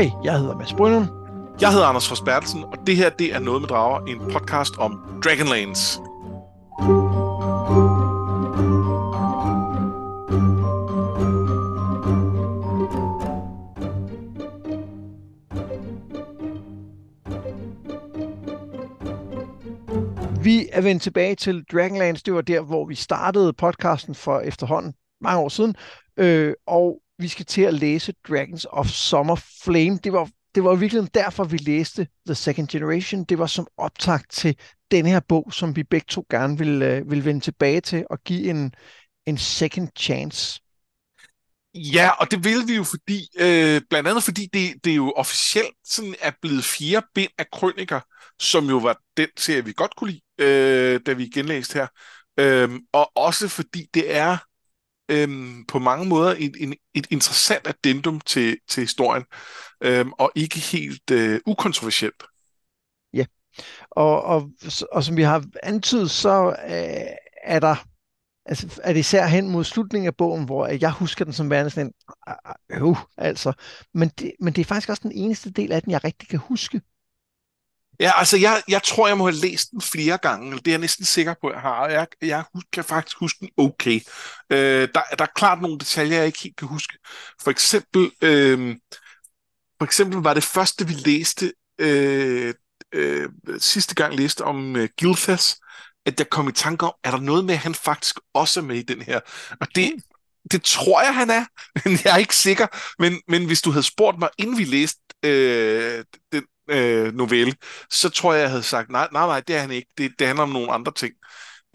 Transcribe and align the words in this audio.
Hej, 0.00 0.10
jeg 0.24 0.38
hedder 0.38 0.56
Mads 0.56 0.74
Brynum. 0.74 1.08
Jeg 1.60 1.72
hedder 1.72 1.86
Anders 1.86 2.08
Forsbertelsen, 2.08 2.64
og 2.64 2.86
det 2.86 2.96
her 2.96 3.10
det 3.10 3.34
er 3.34 3.38
Noget 3.38 3.62
med 3.62 3.68
Drager, 3.68 4.00
en 4.00 4.18
podcast 4.32 4.78
om 4.78 5.20
Dragonlance. 5.24 6.00
Vi 20.42 20.68
er 20.72 20.80
vendt 20.80 21.02
tilbage 21.02 21.34
til 21.34 21.64
Dragonlance. 21.72 22.22
Det 22.26 22.34
var 22.34 22.40
der, 22.40 22.60
hvor 22.60 22.86
vi 22.86 22.94
startede 22.94 23.52
podcasten 23.52 24.14
for 24.14 24.40
efterhånden 24.40 24.94
mange 25.20 25.42
år 25.42 25.48
siden. 25.48 25.74
Øh, 26.16 26.54
og 26.66 27.00
vi 27.20 27.28
skal 27.28 27.46
til 27.46 27.62
at 27.62 27.74
læse 27.74 28.14
Dragons 28.28 28.66
of 28.70 28.86
Summer 28.86 29.36
Flame. 29.62 29.98
Det 30.04 30.12
var, 30.12 30.28
det 30.54 30.64
var 30.64 30.74
virkelig 30.74 31.14
derfor, 31.14 31.44
vi 31.44 31.56
læste 31.56 32.08
The 32.26 32.34
Second 32.34 32.68
Generation. 32.68 33.24
Det 33.24 33.38
var 33.38 33.46
som 33.46 33.66
optakt 33.76 34.30
til 34.30 34.56
den 34.90 35.06
her 35.06 35.20
bog, 35.20 35.52
som 35.52 35.76
vi 35.76 35.82
begge 35.82 36.06
to 36.08 36.26
gerne 36.30 36.58
vil, 36.58 36.82
øh, 36.82 37.10
vil 37.10 37.24
vende 37.24 37.40
tilbage 37.40 37.80
til 37.80 38.06
og 38.10 38.18
give 38.24 38.50
en, 38.50 38.74
en 39.26 39.38
second 39.38 39.88
chance. 39.98 40.60
Ja, 41.74 42.10
og 42.10 42.30
det 42.30 42.44
vil 42.44 42.68
vi 42.68 42.76
jo 42.76 42.84
fordi, 42.84 43.28
øh, 43.38 43.80
blandt 43.90 44.08
andet 44.08 44.24
fordi 44.24 44.48
det, 44.52 44.84
det 44.84 44.90
er 44.90 44.96
jo 44.96 45.12
officielt 45.16 45.76
sådan 45.84 46.14
er 46.20 46.32
blevet 46.42 46.64
fire 46.64 47.02
bind 47.14 47.30
af 47.38 47.46
krøniker, 47.52 48.00
som 48.38 48.68
jo 48.68 48.76
var 48.76 48.98
den 49.16 49.28
serie, 49.38 49.64
vi 49.64 49.72
godt 49.72 49.96
kunne 49.96 50.10
lide, 50.10 50.22
øh, 50.38 51.00
da 51.06 51.12
vi 51.12 51.28
genlæste 51.28 51.74
her. 51.74 51.86
Øh, 52.38 52.70
og 52.92 53.16
også 53.16 53.48
fordi 53.48 53.86
det 53.94 54.16
er 54.16 54.36
øhm, 55.10 55.64
på 55.68 55.78
mange 55.78 56.06
måder 56.06 56.34
et, 56.38 56.56
et, 56.60 56.74
et 56.94 57.06
interessant 57.10 57.66
addendum 57.66 58.20
til, 58.20 58.58
til 58.68 58.80
historien, 58.80 59.24
øhm, 59.80 60.12
og 60.12 60.32
ikke 60.34 60.58
helt 60.58 61.10
øh, 61.10 61.40
ukontroversielt. 61.46 62.22
Ja, 63.12 63.24
og, 63.90 64.22
og, 64.22 64.50
og 64.92 65.04
som 65.04 65.16
vi 65.16 65.22
har 65.22 65.44
antydet, 65.62 66.10
så 66.10 66.56
øh, 66.68 67.16
er 67.44 67.60
der 67.60 67.76
altså, 68.46 68.80
er 68.84 68.92
det 68.92 69.00
især 69.00 69.26
hen 69.26 69.48
mod 69.48 69.64
slutningen 69.64 70.06
af 70.06 70.16
bogen, 70.16 70.44
hvor 70.44 70.66
øh, 70.66 70.82
jeg 70.82 70.90
husker 70.90 71.24
den 71.24 71.34
som 71.34 71.50
værende 71.50 71.70
sådan 71.70 71.86
en, 71.86 71.92
øh, 72.70 72.96
altså, 73.16 73.52
men 73.94 74.08
det, 74.18 74.32
men 74.40 74.52
det 74.52 74.60
er 74.60 74.64
faktisk 74.64 74.88
også 74.88 75.02
den 75.02 75.12
eneste 75.12 75.50
del 75.50 75.72
af 75.72 75.82
den, 75.82 75.90
jeg 75.90 76.04
rigtig 76.04 76.28
kan 76.28 76.38
huske. 76.38 76.80
Ja, 78.00 78.18
altså 78.18 78.36
jeg, 78.36 78.62
jeg 78.68 78.82
tror, 78.82 79.08
jeg 79.08 79.18
må 79.18 79.24
have 79.24 79.40
læst 79.40 79.70
den 79.70 79.80
flere 79.80 80.18
gange. 80.18 80.56
Det 80.56 80.66
er 80.66 80.72
jeg 80.72 80.78
næsten 80.78 81.04
sikker 81.04 81.34
på, 81.40 81.46
at 81.48 81.54
jeg 81.54 81.60
har. 81.60 81.88
Jeg, 81.88 82.06
jeg 82.22 82.44
kan 82.72 82.84
faktisk 82.84 83.16
huske 83.16 83.38
den 83.40 83.50
okay. 83.56 84.00
Øh, 84.50 84.88
der, 84.94 85.02
der 85.18 85.24
er 85.24 85.34
klart 85.34 85.60
nogle 85.62 85.78
detaljer, 85.78 86.16
jeg 86.16 86.26
ikke 86.26 86.42
helt 86.42 86.56
kan 86.56 86.68
huske. 86.68 86.98
For 87.42 87.50
eksempel, 87.50 88.10
øh, 88.22 88.76
for 89.78 89.84
eksempel 89.84 90.18
var 90.18 90.34
det 90.34 90.44
første, 90.44 90.86
vi 90.86 90.92
læste, 90.92 91.52
øh, 91.78 92.54
øh, 92.94 93.28
sidste 93.58 93.94
gang 93.94 94.14
læste 94.14 94.44
om 94.44 94.76
øh, 94.76 94.88
Gilthas, 94.98 95.60
at 96.06 96.18
jeg 96.18 96.30
kom 96.30 96.48
i 96.48 96.52
tanke 96.52 96.86
om, 96.86 96.92
er 97.04 97.10
der 97.10 97.20
noget 97.20 97.44
med, 97.44 97.54
at 97.54 97.60
han 97.60 97.74
faktisk 97.74 98.16
også 98.34 98.60
er 98.60 98.64
med 98.64 98.76
i 98.76 98.82
den 98.82 99.02
her? 99.02 99.20
Og 99.60 99.66
det, 99.74 99.92
det 100.52 100.62
tror 100.62 101.02
jeg, 101.02 101.14
han 101.14 101.30
er, 101.30 101.44
men 101.84 101.98
jeg 102.04 102.12
er 102.12 102.18
ikke 102.18 102.36
sikker. 102.36 102.66
Men, 102.98 103.20
men 103.28 103.46
hvis 103.46 103.62
du 103.62 103.70
havde 103.70 103.82
spurgt 103.82 104.18
mig, 104.18 104.28
inden 104.38 104.58
vi 104.58 104.64
læste 104.64 105.00
øh, 105.24 106.04
den, 106.32 106.44
øh, 106.70 107.14
novelle, 107.14 107.54
så 107.90 108.08
tror 108.08 108.32
jeg, 108.32 108.42
jeg 108.42 108.50
havde 108.50 108.62
sagt, 108.62 108.90
nej, 108.90 109.08
nej, 109.12 109.26
nej, 109.26 109.40
det 109.40 109.56
er 109.56 109.60
han 109.60 109.70
ikke. 109.70 109.88
Det, 109.98 110.12
det 110.18 110.26
handler 110.26 110.42
om 110.42 110.48
nogle 110.48 110.72
andre 110.72 110.92
ting. 110.92 111.14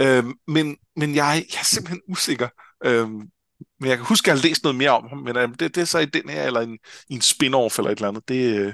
Øh, 0.01 0.23
men 0.47 0.77
men 0.95 1.15
jeg, 1.15 1.45
jeg 1.53 1.59
er 1.59 1.63
simpelthen 1.63 2.01
usikker. 2.07 2.47
Øh, 2.85 3.09
men 3.09 3.89
jeg 3.89 3.97
kan 3.97 4.05
huske, 4.05 4.25
at 4.25 4.27
jeg 4.27 4.41
har 4.41 4.47
læst 4.47 4.63
noget 4.63 4.75
mere 4.75 4.89
om 4.91 5.09
ham, 5.09 5.17
men 5.17 5.37
øh, 5.37 5.49
det, 5.49 5.59
det 5.59 5.77
er 5.77 5.85
så 5.85 5.99
i 5.99 6.05
den 6.05 6.29
her, 6.29 6.43
eller 6.43 6.61
en, 6.61 6.77
en 7.09 7.21
spin-off 7.21 7.77
eller 7.77 7.91
et 7.91 7.97
eller 7.97 8.07
andet. 8.07 8.29
Det, 8.29 8.59
øh, 8.59 8.73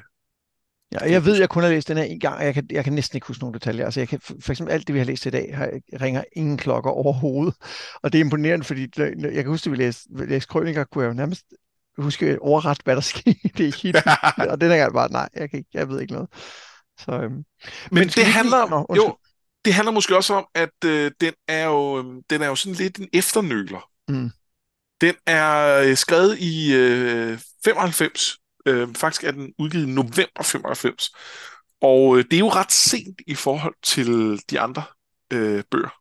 Ja, 0.91 1.11
jeg 1.11 1.25
ved, 1.25 1.37
jeg 1.39 1.49
kun 1.49 1.63
har 1.63 1.69
læst 1.69 1.87
den 1.87 1.97
her 1.97 2.03
en 2.03 2.19
gang, 2.19 2.37
og 2.37 2.45
jeg 2.45 2.53
kan, 2.53 2.67
jeg 2.71 2.83
kan 2.83 2.93
næsten 2.93 3.17
ikke 3.17 3.27
huske 3.27 3.43
nogle 3.43 3.53
detaljer. 3.53 3.85
Altså, 3.85 3.99
jeg 3.99 4.07
kan, 4.07 4.19
for 4.21 4.51
eksempel 4.51 4.73
alt 4.73 4.87
det, 4.87 4.93
vi 4.93 4.99
har 4.99 5.05
læst 5.05 5.25
i 5.25 5.29
dag, 5.29 5.57
har, 5.57 5.71
ringer 6.01 6.23
ingen 6.35 6.57
klokker 6.57 6.91
overhovedet. 6.91 7.55
Og 8.03 8.13
det 8.13 8.19
er 8.19 8.23
imponerende, 8.23 8.65
fordi 8.65 8.87
jeg 8.97 9.33
kan 9.33 9.47
huske, 9.47 9.67
at 9.67 9.71
vi 9.71 9.77
læste, 9.77 10.25
læste 10.27 10.47
krøniker, 10.47 10.83
kunne 10.83 11.03
jeg 11.03 11.09
jo 11.09 11.13
nærmest 11.13 11.45
huske 12.03 12.41
overret, 12.41 12.77
hvad 12.83 12.95
der 12.95 13.01
skete 13.13 13.67
i 13.67 13.71
hit. 13.81 13.95
og 14.51 14.61
den 14.61 14.69
gang 14.69 14.93
bare, 14.93 15.11
nej, 15.11 15.29
jeg, 15.35 15.49
kan 15.49 15.59
ikke, 15.59 15.69
jeg 15.73 15.89
ved 15.89 16.01
ikke 16.01 16.13
noget. 16.13 16.29
Så, 16.99 17.11
øhm. 17.11 17.31
Men, 17.31 17.45
Men 17.91 18.07
det 18.07 18.25
handler, 18.25 18.69
Nå, 18.69 18.95
jo, 18.95 19.17
det 19.65 19.73
handler 19.73 19.91
måske 19.91 20.15
også 20.15 20.33
om, 20.33 20.47
at 20.55 20.85
øh, 20.85 21.11
den, 21.21 21.33
er 21.47 21.65
jo, 21.65 21.99
øh, 21.99 22.21
den 22.29 22.41
er 22.41 22.47
jo 22.47 22.55
sådan 22.55 22.75
lidt 22.75 22.97
en 22.97 23.07
efternøler. 23.13 23.89
Mm. 24.07 24.31
Den 25.01 25.15
er 25.25 25.77
øh, 25.77 25.97
skrevet 25.97 26.39
i 26.39 26.73
øh, 26.73 27.39
95. 27.65 28.37
Øh, 28.65 28.95
faktisk 28.95 29.23
er 29.23 29.31
den 29.31 29.53
udgivet 29.59 29.87
i 29.87 29.91
november 29.91 30.43
95. 30.43 31.11
Og 31.81 32.17
øh, 32.17 32.23
det 32.23 32.33
er 32.33 32.39
jo 32.39 32.49
ret 32.49 32.71
sent 32.71 33.21
i 33.27 33.35
forhold 33.35 33.75
til 33.83 34.41
de 34.49 34.59
andre 34.59 34.83
øh, 35.33 35.63
bøger. 35.71 36.00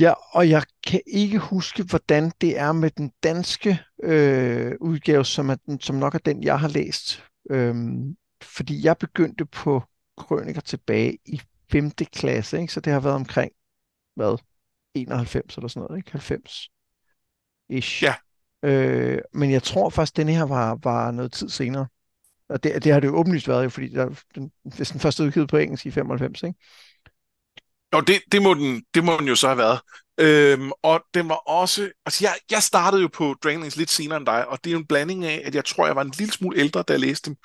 Ja, 0.00 0.12
og 0.32 0.50
jeg 0.50 0.62
kan 0.86 1.00
ikke 1.06 1.38
huske, 1.38 1.82
hvordan 1.82 2.32
det 2.40 2.58
er 2.58 2.72
med 2.72 2.90
den 2.90 3.12
danske 3.22 3.80
øh, 4.02 4.72
udgave, 4.80 5.24
som, 5.24 5.50
er 5.50 5.54
den, 5.54 5.80
som 5.80 5.96
nok 5.96 6.14
er 6.14 6.18
den, 6.18 6.42
jeg 6.42 6.60
har 6.60 6.68
læst. 6.68 7.24
Øhm, 7.50 8.16
fordi 8.42 8.84
jeg 8.84 8.96
begyndte 8.98 9.46
på 9.46 9.82
krøniker 10.16 10.60
tilbage 10.60 11.18
i 11.26 11.40
5. 11.72 11.90
klasse, 11.90 12.60
ikke? 12.60 12.72
så 12.72 12.80
det 12.80 12.92
har 12.92 13.00
været 13.00 13.14
omkring, 13.14 13.52
hvad, 14.16 14.38
91 14.94 15.56
eller 15.56 15.68
sådan 15.68 15.86
noget, 15.86 15.98
ikke? 15.98 16.12
90 16.12 16.68
ish. 17.68 18.02
Ja. 18.02 18.14
Øh, 18.62 19.18
men 19.34 19.50
jeg 19.50 19.62
tror 19.62 19.90
faktisk, 19.90 20.16
denne 20.16 20.32
her 20.32 20.44
var, 20.44 20.78
var 20.82 21.10
noget 21.10 21.32
tid 21.32 21.48
senere. 21.48 21.86
Og 22.48 22.62
det, 22.62 22.84
det 22.84 22.92
har 22.92 23.00
det 23.00 23.08
jo 23.08 23.16
åbenlyst 23.16 23.48
været, 23.48 23.64
jo, 23.64 23.68
fordi 23.68 23.88
der, 23.88 24.22
den, 24.34 24.52
er 24.64 24.90
den 24.92 25.00
første 25.00 25.22
udgivet 25.22 25.48
på 25.48 25.56
engelsk 25.56 25.86
i 25.86 25.90
95, 25.90 26.42
ikke? 26.42 26.58
Jo, 27.94 28.00
det, 28.00 28.22
det, 28.32 28.42
må 28.42 28.54
den, 28.54 28.82
det 28.94 29.04
må 29.04 29.16
den 29.16 29.28
jo 29.28 29.34
så 29.34 29.46
have 29.46 29.58
været. 29.58 29.80
Øhm, 30.20 30.70
og 30.82 31.04
den 31.14 31.28
var 31.28 31.34
også... 31.34 31.90
Altså, 32.06 32.24
jeg, 32.24 32.34
jeg 32.50 32.62
startede 32.62 33.02
jo 33.02 33.08
på 33.08 33.34
Dragonlance 33.44 33.78
lidt 33.78 33.90
senere 33.90 34.16
end 34.16 34.26
dig, 34.26 34.48
og 34.48 34.58
det 34.64 34.70
er 34.70 34.72
jo 34.72 34.78
en 34.78 34.86
blanding 34.86 35.24
af, 35.24 35.42
at 35.44 35.54
jeg 35.54 35.64
tror, 35.64 35.86
jeg 35.86 35.96
var 35.96 36.02
en 36.02 36.12
lille 36.18 36.32
smule 36.32 36.58
ældre, 36.58 36.82
da 36.82 36.92
jeg 36.92 37.00
læste 37.00 37.30
dem 37.30 37.36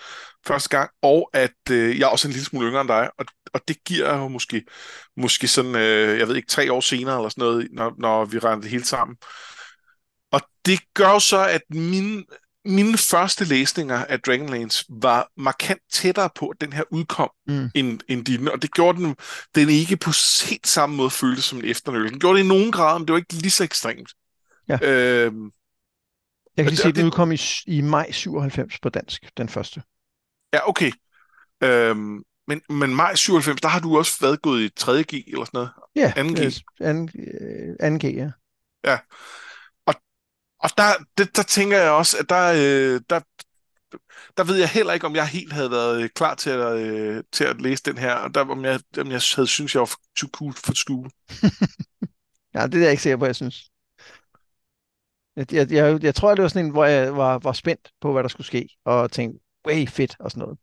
første 0.47 0.69
gang, 0.69 0.89
og 1.01 1.29
at 1.33 1.71
øh, 1.71 1.99
jeg 1.99 2.05
er 2.05 2.09
også 2.09 2.27
en 2.27 2.31
lille 2.31 2.45
smule 2.45 2.67
yngre 2.67 2.81
end 2.81 2.89
dig, 2.89 3.09
og, 3.17 3.25
og 3.53 3.61
det 3.67 3.77
giver 3.85 4.17
jo 4.17 4.27
måske, 4.27 4.63
måske 5.17 5.47
sådan, 5.47 5.75
øh, 5.75 6.19
jeg 6.19 6.27
ved 6.27 6.35
ikke, 6.35 6.47
tre 6.47 6.73
år 6.73 6.79
senere 6.81 7.17
eller 7.17 7.29
sådan 7.29 7.41
noget, 7.41 7.67
når, 7.71 7.93
når 7.97 8.25
vi 8.25 8.39
regner 8.39 8.61
det 8.61 8.71
hele 8.71 8.85
sammen. 8.85 9.17
Og 10.31 10.41
det 10.65 10.79
gør 10.93 11.09
jo 11.09 11.19
så, 11.19 11.47
at 11.47 11.61
mine 11.69 12.23
mine 12.65 12.97
første 12.97 13.45
læsninger 13.45 14.05
af 14.05 14.19
Dragonlance 14.19 14.85
var 14.89 15.31
markant 15.37 15.81
tættere 15.91 16.29
på, 16.35 16.47
at 16.47 16.61
den 16.61 16.73
her 16.73 16.83
udkom, 16.91 17.31
mm. 17.47 17.69
end, 17.75 17.99
end 18.07 18.25
dine, 18.25 18.51
og 18.51 18.61
det 18.61 18.71
gjorde 18.73 18.97
den, 18.97 19.15
den 19.55 19.69
ikke 19.69 19.97
på 19.97 20.11
helt 20.49 20.67
samme 20.67 20.95
måde 20.95 21.09
føltes 21.09 21.45
som 21.45 21.59
en 21.59 21.65
efternøl. 21.65 22.11
Den 22.11 22.19
gjorde 22.19 22.37
det 22.37 22.45
i 22.45 22.47
nogen 22.47 22.71
grad, 22.71 22.99
men 22.99 23.07
det 23.07 23.13
var 23.13 23.17
ikke 23.17 23.33
lige 23.33 23.51
så 23.51 23.63
ekstremt. 23.63 24.13
Ja. 24.67 24.77
Øhm, 24.81 25.51
jeg 26.57 26.65
kan 26.65 26.71
lige 26.71 26.77
se, 26.77 26.87
at 26.87 26.95
den 26.95 27.05
udkom 27.05 27.31
i, 27.31 27.39
i 27.67 27.81
maj 27.81 28.11
97 28.11 28.79
på 28.79 28.89
dansk, 28.89 29.37
den 29.37 29.49
første. 29.49 29.81
Ja, 30.53 30.69
okay. 30.69 30.91
Øhm, 31.63 32.23
men, 32.47 32.61
men 32.69 32.95
maj 32.95 33.15
97, 33.15 33.61
der 33.61 33.67
har 33.67 33.79
du 33.79 33.97
også 33.97 34.17
været 34.21 34.41
gået 34.41 34.61
i 34.61 34.69
3G 34.79 35.31
eller 35.31 35.45
sådan 35.45 35.49
noget? 35.53 35.69
Ja, 35.95 36.13
2G. 36.17 36.61
2G, 37.81 38.07
ja. 38.07 38.31
Ja, 38.85 38.97
og 40.65 40.71
der, 40.77 40.91
det, 41.17 41.35
der 41.35 41.43
tænker 41.43 41.77
jeg 41.77 41.91
også, 41.91 42.17
at 42.19 42.29
der, 42.29 42.45
øh, 42.51 43.01
der, 43.09 43.19
der 44.37 44.43
ved 44.43 44.55
jeg 44.55 44.69
heller 44.69 44.93
ikke, 44.93 45.05
om 45.07 45.15
jeg 45.15 45.27
helt 45.27 45.53
havde 45.53 45.71
været 45.71 46.01
øh, 46.01 46.09
klar 46.09 46.35
til 46.35 46.49
at, 46.49 46.77
øh, 46.77 47.23
til 47.31 47.43
at 47.43 47.61
læse 47.61 47.83
den 47.83 47.97
her, 47.97 48.13
og 48.13 48.35
der, 48.35 48.41
om, 48.41 48.65
jeg, 48.65 48.79
om 48.97 49.11
jeg 49.11 49.21
havde 49.35 49.47
synes 49.47 49.75
jeg 49.75 49.79
var 49.79 49.95
too 50.17 50.29
cool 50.33 50.53
for 50.53 50.73
school. 50.73 51.09
ja, 52.55 52.67
det 52.67 52.75
er 52.75 52.81
jeg 52.81 52.91
ikke 52.91 53.03
sikker 53.03 53.17
på, 53.17 53.25
jeg 53.25 53.35
synes. 53.35 53.69
Jeg, 55.35 55.53
jeg, 55.53 55.71
jeg, 55.71 56.03
jeg 56.03 56.15
tror, 56.15 56.35
det 56.35 56.41
var 56.41 56.49
sådan 56.49 56.65
en, 56.65 56.71
hvor 56.71 56.85
jeg 56.85 57.15
var, 57.15 57.39
var 57.39 57.53
spændt 57.53 57.91
på, 58.01 58.13
hvad 58.13 58.23
der 58.23 58.29
skulle 58.29 58.47
ske, 58.47 58.69
og 58.85 59.11
tænkte, 59.11 59.39
way 59.67 59.87
fedt, 59.87 60.15
og 60.19 60.31
sådan 60.31 60.41
noget. 60.41 60.59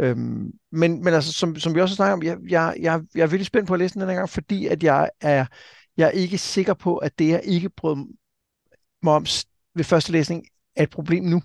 Øhm, 0.00 0.50
men, 0.72 1.04
men 1.04 1.14
altså, 1.14 1.32
som, 1.32 1.56
som 1.56 1.74
vi 1.74 1.80
også 1.80 1.94
snakker 1.94 2.12
om, 2.12 2.22
jeg, 2.22 2.38
jeg, 2.48 2.74
jeg, 2.80 3.02
jeg 3.14 3.22
er 3.22 3.26
virkelig 3.26 3.46
spændt 3.46 3.68
på 3.68 3.74
at 3.74 3.80
læse 3.80 3.94
den 3.94 4.08
her 4.08 4.14
gang, 4.14 4.30
fordi 4.30 4.66
at 4.66 4.82
jeg 4.82 5.10
er, 5.20 5.46
jeg 5.96 6.06
er 6.06 6.10
ikke 6.10 6.38
sikker 6.38 6.74
på, 6.74 6.96
at 6.96 7.18
det, 7.18 7.28
jeg 7.28 7.40
ikke 7.44 7.70
brød 7.70 8.06
moms 9.06 9.44
ved 9.74 9.84
første 9.84 10.12
læsning 10.12 10.46
er 10.76 10.82
et 10.82 10.90
problem 10.90 11.24
nu? 11.24 11.42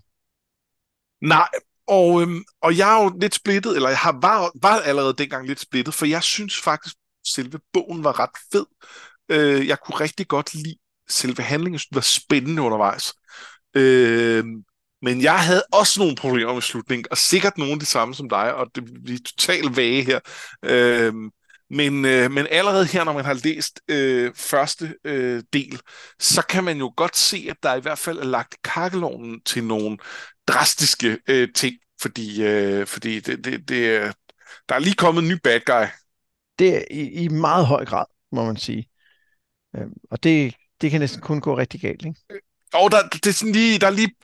Nej, 1.21 1.49
og, 1.87 2.21
øhm, 2.21 2.43
og 2.61 2.77
jeg 2.77 2.97
er 2.97 3.03
jo 3.03 3.17
lidt 3.21 3.35
splittet, 3.35 3.75
eller 3.75 3.89
jeg 3.89 3.97
har, 3.97 4.19
var, 4.21 4.51
var 4.61 4.79
allerede 4.79 5.13
dengang 5.13 5.47
lidt 5.47 5.59
splittet, 5.59 5.93
for 5.93 6.05
jeg 6.05 6.23
synes 6.23 6.61
faktisk, 6.61 6.95
selve 7.27 7.59
bogen 7.73 8.03
var 8.03 8.19
ret 8.19 8.37
fed. 8.51 8.65
Øh, 9.29 9.67
jeg 9.67 9.77
kunne 9.79 9.99
rigtig 9.99 10.27
godt 10.27 10.53
lide 10.53 10.75
selve 11.09 11.43
handlingen, 11.43 11.79
det 11.79 11.95
var 11.95 12.01
spændende 12.01 12.61
undervejs. 12.61 13.13
Øh, 13.75 14.45
men 15.01 15.21
jeg 15.21 15.39
havde 15.39 15.63
også 15.71 15.99
nogle 15.99 16.15
problemer 16.15 16.53
med 16.53 16.61
slutningen, 16.61 17.05
og 17.11 17.17
sikkert 17.17 17.57
nogle 17.57 17.73
af 17.73 17.79
de 17.79 17.85
samme 17.85 18.15
som 18.15 18.29
dig, 18.29 18.53
og 18.53 18.67
det, 18.75 18.83
vi 19.03 19.13
er 19.13 19.19
totalt 19.25 19.77
vage 19.77 20.03
her. 20.03 20.19
Øh, 20.65 21.13
men, 21.71 22.05
øh, 22.05 22.31
men 22.31 22.47
allerede 22.49 22.85
her, 22.85 23.03
når 23.03 23.13
man 23.13 23.25
har 23.25 23.33
læst 23.43 23.81
øh, 23.87 24.31
første 24.35 24.95
øh, 25.03 25.43
del, 25.53 25.79
så 26.19 26.41
kan 26.41 26.63
man 26.63 26.77
jo 26.77 26.93
godt 26.97 27.17
se, 27.17 27.47
at 27.49 27.57
der 27.63 27.75
i 27.75 27.79
hvert 27.79 27.97
fald 27.99 28.17
er 28.17 28.23
lagt 28.23 28.55
kakkelovnen 28.63 29.41
til 29.41 29.63
nogle 29.63 29.97
drastiske 30.47 31.17
øh, 31.27 31.47
ting, 31.55 31.75
fordi, 32.01 32.43
øh, 32.43 32.87
fordi 32.87 33.19
det, 33.19 33.45
det, 33.45 33.69
det, 33.69 34.13
der 34.69 34.75
er 34.75 34.79
lige 34.79 34.95
kommet 34.95 35.21
en 35.21 35.27
ny 35.27 35.37
bad 35.43 35.59
guy. 35.65 35.85
Det 36.59 36.75
er 36.75 36.83
i, 36.91 37.09
i 37.09 37.27
meget 37.27 37.65
høj 37.65 37.85
grad, 37.85 38.05
må 38.31 38.45
man 38.45 38.57
sige. 38.57 38.89
Øh, 39.75 39.87
og 40.11 40.23
det, 40.23 40.55
det 40.81 40.91
kan 40.91 41.01
næsten 41.01 41.21
kun 41.21 41.41
gå 41.41 41.57
rigtig 41.57 41.81
galt, 41.81 42.05
ikke? 42.05 42.19
Og 42.73 42.91
der, 42.91 43.07
det 43.07 43.27
er 43.27 43.31
sådan 43.31 43.53
lige, 43.53 43.79
der 43.79 43.87
er 43.87 43.91
lige, 43.91 44.15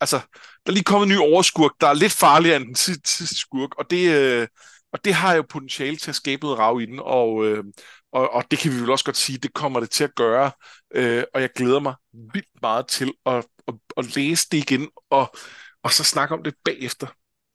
altså, 0.00 0.16
der 0.36 0.66
er 0.66 0.72
lige 0.72 0.84
kommet 0.84 1.06
en 1.06 1.12
ny 1.12 1.18
overskurk, 1.18 1.72
der 1.80 1.86
er 1.86 1.94
lidt 1.94 2.12
farligere 2.12 2.56
end 2.56 2.66
den 2.66 2.74
sidste 2.74 3.38
skurk, 3.38 3.78
og 3.78 3.90
det, 3.90 4.10
øh, 4.14 4.48
og 4.92 5.04
det 5.04 5.14
har 5.14 5.34
jo 5.34 5.42
potentiale 5.42 5.96
til 5.96 6.10
at 6.10 6.14
skabe 6.14 6.42
noget 6.42 6.58
rav 6.58 6.80
i 6.80 6.86
den, 6.86 7.00
og, 7.02 7.46
øh, 7.46 7.64
og, 8.12 8.32
og 8.32 8.44
det 8.50 8.58
kan 8.58 8.72
vi 8.72 8.80
vel 8.80 8.90
også 8.90 9.04
godt 9.04 9.16
sige, 9.16 9.38
det 9.38 9.54
kommer 9.54 9.80
det 9.80 9.90
til 9.90 10.04
at 10.04 10.14
gøre, 10.14 10.50
øh, 10.94 11.24
og 11.34 11.40
jeg 11.40 11.50
glæder 11.56 11.80
mig 11.80 11.94
vildt 12.32 12.62
meget 12.62 12.86
til 12.88 13.12
at, 13.26 13.46
at, 13.68 13.74
at 13.96 14.16
læse 14.16 14.48
det 14.50 14.58
igen, 14.58 14.88
og, 15.10 15.34
og 15.82 15.92
så 15.92 16.04
snakke 16.04 16.34
om 16.34 16.42
det 16.42 16.54
bagefter. 16.64 17.06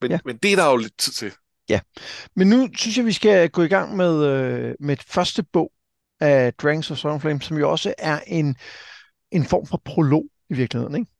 Men, 0.02 0.12
ja. 0.12 0.20
men 0.26 0.38
det 0.38 0.52
er 0.52 0.56
der 0.56 0.70
jo 0.70 0.78
lidt 0.78 0.98
tid 0.98 1.14
til. 1.14 1.32
Ja, 1.70 1.80
men 2.36 2.48
nu 2.48 2.70
synes 2.78 2.98
jeg, 2.98 3.06
vi 3.06 3.12
skal 3.12 3.50
gå 3.50 3.62
i 3.62 3.68
gang 3.68 3.96
med, 3.96 4.26
øh, 4.26 4.76
med 4.80 4.98
første 5.08 5.44
bog 5.44 5.72
af 6.20 6.54
Dragons 6.54 6.92
of 6.92 6.98
Stormflame, 6.98 7.42
som 7.42 7.58
jo 7.58 7.72
også 7.72 7.94
er 7.98 8.20
en, 8.28 8.56
en 9.32 9.46
form 9.46 9.68
for 9.68 9.82
prolog 9.86 10.26
i 10.50 10.54
virkeligheden, 10.54 10.96
ikke? 10.96 11.12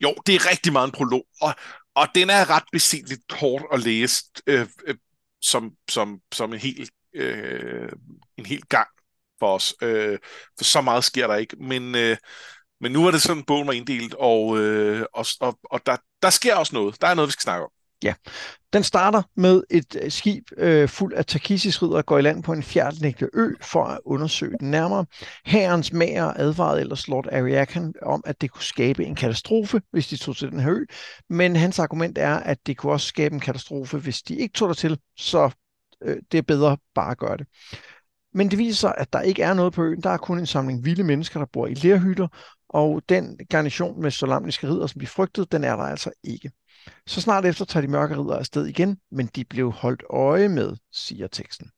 Jo, 0.00 0.14
det 0.26 0.34
er 0.34 0.50
rigtig 0.50 0.72
meget 0.72 0.86
en 0.86 0.92
prolog, 0.92 1.26
og, 1.40 1.54
og 1.94 2.08
den 2.14 2.30
er 2.30 2.50
ret 2.50 2.64
besindeligt 2.72 3.28
kort 3.28 3.62
at 3.72 3.80
læse 3.80 4.24
øh, 4.46 4.66
øh, 4.86 4.94
som, 5.42 5.72
som, 5.90 6.20
som 6.32 6.52
en 6.52 6.58
hel, 6.58 6.88
øh, 7.14 7.92
en 8.36 8.46
hel 8.46 8.62
gang 8.62 8.88
for 9.38 9.54
os. 9.54 9.74
Øh, 9.82 10.18
for 10.58 10.64
så 10.64 10.80
meget 10.80 11.04
sker 11.04 11.26
der 11.26 11.34
ikke. 11.34 11.56
Men, 11.56 11.94
øh, 11.94 12.16
men 12.80 12.92
nu 12.92 13.06
er 13.06 13.10
det 13.10 13.22
sådan, 13.22 13.44
bogen 13.44 13.66
var 13.66 13.72
inddelt, 13.72 14.14
og, 14.14 14.58
øh, 14.58 15.06
og, 15.14 15.26
og, 15.40 15.58
og 15.64 15.86
der, 15.86 15.96
der 16.22 16.30
sker 16.30 16.56
også 16.56 16.74
noget. 16.74 17.00
Der 17.00 17.06
er 17.06 17.14
noget, 17.14 17.28
vi 17.28 17.32
skal 17.32 17.42
snakke 17.42 17.64
om. 17.64 17.70
Ja, 18.04 18.14
den 18.72 18.82
starter 18.82 19.22
med 19.36 19.62
et 19.70 19.96
øh, 20.02 20.10
skib 20.10 20.44
øh, 20.56 20.88
fuld 20.88 21.14
af 21.14 21.26
takisisridder 21.26 22.02
går 22.02 22.18
i 22.18 22.22
land 22.22 22.42
på 22.42 22.52
en 22.52 22.62
fjerdelæggende 22.62 23.30
ø 23.34 23.52
for 23.60 23.84
at 23.84 23.98
undersøge 24.04 24.56
den 24.60 24.70
nærmere. 24.70 25.06
Herrens 25.44 25.92
mager 25.92 26.32
advarede 26.36 26.80
ellers 26.80 27.08
Lord 27.08 27.26
Ariakan 27.32 27.94
om, 28.02 28.22
at 28.26 28.40
det 28.40 28.50
kunne 28.50 28.62
skabe 28.62 29.04
en 29.04 29.14
katastrofe, 29.14 29.82
hvis 29.90 30.08
de 30.08 30.16
tog 30.16 30.36
til 30.36 30.50
den 30.50 30.60
her 30.60 30.72
ø, 30.72 30.84
men 31.30 31.56
hans 31.56 31.78
argument 31.78 32.18
er, 32.18 32.34
at 32.34 32.58
det 32.66 32.76
kunne 32.76 32.92
også 32.92 33.06
skabe 33.06 33.34
en 33.34 33.40
katastrofe, 33.40 33.98
hvis 33.98 34.22
de 34.22 34.36
ikke 34.36 34.52
tog 34.52 34.68
der 34.68 34.74
til, 34.74 34.98
så 35.16 35.50
øh, 36.02 36.16
det 36.32 36.38
er 36.38 36.42
bedre 36.42 36.76
bare 36.94 37.10
at 37.10 37.18
gøre 37.18 37.36
det. 37.36 37.46
Men 38.34 38.50
det 38.50 38.58
viser 38.58 38.76
sig, 38.76 38.94
at 38.98 39.12
der 39.12 39.20
ikke 39.20 39.42
er 39.42 39.54
noget 39.54 39.72
på 39.72 39.82
øen. 39.82 40.00
Der 40.02 40.10
er 40.10 40.16
kun 40.16 40.38
en 40.38 40.46
samling 40.46 40.84
vilde 40.84 41.04
mennesker, 41.04 41.40
der 41.40 41.46
bor 41.52 41.66
i 41.66 41.74
lerhytter, 41.74 42.28
og 42.74 43.02
den 43.08 43.38
garnison 43.50 44.02
med 44.02 44.10
solamniske 44.10 44.68
ridder, 44.68 44.86
som 44.86 45.00
vi 45.00 45.06
frygtede, 45.06 45.46
den 45.52 45.64
er 45.64 45.76
der 45.76 45.82
altså 45.82 46.10
ikke. 46.24 46.50
Så 47.06 47.20
snart 47.20 47.44
efter 47.44 47.64
tager 47.64 47.86
de 47.86 47.92
mørke 47.92 48.16
ridder 48.16 48.36
afsted 48.36 48.66
igen, 48.66 48.98
men 49.10 49.26
de 49.26 49.44
blev 49.44 49.72
holdt 49.72 50.02
øje 50.10 50.48
med, 50.48 50.76
siger 50.92 51.26
teksten. 51.26 51.70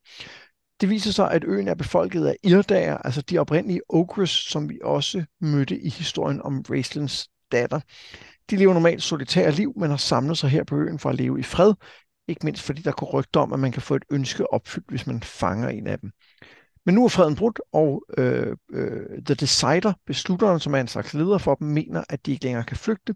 Det 0.80 0.90
viser 0.90 1.12
sig, 1.12 1.30
at 1.30 1.44
øen 1.44 1.68
er 1.68 1.74
befolket 1.74 2.26
af 2.26 2.36
irdager, 2.42 2.96
altså 2.96 3.22
de 3.22 3.38
oprindelige 3.38 3.80
ogres, 3.88 4.30
som 4.30 4.68
vi 4.68 4.78
også 4.84 5.24
mødte 5.40 5.80
i 5.80 5.88
historien 5.88 6.42
om 6.42 6.64
Raistlins 6.70 7.28
datter. 7.52 7.80
De 8.50 8.56
lever 8.56 8.74
normalt 8.74 9.02
solitære 9.02 9.50
liv, 9.50 9.72
men 9.76 9.90
har 9.90 9.96
samlet 9.96 10.38
sig 10.38 10.50
her 10.50 10.64
på 10.64 10.76
øen 10.76 10.98
for 10.98 11.10
at 11.10 11.16
leve 11.16 11.40
i 11.40 11.42
fred, 11.42 11.74
ikke 12.28 12.44
mindst 12.44 12.62
fordi 12.62 12.82
der 12.82 12.92
går 12.92 13.18
rygter 13.18 13.40
om, 13.40 13.52
at 13.52 13.58
man 13.58 13.72
kan 13.72 13.82
få 13.82 13.94
et 13.94 14.04
ønske 14.10 14.52
opfyldt, 14.52 14.90
hvis 14.90 15.06
man 15.06 15.22
fanger 15.22 15.68
en 15.68 15.86
af 15.86 15.98
dem. 15.98 16.10
Men 16.86 16.94
nu 16.94 17.04
er 17.04 17.08
freden 17.08 17.36
brudt, 17.36 17.60
og 17.72 18.04
øh, 18.18 18.56
øh, 18.70 19.22
The 19.26 19.34
Decider, 19.34 19.92
beslutteren, 20.06 20.60
som 20.60 20.74
er 20.74 20.80
en 20.80 20.88
slags 20.88 21.14
leder 21.14 21.38
for 21.38 21.54
dem, 21.54 21.68
mener, 21.68 22.04
at 22.08 22.26
de 22.26 22.32
ikke 22.32 22.44
længere 22.44 22.64
kan 22.64 22.76
flygte. 22.76 23.14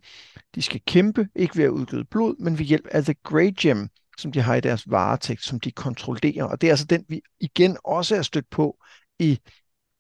De 0.55 0.63
skal 0.63 0.81
kæmpe, 0.87 1.29
ikke 1.35 1.57
ved 1.57 1.65
at 1.65 1.71
udgyde 1.71 2.05
blod, 2.05 2.37
men 2.39 2.59
ved 2.59 2.65
hjælp 2.65 2.87
af 2.87 3.05
The 3.05 3.15
Grey 3.25 3.53
Gem, 3.61 3.89
som 4.19 4.33
de 4.33 4.41
har 4.41 4.55
i 4.55 4.61
deres 4.61 4.91
varetægt, 4.91 5.43
som 5.43 5.61
de 5.61 5.71
kontrollerer. 5.71 6.45
Og 6.45 6.61
det 6.61 6.67
er 6.67 6.73
altså 6.73 6.87
den, 6.87 7.05
vi 7.09 7.23
igen 7.41 7.77
også 7.85 8.17
er 8.17 8.23
stødt 8.23 8.51
på 8.51 8.79
i 9.19 9.41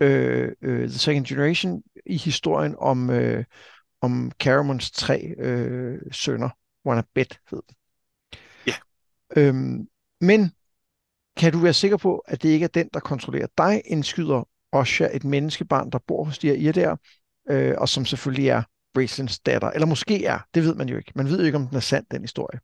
øh, 0.00 0.52
øh, 0.62 0.88
The 0.88 0.99
Second 0.99 1.26
Generation, 1.26 1.82
i 2.06 2.16
historien 2.16 2.75
om, 2.78 3.11
øh, 3.11 3.44
om 4.00 4.32
Caramons 4.38 4.90
tre 4.90 5.34
øh, 5.38 5.99
sønner. 6.12 6.49
Wanabet 6.87 7.38
hed 7.50 7.62
det. 7.69 7.76
Ja. 8.66 8.75
Øhm, 9.37 9.88
men 10.20 10.52
kan 11.37 11.53
du 11.53 11.59
være 11.59 11.75
sikker 11.75 11.97
på, 11.97 12.19
at 12.19 12.43
det 12.43 12.49
ikke 12.49 12.65
er 12.65 12.69
den, 12.69 12.88
der 12.94 13.00
kontrollerer 13.00 13.47
dig, 13.59 13.82
indskyder 13.85 14.49
Osha 14.73 15.09
et 15.12 15.25
menneskebarn, 15.25 15.91
der 15.91 15.99
bor 16.06 16.25
hos 16.25 16.38
de 16.38 16.47
her 16.47 16.55
irder, 16.55 16.97
øh, 17.50 17.75
og 17.79 17.88
som 17.88 18.06
selvfølgelig 18.06 18.49
er 18.49 18.62
Bracelins 18.94 19.38
datter. 19.38 19.71
Eller 19.71 19.87
måske 19.87 20.25
er, 20.25 20.38
det 20.55 20.65
ved 20.65 20.75
man 20.75 20.88
jo 20.88 20.97
ikke. 20.97 21.12
Man 21.15 21.29
ved 21.29 21.38
jo 21.38 21.44
ikke, 21.44 21.56
om 21.56 21.67
den 21.67 21.77
er 21.77 21.81
sand, 21.81 22.06
den 22.11 22.21
historie. 22.21 22.61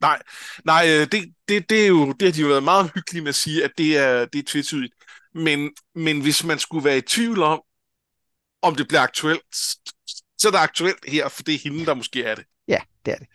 Nej, 0.00 0.22
nej 0.64 0.84
øh, 0.88 1.06
det, 1.12 1.34
det, 1.48 1.70
det, 1.70 1.82
er 1.82 1.86
jo, 1.86 2.12
det 2.12 2.22
har 2.22 2.32
de 2.32 2.40
jo 2.40 2.48
været 2.48 2.62
meget 2.62 2.90
hyggelige 2.94 3.22
med 3.22 3.28
at 3.28 3.34
sige, 3.34 3.64
at 3.64 3.70
det 3.78 3.98
er, 3.98 4.24
det 4.24 4.38
er 4.38 4.42
tvetydigt. 4.46 4.94
Men, 5.34 5.70
men 5.94 6.20
hvis 6.20 6.44
man 6.44 6.58
skulle 6.58 6.84
være 6.84 6.98
i 6.98 7.00
tvivl 7.00 7.42
om, 7.42 7.62
om 8.62 8.74
det 8.74 8.88
bliver 8.88 9.00
aktuelt, 9.00 9.42
så 10.38 10.48
er 10.48 10.50
det 10.50 10.58
aktuelt 10.58 10.98
her, 11.08 11.28
for 11.28 11.42
det 11.42 11.54
er 11.54 11.58
hende, 11.58 11.86
der 11.86 11.94
måske 11.94 12.24
er 12.24 12.34
det. 12.34 12.44
Ja, 12.68 12.80
det 13.06 13.12
er 13.12 13.18
det. 13.18 13.26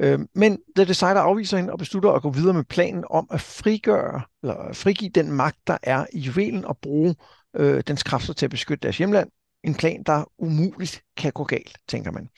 Øh, 0.00 0.18
men 0.34 0.58
The 0.76 0.84
Decider 0.84 1.20
afviser 1.20 1.56
hende 1.56 1.72
og 1.72 1.78
beslutter 1.78 2.10
at 2.10 2.22
gå 2.22 2.30
videre 2.30 2.54
med 2.54 2.64
planen 2.64 3.04
om 3.10 3.26
at 3.30 3.40
frigøre, 3.40 4.22
eller 4.42 4.72
frigive 4.72 5.10
den 5.10 5.32
magt, 5.32 5.58
der 5.66 5.78
er 5.82 6.06
i 6.12 6.18
juvelen 6.18 6.64
og 6.64 6.78
bruge 6.78 7.16
øh, 7.56 7.82
dens 7.86 8.02
kræfter 8.02 8.32
til 8.32 8.46
at 8.46 8.50
beskytte 8.50 8.82
deres 8.82 8.98
hjemland. 8.98 9.30
En 9.64 9.74
plan, 9.74 10.02
der 10.02 10.24
umuligt 10.38 11.02
kan 11.16 11.32
gå 11.32 11.44
galt, 11.44 11.78
tænker 11.88 12.10
man. 12.10 12.28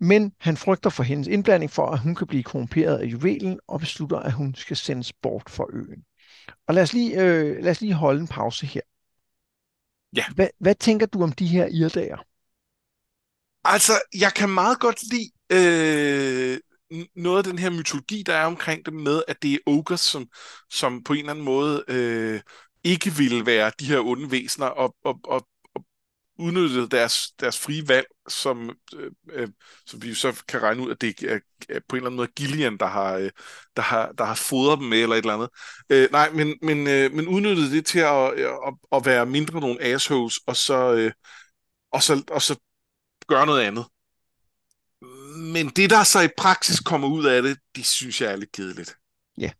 Men 0.00 0.32
han 0.40 0.56
frygter 0.56 0.90
for 0.90 1.02
hendes 1.02 1.28
indblanding 1.28 1.70
for, 1.70 1.86
at 1.86 1.98
hun 1.98 2.14
kan 2.14 2.26
blive 2.26 2.42
korrumperet 2.42 2.98
af 2.98 3.04
juvelen 3.04 3.60
og 3.68 3.80
beslutter, 3.80 4.18
at 4.18 4.32
hun 4.32 4.54
skal 4.54 4.76
sendes 4.76 5.12
bort 5.12 5.50
fra 5.50 5.64
øen. 5.72 6.04
Og 6.68 6.74
lad 6.74 6.82
os 6.82 6.92
lige, 6.92 7.22
øh, 7.22 7.62
lad 7.62 7.70
os 7.70 7.80
lige 7.80 7.94
holde 7.94 8.20
en 8.20 8.28
pause 8.28 8.66
her. 8.66 8.80
Ja. 10.16 10.24
Hvad, 10.34 10.48
hvad 10.58 10.74
tænker 10.74 11.06
du 11.06 11.22
om 11.22 11.32
de 11.32 11.46
her 11.46 11.66
irdager? 11.66 12.16
Altså, 13.64 13.92
jeg 14.18 14.32
kan 14.34 14.48
meget 14.48 14.80
godt 14.80 14.98
lide 15.12 15.30
øh, 15.52 16.58
noget 17.16 17.38
af 17.38 17.44
den 17.44 17.58
her 17.58 17.70
mytologi, 17.70 18.22
der 18.22 18.34
er 18.34 18.46
omkring 18.46 18.86
det 18.86 18.94
med, 18.94 19.22
at 19.28 19.42
det 19.42 19.54
er 19.54 19.58
ogres, 19.66 20.00
som, 20.00 20.28
som 20.70 21.02
på 21.04 21.12
en 21.12 21.18
eller 21.18 21.30
anden 21.30 21.44
måde 21.44 21.84
øh, 21.88 22.40
ikke 22.84 23.10
ville 23.12 23.46
være 23.46 23.72
de 23.80 23.86
her 23.86 24.00
onde 24.00 24.30
væsener, 24.30 24.66
og, 24.66 24.96
og, 25.04 25.20
og, 25.24 25.48
og 25.74 25.84
udnytte 26.38 26.88
deres, 26.88 27.30
deres 27.40 27.58
frie 27.58 27.88
valg, 27.88 28.06
som, 28.28 28.70
øh, 28.96 29.12
øh, 29.32 29.48
som 29.86 30.02
vi 30.02 30.14
så 30.14 30.42
kan 30.48 30.62
regne 30.62 30.82
ud, 30.82 30.90
at 30.90 31.00
det 31.00 31.22
er, 31.22 31.38
er 31.68 31.80
på 31.88 31.96
en 31.96 31.96
eller 31.96 32.06
anden 32.06 32.16
måde 32.16 32.28
Gillian, 32.36 32.76
der 32.78 32.86
har, 32.86 33.14
øh, 33.14 33.30
der 33.76 33.82
har, 33.82 34.12
der 34.12 34.24
har 34.24 34.34
fodret 34.34 34.78
dem 34.78 34.88
med, 34.88 34.98
eller 35.02 35.16
et 35.16 35.18
eller 35.18 35.34
andet. 35.34 35.48
Øh, 35.90 36.08
nej, 36.12 36.30
men, 36.30 36.54
men, 36.62 36.86
øh, 36.88 37.12
men 37.12 37.28
udnyttede 37.28 37.70
det 37.70 37.86
til 37.86 37.98
at, 37.98 38.32
øh, 38.34 38.50
at, 38.66 38.74
at 38.92 39.06
være 39.06 39.26
mindre 39.26 39.60
nogle 39.60 39.82
assholes, 39.82 40.38
og 40.46 40.56
så, 40.56 40.94
øh, 40.94 41.12
og 41.92 42.02
så, 42.02 42.24
og 42.30 42.42
så 42.42 42.56
gøre 43.28 43.46
noget 43.46 43.62
andet 43.62 43.84
men 45.56 45.72
det, 45.76 45.90
der 45.90 46.04
så 46.04 46.20
i 46.20 46.28
praksis 46.36 46.80
kommer 46.80 47.08
ud 47.08 47.24
af 47.24 47.42
det, 47.42 47.58
det 47.76 47.86
synes 47.86 48.20
jeg 48.20 48.32
er 48.32 48.36
lidt 48.36 48.52
kedeligt. 48.52 48.96
Ja. 49.38 49.50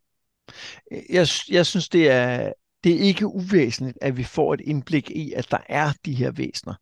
Jeg, 1.09 1.27
jeg 1.49 1.65
synes, 1.65 1.89
det 1.89 2.09
er, 2.11 2.53
det 2.83 2.95
er 2.95 2.99
ikke 2.99 3.27
uvæsentligt, 3.27 3.97
at 4.01 4.17
vi 4.17 4.23
får 4.23 4.53
et 4.53 4.61
indblik 4.61 5.11
i, 5.11 5.33
at 5.33 5.51
der 5.51 5.57
er 5.69 5.93
de 6.05 6.13
her 6.13 6.31
væsener, 6.31 6.75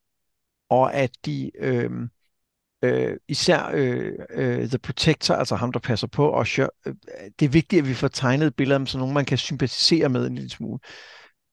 og 0.70 0.94
at 0.94 1.12
de 1.26 1.52
øh, 1.60 1.92
øh, 2.84 3.18
især 3.28 3.72
øh, 3.74 4.12
øh, 4.30 4.68
The 4.70 4.78
Protector, 4.78 5.36
altså 5.36 5.56
ham, 5.56 5.72
der 5.72 5.80
passer 5.80 6.08
på 6.08 6.30
og 6.30 6.48
øh, 6.60 6.94
det 7.40 7.46
er 7.46 7.50
vigtigt, 7.50 7.82
at 7.82 7.88
vi 7.88 7.94
får 7.94 8.08
tegnet 8.08 8.48
et 8.48 8.56
billede 8.56 8.76
af 8.76 8.80
dem, 8.80 8.88
så 8.88 8.98
nogen 8.98 9.14
man 9.14 9.26
kan 9.26 9.38
sympatisere 9.38 10.10
med 10.10 10.28
en 10.28 10.36
lille 10.36 10.50
smule, 10.50 10.80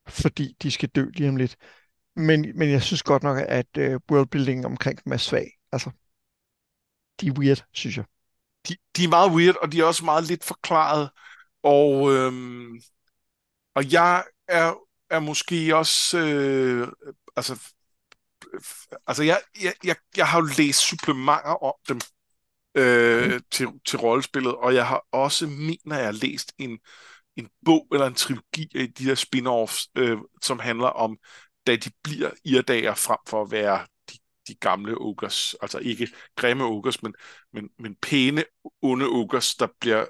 fordi 0.09 0.57
de 0.63 0.71
skal 0.71 0.89
dø 0.89 1.07
lige 1.15 1.29
om 1.29 1.37
lidt. 1.37 1.57
Men, 2.17 2.53
men 2.55 2.71
jeg 2.71 2.83
synes 2.83 3.03
godt 3.03 3.23
nok, 3.23 3.45
at 3.49 3.67
øh, 3.79 4.01
worldbuilding 4.11 4.67
omkring 4.67 5.05
dem 5.05 5.13
er 5.13 5.17
svag. 5.17 5.51
Altså, 5.73 5.91
de 7.23 7.27
er 7.27 7.39
weird, 7.39 7.65
synes 7.73 7.97
jeg. 7.97 8.05
De, 8.69 8.77
de 8.97 9.05
er 9.05 9.09
meget 9.09 9.33
weird, 9.33 9.57
og 9.63 9.73
de 9.73 9.81
er 9.81 9.85
også 9.85 10.05
meget 10.05 10.25
lidt 10.25 10.45
forklaret. 10.45 11.11
Og, 11.63 12.13
øhm, 12.13 12.81
og 13.75 13.93
jeg 13.93 14.25
er, 14.49 14.75
er 15.11 15.21
måske 15.21 15.77
også... 15.77 16.19
Øh, 16.19 16.89
altså, 17.37 17.61
altså 19.07 19.23
jeg, 19.23 19.41
jeg, 19.63 19.75
jeg, 19.85 19.97
jeg 20.17 20.29
har 20.29 20.39
jo 20.41 20.49
læst 20.59 20.81
supplementer 20.81 21.65
om 21.65 21.75
dem 21.89 22.01
øh, 22.75 23.33
mm. 23.33 23.41
til, 23.51 23.69
til 23.87 23.99
rollespillet, 23.99 24.55
og 24.55 24.75
jeg 24.75 24.87
har 24.87 25.07
også, 25.13 25.47
mener 25.47 25.99
jeg, 25.99 26.15
læst 26.15 26.53
en, 26.59 26.79
en 27.37 27.49
bog 27.65 27.87
eller 27.93 28.07
en 28.07 28.15
trilogi 28.15 28.69
af 28.75 28.93
de 28.99 29.05
her 29.05 29.15
spin-offs, 29.15 29.91
øh, 29.97 30.19
som 30.43 30.59
handler 30.59 30.89
om, 30.89 31.17
da 31.67 31.77
de 31.77 31.91
bliver 32.03 32.31
irdager 32.45 32.95
frem 32.95 33.19
for 33.29 33.43
at 33.43 33.51
være 33.51 33.87
de 34.53 34.59
gamle 34.61 35.01
ogres, 35.01 35.57
altså 35.63 35.79
ikke 35.79 36.09
grimme 36.37 36.65
ogres, 36.65 37.03
men, 37.03 37.15
men, 37.53 37.69
men 37.79 37.97
pæne, 38.03 38.45
onde 38.83 39.07
ogres, 39.07 39.55
der 39.55 39.69
bliver, 39.81 40.05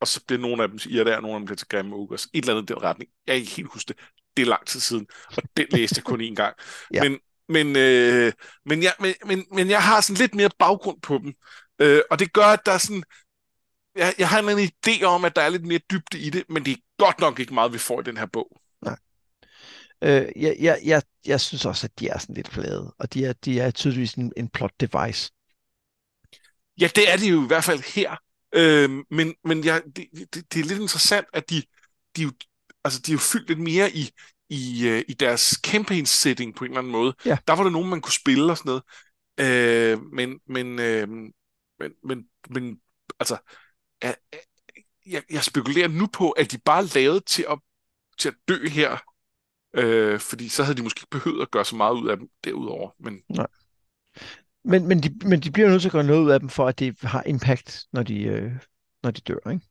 og 0.00 0.08
så 0.08 0.24
bliver 0.26 0.40
nogle 0.40 0.62
af 0.62 0.68
dem 0.68 0.78
irriterende, 0.88 1.16
og 1.16 1.22
nogle 1.22 1.34
af 1.34 1.40
dem 1.40 1.46
bliver 1.46 1.56
til 1.56 1.68
grimme 1.68 1.96
ogres. 1.96 2.24
Et 2.24 2.42
eller 2.42 2.54
andet 2.54 2.68
den 2.68 2.82
retning. 2.82 3.10
Jeg 3.26 3.34
kan 3.34 3.40
ikke 3.40 3.56
helt 3.56 3.72
huske 3.72 3.88
det. 3.88 3.96
Det 4.36 4.42
er 4.42 4.46
lang 4.46 4.66
tid 4.66 4.80
siden, 4.80 5.06
og 5.36 5.42
det 5.56 5.72
læste 5.72 5.98
jeg 5.98 6.04
kun 6.04 6.20
én 6.20 6.34
gang. 6.34 6.56
ja. 6.94 7.02
Men, 7.02 7.18
men, 7.48 7.76
øh, 7.76 8.32
men, 8.64 8.82
jeg, 8.82 8.94
men, 9.00 9.14
men, 9.26 9.44
men 9.52 9.70
jeg 9.70 9.82
har 9.82 10.00
sådan 10.00 10.20
lidt 10.20 10.34
mere 10.34 10.50
baggrund 10.58 11.00
på 11.00 11.18
dem. 11.18 11.34
Øh, 11.78 12.00
og 12.10 12.18
det 12.18 12.32
gør, 12.32 12.44
at 12.46 12.66
der 12.66 12.72
er 12.72 12.78
sådan... 12.78 13.02
Jeg, 13.96 14.14
jeg 14.18 14.28
har 14.28 14.38
en 14.38 14.70
idé 14.86 15.04
om, 15.04 15.24
at 15.24 15.36
der 15.36 15.42
er 15.42 15.48
lidt 15.48 15.66
mere 15.66 15.80
dybde 15.90 16.18
i 16.18 16.30
det, 16.30 16.44
men 16.48 16.64
det 16.64 16.72
er 16.72 16.76
godt 16.98 17.20
nok 17.20 17.38
ikke 17.38 17.54
meget, 17.54 17.72
vi 17.72 17.78
får 17.78 18.00
i 18.00 18.04
den 18.04 18.16
her 18.16 18.26
bog. 18.26 18.60
Øh, 20.02 20.26
jeg, 20.36 20.56
jeg, 20.60 20.80
jeg, 20.84 21.02
jeg 21.26 21.40
synes 21.40 21.64
også, 21.64 21.86
at 21.86 22.00
de 22.00 22.08
er 22.08 22.18
sådan 22.18 22.34
lidt 22.34 22.48
flade, 22.48 22.94
og 22.98 23.14
de 23.14 23.24
er, 23.24 23.32
de 23.32 23.60
er 23.60 23.70
tydeligvis 23.70 24.14
en, 24.14 24.32
en 24.36 24.48
plot 24.48 24.72
device. 24.80 25.32
Ja, 26.80 26.88
det 26.96 27.12
er 27.12 27.16
det 27.16 27.30
jo 27.30 27.44
i 27.44 27.46
hvert 27.46 27.64
fald 27.64 27.94
her. 27.94 28.16
Øh, 28.54 28.90
men 29.10 29.34
men 29.44 29.64
jeg, 29.64 29.82
det, 29.96 30.06
det, 30.34 30.52
det 30.52 30.60
er 30.60 30.64
lidt 30.64 30.80
interessant, 30.80 31.26
at 31.32 31.50
de, 31.50 31.62
de, 32.16 32.22
jo, 32.22 32.32
altså, 32.84 33.00
de 33.00 33.10
er 33.10 33.14
jo 33.14 33.18
fyldt 33.18 33.48
lidt 33.48 33.60
mere 33.60 33.92
i, 33.92 34.10
i, 34.50 34.90
uh, 34.90 35.02
i 35.08 35.14
deres 35.20 35.60
campaign 35.66 36.06
setting 36.06 36.54
på 36.54 36.64
en 36.64 36.70
eller 36.70 36.78
anden 36.78 36.92
måde. 36.92 37.14
Ja. 37.24 37.38
Der 37.48 37.52
var 37.52 37.62
der 37.62 37.70
nogen, 37.70 37.90
man 37.90 38.00
kunne 38.00 38.12
spille 38.12 38.52
og 38.52 38.58
sådan 38.58 38.68
noget. 38.70 38.82
Øh, 39.40 40.02
men, 40.12 40.40
men, 40.46 40.78
øh, 40.78 41.08
men, 41.78 41.92
men, 42.04 42.24
men 42.50 42.80
altså, 43.20 43.38
jeg, 45.06 45.22
jeg, 45.30 45.44
spekulerer 45.44 45.88
nu 45.88 46.06
på, 46.06 46.30
at 46.30 46.52
de 46.52 46.58
bare 46.58 46.84
lavet 46.84 47.24
til 47.24 47.46
at, 47.50 47.58
til 48.18 48.28
at 48.28 48.34
dø 48.48 48.68
her. 48.68 48.98
Øh, 49.78 50.20
fordi 50.20 50.48
så 50.48 50.62
havde 50.62 50.76
de 50.76 50.82
måske 50.82 50.98
ikke 50.98 51.10
behøvet 51.10 51.42
at 51.42 51.50
gøre 51.50 51.64
så 51.64 51.76
meget 51.76 51.94
ud 51.94 52.08
af 52.08 52.16
dem 52.16 52.28
derudover. 52.44 52.90
Men... 53.00 53.18
Nej. 53.28 53.46
Men, 54.64 54.88
men, 54.88 55.02
de, 55.02 55.28
men 55.28 55.40
de 55.40 55.50
bliver 55.50 55.68
nødt 55.68 55.82
til 55.82 55.88
at 55.88 55.92
gøre 55.92 56.04
noget 56.04 56.24
ud 56.24 56.30
af 56.30 56.40
dem, 56.40 56.48
for 56.48 56.66
at 56.66 56.78
det 56.78 56.96
har 57.02 57.22
impact, 57.26 57.84
når 57.92 58.02
de, 58.02 58.22
øh, 58.22 58.52
når 59.02 59.10
de 59.10 59.20
dør, 59.20 59.50
ikke? 59.50 59.66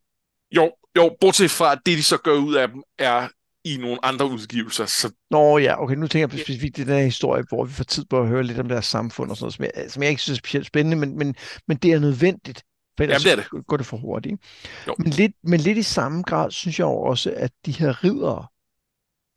Jo, 0.55 0.71
jo, 0.97 1.17
bortset 1.21 1.51
fra, 1.51 1.71
at 1.71 1.79
det, 1.85 1.97
de 1.97 2.03
så 2.03 2.17
gør 2.17 2.33
ud 2.33 2.55
af 2.55 2.67
dem, 2.67 2.83
er 2.97 3.27
i 3.63 3.77
nogle 3.77 4.05
andre 4.05 4.29
udgivelser. 4.29 4.85
Så... 4.85 5.11
Nå 5.31 5.57
ja, 5.57 5.83
okay, 5.83 5.95
nu 5.95 6.07
tænker 6.07 6.27
jeg 6.33 6.39
specifikt 6.39 6.77
i 6.77 6.83
den 6.83 6.93
her 6.93 7.03
historie, 7.03 7.43
hvor 7.49 7.65
vi 7.65 7.73
får 7.73 7.83
tid 7.83 8.05
på 8.09 8.21
at 8.21 8.27
høre 8.27 8.43
lidt 8.43 8.59
om 8.59 8.67
deres 8.67 8.85
samfund 8.85 9.31
og 9.31 9.37
sådan 9.37 9.43
noget, 9.43 9.53
som 9.53 9.65
jeg, 9.65 9.91
som 9.91 10.03
jeg 10.03 10.09
ikke 10.09 10.21
synes 10.21 10.37
er 10.37 10.41
specielt 10.41 10.67
spændende, 10.67 10.97
men, 10.97 11.17
men, 11.17 11.35
men 11.67 11.77
det 11.77 11.91
er 11.91 11.99
nødvendigt, 11.99 12.63
for 12.97 13.03
ellers 13.03 13.25
Jamen, 13.25 13.37
det 13.37 13.45
er 13.45 13.57
det. 13.57 13.67
går 13.67 13.77
det 13.77 13.85
for 13.85 13.97
hurtigt. 13.97 14.41
Jo. 14.87 14.95
Men, 14.99 15.09
lidt, 15.09 15.31
men 15.43 15.59
lidt 15.59 15.77
i 15.77 15.83
samme 15.83 16.21
grad 16.21 16.51
synes 16.51 16.79
jeg 16.79 16.87
også, 16.87 17.33
at 17.35 17.51
de 17.65 17.71
her 17.71 18.03
ridere, 18.03 18.45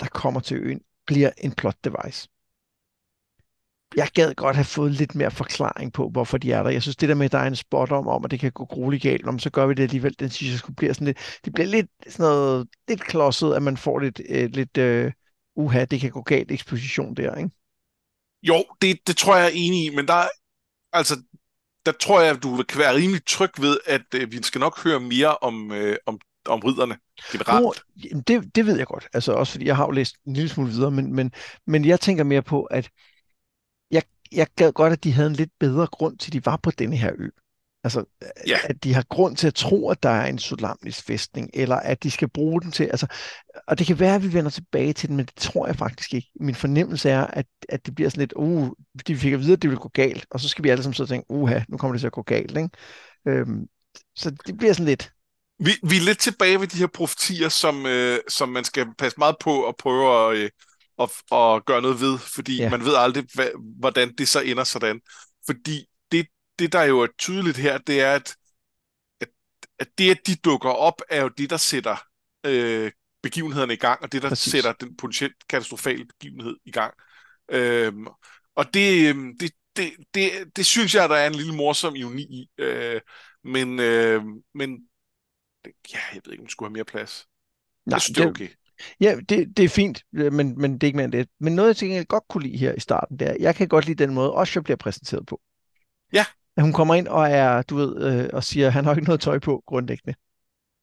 der 0.00 0.06
kommer 0.06 0.40
til 0.40 0.56
øen, 0.56 0.80
bliver 1.06 1.30
en 1.38 1.52
plot 1.52 1.76
device. 1.84 2.28
Jeg 3.96 4.08
gad 4.14 4.34
godt 4.34 4.56
have 4.56 4.64
fået 4.64 4.92
lidt 4.92 5.14
mere 5.14 5.30
forklaring 5.30 5.92
på, 5.92 6.08
hvorfor 6.08 6.38
de 6.38 6.52
er 6.52 6.62
der. 6.62 6.70
Jeg 6.70 6.82
synes, 6.82 6.96
det 6.96 7.08
der 7.08 7.14
med, 7.14 7.24
at 7.24 7.32
der 7.32 7.38
er 7.38 7.46
en 7.46 7.56
spot 7.56 7.90
om, 7.92 8.08
om 8.08 8.24
at 8.24 8.30
det 8.30 8.40
kan 8.40 8.52
gå 8.52 8.64
grueligt 8.64 9.02
galt, 9.02 9.26
om 9.26 9.38
så 9.38 9.50
gør 9.50 9.66
vi 9.66 9.74
det 9.74 9.82
alligevel, 9.82 10.16
den 10.18 10.30
synes 10.30 10.50
jeg 10.50 10.58
skulle 10.58 10.76
blive 10.76 10.94
sådan 10.94 11.06
lidt, 11.06 11.18
det 11.44 11.52
bliver 11.52 11.66
lidt 11.66 11.90
sådan 12.08 12.24
noget, 12.24 12.68
lidt 12.88 13.00
klodset, 13.00 13.54
at 13.54 13.62
man 13.62 13.76
får 13.76 13.98
lidt, 13.98 14.20
øh, 14.28 14.50
lidt 14.50 14.76
øh, 14.76 15.12
uha, 15.56 15.84
det 15.84 16.00
kan 16.00 16.10
gå 16.10 16.22
galt 16.22 16.50
eksposition 16.52 17.14
der, 17.14 17.34
ikke? 17.34 17.50
Jo, 18.42 18.64
det, 18.82 19.06
det 19.06 19.16
tror 19.16 19.36
jeg 19.36 19.46
er 19.46 19.52
enig 19.54 19.84
i, 19.84 19.96
men 19.96 20.08
der, 20.08 20.24
altså, 20.92 21.22
der 21.86 21.92
tror 21.92 22.20
jeg, 22.20 22.36
at 22.36 22.42
du 22.42 22.64
kan 22.68 22.78
være 22.78 22.94
rimelig 22.94 23.26
tryg 23.26 23.50
ved, 23.60 23.78
at 23.86 24.14
øh, 24.14 24.32
vi 24.32 24.42
skal 24.42 24.58
nok 24.58 24.84
høre 24.84 25.00
mere 25.00 25.36
om, 25.36 25.72
øh, 25.72 25.96
om, 26.06 26.20
om 26.46 26.60
ridderne 26.60 26.98
generelt. 27.32 27.82
Jamen, 28.04 28.22
det, 28.26 28.54
det 28.54 28.66
ved 28.66 28.76
jeg 28.78 28.86
godt, 28.86 29.08
altså 29.12 29.32
også 29.32 29.52
fordi 29.52 29.66
jeg 29.66 29.76
har 29.76 29.84
jo 29.84 29.90
læst 29.90 30.16
en 30.26 30.32
lille 30.32 30.48
smule 30.48 30.70
videre, 30.70 30.90
men, 30.90 31.14
men, 31.14 31.32
men 31.66 31.84
jeg 31.84 32.00
tænker 32.00 32.24
mere 32.24 32.42
på, 32.42 32.62
at 32.62 32.88
jeg, 33.90 34.02
jeg 34.32 34.46
gad 34.56 34.72
godt, 34.72 34.92
at 34.92 35.04
de 35.04 35.12
havde 35.12 35.26
en 35.28 35.36
lidt 35.36 35.50
bedre 35.60 35.86
grund 35.86 36.18
til, 36.18 36.28
at 36.28 36.32
de 36.32 36.46
var 36.46 36.56
på 36.62 36.70
denne 36.70 36.96
her 36.96 37.12
ø. 37.18 37.28
Altså, 37.84 38.04
Ja. 38.46 38.58
at 38.64 38.84
de 38.84 38.94
har 38.94 39.04
grund 39.08 39.36
til 39.36 39.46
at 39.46 39.54
tro, 39.54 39.90
at 39.90 40.02
der 40.02 40.08
er 40.08 40.26
en 40.26 40.38
Solamnis 40.38 41.02
fæstning, 41.02 41.50
eller 41.54 41.76
at 41.76 42.02
de 42.02 42.10
skal 42.10 42.28
bruge 42.28 42.60
den 42.62 42.72
til, 42.72 42.84
altså, 42.84 43.06
og 43.66 43.78
det 43.78 43.86
kan 43.86 43.98
være, 44.00 44.14
at 44.14 44.22
vi 44.22 44.32
vender 44.32 44.50
tilbage 44.50 44.92
til 44.92 45.08
den, 45.08 45.16
men 45.16 45.26
det 45.26 45.34
tror 45.36 45.66
jeg 45.66 45.76
faktisk 45.76 46.14
ikke. 46.14 46.28
Min 46.40 46.54
fornemmelse 46.54 47.10
er, 47.10 47.26
at, 47.26 47.46
at 47.68 47.86
det 47.86 47.94
bliver 47.94 48.10
sådan 48.10 48.20
lidt, 48.20 48.32
uh, 48.36 48.68
de 49.06 49.16
fik 49.16 49.32
at 49.32 49.40
vide, 49.40 49.52
at 49.52 49.62
det 49.62 49.70
ville 49.70 49.80
gå 49.80 49.88
galt, 49.88 50.26
og 50.30 50.40
så 50.40 50.48
skal 50.48 50.64
vi 50.64 50.68
alle 50.68 50.82
sammen 50.82 51.02
og 51.02 51.08
tænke, 51.08 51.30
uha, 51.30 51.60
nu 51.68 51.76
kommer 51.76 51.92
det 51.92 52.00
til 52.00 52.06
at 52.06 52.12
gå 52.12 52.22
galt, 52.22 52.56
ikke? 52.56 52.68
Øhm, 53.28 53.66
så 54.16 54.30
det 54.46 54.56
bliver 54.58 54.72
sådan 54.72 54.86
lidt, 54.86 55.12
Vi, 55.64 55.70
vi 55.82 55.96
er 55.96 56.00
lidt 56.00 56.18
tilbage 56.18 56.60
ved 56.60 56.66
de 56.66 56.76
her 56.78 56.86
profetier, 56.86 57.48
som, 57.48 57.86
øh, 57.86 58.18
som 58.28 58.48
man 58.48 58.64
skal 58.64 58.86
passe 58.98 59.18
meget 59.18 59.36
på 59.40 59.68
at 59.68 59.76
prøve 59.76 60.32
at, 60.32 60.38
øh, 60.38 60.50
at, 60.98 61.10
at 61.32 61.64
gøre 61.64 61.82
noget 61.82 62.00
ved, 62.00 62.18
fordi 62.18 62.56
Ja. 62.56 62.70
man 62.70 62.84
ved 62.84 62.94
aldrig, 62.96 63.24
hvad, 63.34 63.48
hvordan 63.78 64.14
det 64.18 64.28
så 64.28 64.40
ender 64.40 64.64
sådan. 64.64 65.00
Fordi 65.46 65.86
det, 66.12 66.26
det, 66.58 66.72
der 66.72 66.82
jo 66.82 67.00
er 67.00 67.06
tydeligt 67.18 67.56
her, 67.56 67.78
det 67.78 68.00
er, 68.00 68.14
at, 68.14 68.36
at, 69.20 69.28
at 69.78 69.88
det, 69.98 70.10
at 70.10 70.26
de 70.26 70.34
dukker 70.36 70.70
op, 70.70 71.02
er 71.10 71.22
jo 71.22 71.28
det, 71.28 71.50
der 71.50 71.56
sætter 71.56 71.96
øh, 72.46 72.92
begivenhederne 73.22 73.72
i 73.72 73.76
gang, 73.76 74.02
og 74.02 74.12
det, 74.12 74.22
der 74.22 74.28
Præcis. 74.28 74.44
Præcis. 74.44 74.52
sætter 74.52 74.86
den 74.86 74.96
potentielt 74.96 75.34
katastrofale 75.48 76.04
begivenhed 76.06 76.56
i 76.64 76.70
gang. 76.70 76.94
Øhm, 77.50 78.06
og 78.56 78.74
det, 78.74 79.08
øhm, 79.08 79.38
det, 79.38 79.50
det, 79.76 79.92
det, 80.14 80.56
det 80.56 80.66
synes 80.66 80.94
jeg, 80.94 81.08
der 81.08 81.16
er 81.16 81.26
en 81.26 81.34
lille 81.34 81.54
morsom 81.54 81.96
ironi 81.96 82.22
i. 82.22 82.48
Øh, 82.58 83.00
men, 83.44 83.80
øh, 83.80 84.22
men 84.54 84.78
ja, 85.66 85.98
jeg 86.14 86.20
ved 86.24 86.32
ikke, 86.32 86.42
om 86.42 86.46
det 86.46 86.52
skulle 86.52 86.68
have 86.68 86.72
mere 86.72 86.84
plads. 86.84 87.26
nej, 87.86 87.94
jeg 87.94 88.00
synes, 88.00 88.16
det 88.16 88.24
er 88.24 88.28
okay. 88.28 88.48
Ja, 89.00 89.16
det, 89.28 89.56
det 89.56 89.64
er 89.64 89.68
fint, 89.68 90.02
øh, 90.14 90.32
men, 90.32 90.60
men 90.60 90.72
det 90.72 90.82
er 90.82 90.86
ikke 90.86 90.96
mere 90.96 91.04
end 91.04 91.12
det. 91.12 91.28
Men 91.40 91.54
noget, 91.54 91.68
jeg 91.68 91.76
tænker, 91.76 91.96
jeg 91.96 92.06
godt 92.06 92.24
kunne 92.28 92.42
lide 92.42 92.56
her 92.56 92.74
i 92.74 92.80
starten, 92.80 93.18
det 93.18 93.28
er, 93.28 93.36
jeg 93.40 93.54
kan 93.54 93.68
godt 93.68 93.86
lide 93.86 94.04
den 94.04 94.14
måde, 94.14 94.32
Osher 94.32 94.60
bliver 94.60 94.76
præsenteret 94.76 95.26
på. 95.26 95.40
Ja. 96.12 96.24
At 96.56 96.62
hun 96.62 96.72
kommer 96.72 96.94
ind 96.94 97.08
og 97.08 97.30
er, 97.30 97.62
du 97.62 97.76
ved, 97.76 98.22
øh, 98.22 98.30
og 98.32 98.44
siger, 98.44 98.66
at 98.66 98.72
han 98.72 98.84
har 98.84 98.94
ikke 98.94 99.04
noget 99.04 99.20
tøj 99.20 99.38
på, 99.38 99.62
grundlæggende. 99.66 100.14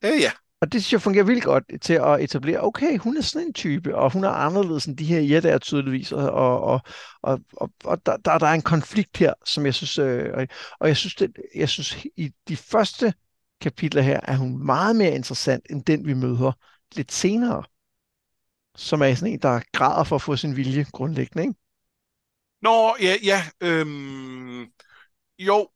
Ja, 0.03 0.10
ja. 0.10 0.31
Og 0.62 0.72
det 0.72 0.84
synes 0.84 0.93
jeg 0.93 1.01
fungerer 1.01 1.25
vildt 1.25 1.43
godt 1.43 1.63
til 1.81 1.93
at 1.93 2.22
etablere, 2.22 2.63
okay, 2.63 2.98
hun 2.98 3.17
er 3.17 3.22
sådan 3.22 3.48
en 3.48 3.53
type, 3.53 3.96
og 3.96 4.13
hun 4.13 4.24
er 4.24 4.29
anderledes 4.29 4.86
end 4.86 4.98
de 4.98 5.05
her 5.05 5.19
jætter 5.19 5.57
tydeligvis, 5.57 6.12
og, 6.12 6.31
og, 6.31 6.81
og, 7.22 7.39
og, 7.53 7.72
og, 7.84 8.05
der, 8.05 8.17
der, 8.17 8.38
der 8.38 8.48
er 8.48 8.53
en 8.53 8.62
konflikt 8.62 9.17
her, 9.17 9.34
som 9.46 9.65
jeg 9.65 9.74
synes, 9.74 9.98
øh, 9.98 10.48
og 10.79 10.88
jeg 10.88 10.98
synes, 10.98 11.15
det, 11.15 11.31
jeg 11.55 11.69
synes, 11.69 12.05
i 12.15 12.31
de 12.48 12.57
første 12.57 13.13
kapitler 13.62 14.02
her, 14.02 14.20
er 14.24 14.38
hun 14.38 14.66
meget 14.66 14.96
mere 14.96 15.16
interessant, 15.16 15.66
end 15.70 15.84
den 15.84 16.08
vi 16.08 16.14
møder 16.14 16.52
lidt 16.96 17.12
senere, 17.12 17.64
som 18.76 19.02
er 19.02 19.14
sådan 19.14 19.34
en, 19.34 19.40
der 19.40 19.62
græder 19.74 20.04
for 20.04 20.16
at 20.16 20.22
få 20.22 20.36
sin 20.36 20.56
vilje 20.56 20.86
grundlæggende, 20.92 21.44
ikke? 21.44 21.60
Nå, 22.62 22.96
ja, 23.02 23.16
ja. 23.24 23.44
Øhm, 23.62 24.66
jo. 25.40 25.70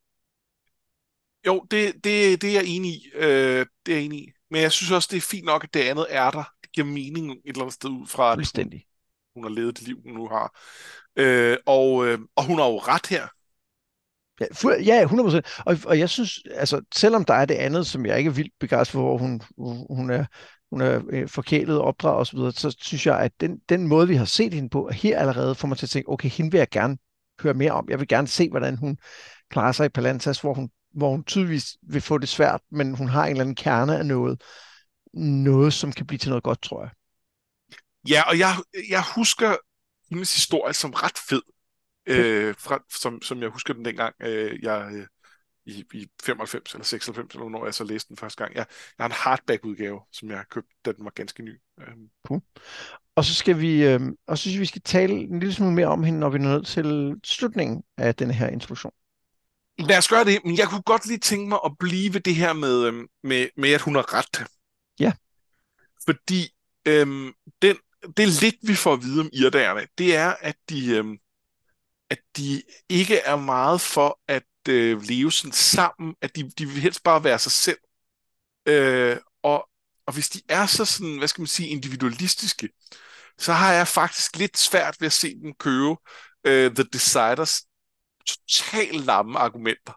Jo, 1.46 1.66
det, 1.70 1.94
det, 1.94 2.42
det 2.42 2.44
er 2.44 2.52
jeg 2.52 2.64
enig 2.66 2.90
i. 2.90 3.10
Øh, 3.14 3.66
det 3.86 3.92
er 3.92 3.96
jeg 3.96 4.04
enig 4.04 4.18
i. 4.18 4.32
Men 4.50 4.62
jeg 4.62 4.72
synes 4.72 4.90
også, 4.90 5.08
det 5.10 5.16
er 5.16 5.20
fint 5.20 5.44
nok, 5.44 5.64
at 5.64 5.74
det 5.74 5.80
andet 5.80 6.06
er 6.10 6.30
der. 6.30 6.44
Det 6.62 6.72
giver 6.72 6.86
mening 6.86 7.32
et 7.32 7.40
eller 7.44 7.60
andet 7.60 7.74
sted 7.74 7.90
ud 7.90 8.06
fra, 8.06 8.32
at 8.32 8.38
hun, 8.38 8.72
hun 9.34 9.44
har 9.44 9.50
levet 9.50 9.78
det 9.78 9.86
liv, 9.86 10.02
hun 10.04 10.14
nu 10.14 10.28
har. 10.28 10.60
Øh, 11.16 11.56
og, 11.66 12.06
øh, 12.06 12.18
og 12.36 12.44
hun 12.46 12.58
har 12.58 12.66
jo 12.66 12.78
ret 12.78 13.06
her. 13.06 13.28
Ja, 14.42 14.46
fu- 14.54 14.82
ja, 14.82 15.04
100%. 15.04 15.62
Og, 15.66 15.76
og 15.86 15.98
jeg 15.98 16.10
synes, 16.10 16.40
altså, 16.54 16.80
selvom 16.94 17.24
der 17.24 17.34
er 17.34 17.44
det 17.44 17.54
andet, 17.54 17.86
som 17.86 18.06
jeg 18.06 18.18
ikke 18.18 18.28
er 18.28 18.32
vildt 18.32 18.52
begejstret 18.60 18.92
for, 18.92 19.00
hvor 19.00 19.18
hun, 19.18 19.42
hun 19.96 20.10
er, 20.10 20.24
hun 20.70 20.80
er 20.80 21.02
øh, 21.10 21.28
forkælet 21.28 21.78
og 21.78 21.84
opdraget 21.84 22.20
osv., 22.20 22.38
så, 22.38 22.50
så 22.70 22.76
synes 22.80 23.06
jeg, 23.06 23.18
at 23.18 23.32
den, 23.40 23.58
den 23.68 23.86
måde, 23.86 24.08
vi 24.08 24.14
har 24.14 24.24
set 24.24 24.54
hende 24.54 24.68
på, 24.68 24.90
her 24.92 25.18
allerede 25.18 25.54
får 25.54 25.68
mig 25.68 25.78
til 25.78 25.86
at 25.86 25.90
tænke, 25.90 26.08
okay, 26.08 26.28
hende 26.28 26.50
vil 26.50 26.58
jeg 26.58 26.68
gerne 26.70 26.96
høre 27.42 27.54
mere 27.54 27.72
om. 27.72 27.86
Jeg 27.90 28.00
vil 28.00 28.08
gerne 28.08 28.28
se, 28.28 28.50
hvordan 28.50 28.76
hun 28.76 28.96
klarer 29.50 29.72
sig 29.72 29.86
i 29.86 29.88
Palantas, 29.88 30.40
hvor 30.40 30.54
hun, 30.54 30.70
hvor 30.94 31.10
hun 31.10 31.24
tydeligvis 31.24 31.76
vil 31.82 32.00
få 32.00 32.18
det 32.18 32.28
svært, 32.28 32.60
men 32.70 32.94
hun 32.94 33.08
har 33.08 33.24
en 33.24 33.30
eller 33.30 33.40
anden 33.40 33.56
kerne 33.56 33.98
af 33.98 34.06
noget, 34.06 34.42
noget, 35.14 35.72
som 35.72 35.92
kan 35.92 36.06
blive 36.06 36.18
til 36.18 36.28
noget 36.28 36.44
godt, 36.44 36.62
tror 36.62 36.82
jeg. 36.82 36.90
Ja, 38.08 38.22
og 38.28 38.38
jeg, 38.38 38.56
jeg 38.90 39.02
husker 39.14 39.56
hendes 40.10 40.34
historie 40.34 40.72
som 40.72 40.90
ret 40.90 41.18
fed. 41.28 41.42
Øh, 42.06 42.54
fra, 42.58 42.84
som, 43.00 43.22
som 43.22 43.42
jeg 43.42 43.48
husker 43.48 43.74
den 43.74 43.84
dengang, 43.84 44.14
øh, 44.22 44.58
jeg 44.62 44.90
øh, 44.94 45.06
i, 45.66 45.84
i 45.94 46.06
95 46.22 46.72
eller 46.74 46.84
96, 46.84 47.34
eller 47.34 47.48
når 47.48 47.64
jeg 47.64 47.74
så 47.74 47.84
læste 47.84 48.08
den 48.08 48.16
første 48.16 48.44
gang. 48.44 48.54
Jeg, 48.54 48.66
jeg 48.98 49.04
har 49.04 49.08
en 49.08 49.12
hardback-udgave, 49.12 50.00
som 50.12 50.28
jeg 50.28 50.36
har 50.36 50.46
købt, 50.50 50.66
da 50.84 50.92
den 50.92 51.04
var 51.04 51.12
ganske 51.14 51.42
ny. 51.42 51.60
Øh, 51.80 51.86
Og 53.16 53.24
så 53.24 53.34
skal 53.34 53.60
vi, 53.60 53.84
øh, 53.84 54.00
og 54.26 54.38
så 54.38 54.42
synes 54.42 54.60
vi 54.60 54.66
skal 54.66 54.82
tale 54.82 55.14
en 55.14 55.40
lille 55.40 55.54
smule 55.54 55.74
mere 55.74 55.86
om 55.86 56.04
hende, 56.04 56.20
når 56.20 56.30
vi 56.30 56.38
når 56.38 56.48
ned 56.50 56.64
til 56.64 57.16
slutningen 57.24 57.82
af 57.98 58.14
den 58.14 58.30
her 58.30 58.48
introduktion. 58.48 58.92
Lad 59.78 59.98
os 59.98 60.08
gøre 60.08 60.24
det, 60.24 60.38
men 60.44 60.58
jeg 60.58 60.68
kunne 60.68 60.82
godt 60.82 61.06
lige 61.06 61.18
tænke 61.18 61.48
mig 61.48 61.58
at 61.64 61.72
blive 61.78 62.14
ved 62.14 62.20
det 62.20 62.34
her 62.34 62.52
med, 62.52 62.84
øhm, 62.86 63.06
med, 63.22 63.48
med 63.56 63.72
at 63.72 63.80
hun 63.80 63.94
har 63.94 64.14
ret. 64.14 64.46
Ja. 65.00 65.12
Fordi 66.04 66.48
øhm, 66.88 67.32
den, 67.62 67.76
det 68.16 68.28
lidt, 68.42 68.56
vi 68.62 68.74
får 68.74 68.92
at 68.92 69.02
vide 69.02 69.20
om 69.20 69.30
irdagerne, 69.32 69.86
det 69.98 70.16
er, 70.16 70.34
at 70.40 70.56
de, 70.68 70.96
øhm, 70.96 71.18
at 72.12 72.18
de 72.36 72.62
ikke 72.88 73.16
er 73.16 73.36
meget 73.36 73.80
for 73.80 74.20
at 74.28 74.68
øh, 74.68 75.02
leve 75.02 75.32
sådan 75.32 75.52
sammen, 75.52 76.14
at 76.20 76.36
de, 76.36 76.50
de 76.58 76.66
vil 76.66 76.80
helst 76.80 77.02
bare 77.02 77.24
være 77.24 77.38
sig 77.38 77.52
selv. 77.52 77.78
Øh, 78.66 79.16
og, 79.42 79.68
og 80.06 80.12
hvis 80.14 80.28
de 80.28 80.40
er 80.48 80.66
så 80.66 80.84
sådan, 80.84 81.18
hvad 81.18 81.28
skal 81.28 81.42
man 81.42 81.46
sige, 81.46 81.68
individualistiske, 81.68 82.68
så 83.38 83.52
har 83.52 83.72
jeg 83.72 83.88
faktisk 83.88 84.36
lidt 84.36 84.58
svært 84.58 84.96
ved 85.00 85.06
at 85.06 85.12
se 85.12 85.34
dem 85.40 85.54
købe 85.54 85.96
øh, 86.44 86.74
The 86.74 86.84
Deciders 86.92 87.64
totalt 88.26 89.04
lamme 89.04 89.38
argumenter. 89.38 89.92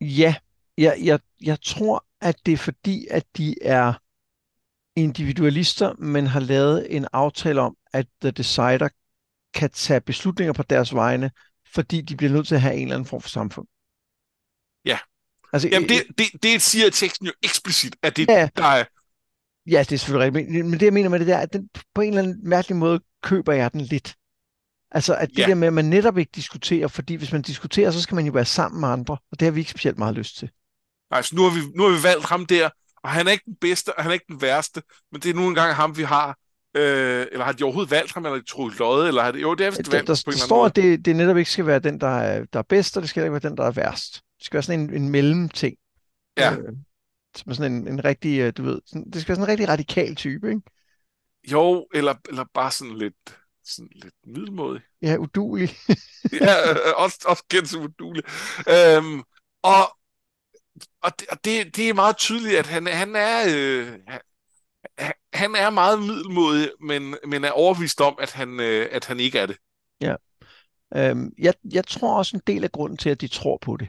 Ja, 0.00 0.34
jeg, 0.78 0.98
jeg, 1.02 1.20
jeg 1.42 1.58
tror, 1.62 2.06
at 2.20 2.46
det 2.46 2.52
er 2.52 2.58
fordi, 2.58 3.06
at 3.10 3.24
de 3.36 3.62
er 3.62 3.92
individualister, 4.96 5.94
men 5.98 6.26
har 6.26 6.40
lavet 6.40 6.96
en 6.96 7.06
aftale 7.12 7.60
om, 7.60 7.76
at 7.92 8.06
The 8.20 8.30
Decider 8.30 8.88
kan 9.54 9.70
tage 9.70 10.00
beslutninger 10.00 10.52
på 10.52 10.62
deres 10.62 10.94
vegne, 10.94 11.30
fordi 11.74 12.00
de 12.00 12.16
bliver 12.16 12.32
nødt 12.32 12.48
til 12.48 12.54
at 12.54 12.60
have 12.60 12.74
en 12.74 12.82
eller 12.82 12.94
anden 12.94 13.06
form 13.08 13.20
for 13.22 13.28
samfund. 13.28 13.66
Ja. 14.84 14.98
Altså, 15.52 15.68
Jamen, 15.68 15.88
det, 15.88 16.02
det, 16.18 16.42
det 16.42 16.62
siger 16.62 16.90
teksten 16.90 17.26
jo 17.26 17.32
eksplicit, 17.42 17.96
at 18.02 18.16
det, 18.16 18.28
Ja. 18.28 18.48
der 18.56 18.64
er... 18.64 18.84
Ja, 19.66 19.78
det 19.80 19.92
er 19.92 19.96
selvfølgelig 19.96 20.40
rigtigt. 20.40 20.64
Men 20.66 20.72
det, 20.80 20.82
jeg 20.82 20.92
mener 20.92 21.08
med 21.08 21.18
det 21.18 21.26
der, 21.26 21.38
at 21.38 21.52
den, 21.52 21.68
på 21.94 22.00
en 22.00 22.08
eller 22.08 22.22
anden 22.22 22.48
mærkelig 22.48 22.76
måde 22.76 23.00
køber 23.22 23.52
jeg 23.52 23.72
den 23.72 23.80
lidt. 23.80 24.14
Altså, 24.90 25.14
at 25.14 25.28
det 25.28 25.38
Ja. 25.38 25.46
der 25.46 25.54
med, 25.54 25.66
at 25.66 25.72
man 25.72 25.84
netop 25.84 26.18
ikke 26.18 26.30
diskuterer, 26.34 26.88
fordi 26.88 27.14
hvis 27.14 27.32
man 27.32 27.42
diskuterer, 27.42 27.90
så 27.90 28.02
skal 28.02 28.14
man 28.14 28.26
jo 28.26 28.32
være 28.32 28.44
sammen 28.44 28.80
med 28.80 28.88
andre, 28.88 29.16
og 29.30 29.40
det 29.40 29.46
har 29.46 29.52
vi 29.52 29.60
ikke 29.60 29.70
specielt 29.70 29.98
meget 29.98 30.14
lyst 30.14 30.36
til. 30.36 30.50
Altså, 31.10 31.36
nu 31.36 31.42
har, 31.42 31.50
vi, 31.50 31.60
nu 31.76 31.82
har 31.82 31.96
vi 31.96 32.02
valgt 32.02 32.24
ham 32.24 32.46
der, 32.46 32.70
og 33.02 33.10
han 33.10 33.26
er 33.26 33.32
ikke 33.32 33.44
den 33.44 33.56
bedste, 33.60 33.94
og 33.98 34.02
han 34.02 34.10
er 34.10 34.14
ikke 34.14 34.26
den 34.28 34.40
værste, 34.42 34.82
men 35.12 35.20
det 35.20 35.30
er 35.30 35.34
nu 35.34 35.48
engang 35.48 35.74
ham, 35.74 35.96
vi 35.96 36.02
har. 36.02 36.38
Øh, 36.74 37.26
eller 37.32 37.44
har 37.44 37.52
de 37.52 37.64
overhovedet 37.64 37.90
valgt 37.90 38.12
ham, 38.12 38.24
eller 38.24 38.36
har 38.36 38.40
de 38.40 38.46
troet 38.46 38.78
lodde, 38.78 39.08
eller 39.08 39.22
har 39.22 39.32
det... 39.32 39.42
Jo, 39.42 39.54
det 39.54 39.66
er 39.66 39.70
vist 39.70 39.84
Der, 39.84 39.90
valgt 39.90 40.08
der, 40.08 40.22
på 40.24 40.30
en 40.30 40.36
der 40.36 40.44
står, 40.44 40.66
at 40.66 40.76
det, 40.76 41.04
det 41.04 41.16
netop 41.16 41.36
ikke 41.36 41.50
skal 41.50 41.66
være 41.66 41.78
den, 41.78 42.00
der 42.00 42.06
er, 42.06 42.44
der 42.52 42.58
er 42.58 42.62
bedst, 42.62 42.96
og 42.96 43.02
det 43.02 43.10
skal 43.10 43.22
ikke 43.22 43.32
være 43.32 43.48
den, 43.50 43.56
der 43.56 43.64
er 43.64 43.70
værst. 43.70 44.14
Det 44.14 44.46
skal 44.46 44.54
være 44.56 44.62
sådan 44.62 44.80
en, 44.80 44.94
en 44.94 45.08
mellemting. 45.08 45.76
Ja. 46.36 46.52
Øh, 46.52 46.72
som 47.36 47.50
er 47.50 47.54
sådan 47.54 47.72
en, 47.72 47.88
en 47.88 48.04
rigtig, 48.04 48.40
øh, 48.40 48.52
du 48.56 48.62
ved, 48.62 48.80
sådan, 48.86 49.10
det 49.10 49.20
skal 49.20 49.28
være 49.28 49.36
sådan 49.36 49.44
en 49.44 49.48
rigtig 49.48 49.68
radikal 49.68 50.14
type, 50.14 50.48
ikke? 50.48 50.62
Jo, 51.50 51.86
eller, 51.94 52.14
eller 52.28 52.44
bare 52.54 52.70
sådan 52.70 52.98
lidt, 52.98 53.38
sådan 53.64 53.90
lidt 53.94 54.14
middelmådig. 54.26 54.82
Ja, 55.02 55.16
udulig. 55.16 55.70
ja, 56.40 56.70
øh, 56.70 56.76
også, 56.96 57.18
også 57.26 57.44
kendt 57.50 57.68
som 57.68 57.82
udulig. 57.82 58.24
Øhm, 58.68 59.22
og 59.62 59.98
og, 61.02 61.20
det, 61.20 61.28
og 61.28 61.44
det, 61.44 61.76
det 61.76 61.88
er 61.88 61.94
meget 61.94 62.16
tydeligt, 62.16 62.58
at 62.58 62.66
han, 62.66 62.86
han 62.86 63.16
er... 63.16 63.44
Øh, 63.56 63.98
han, 64.98 65.12
han 65.34 65.54
er 65.54 65.70
meget 65.70 65.98
middelmådig, 65.98 66.70
men, 66.80 67.16
men 67.26 67.44
er 67.44 67.50
overbevist 67.50 68.00
om, 68.00 68.18
at 68.20 68.32
han, 68.32 68.60
øh, 68.60 68.88
at 68.90 69.04
han 69.04 69.20
ikke 69.20 69.38
er 69.38 69.46
det. 69.46 69.56
Øhm, 70.96 71.32
jeg, 71.38 71.54
jeg 71.72 71.84
tror 71.86 72.18
også 72.18 72.36
en 72.36 72.42
del 72.46 72.64
af 72.64 72.72
grunden 72.72 72.98
til, 72.98 73.10
at 73.10 73.20
de 73.20 73.28
tror 73.28 73.58
på 73.62 73.76
det, 73.76 73.88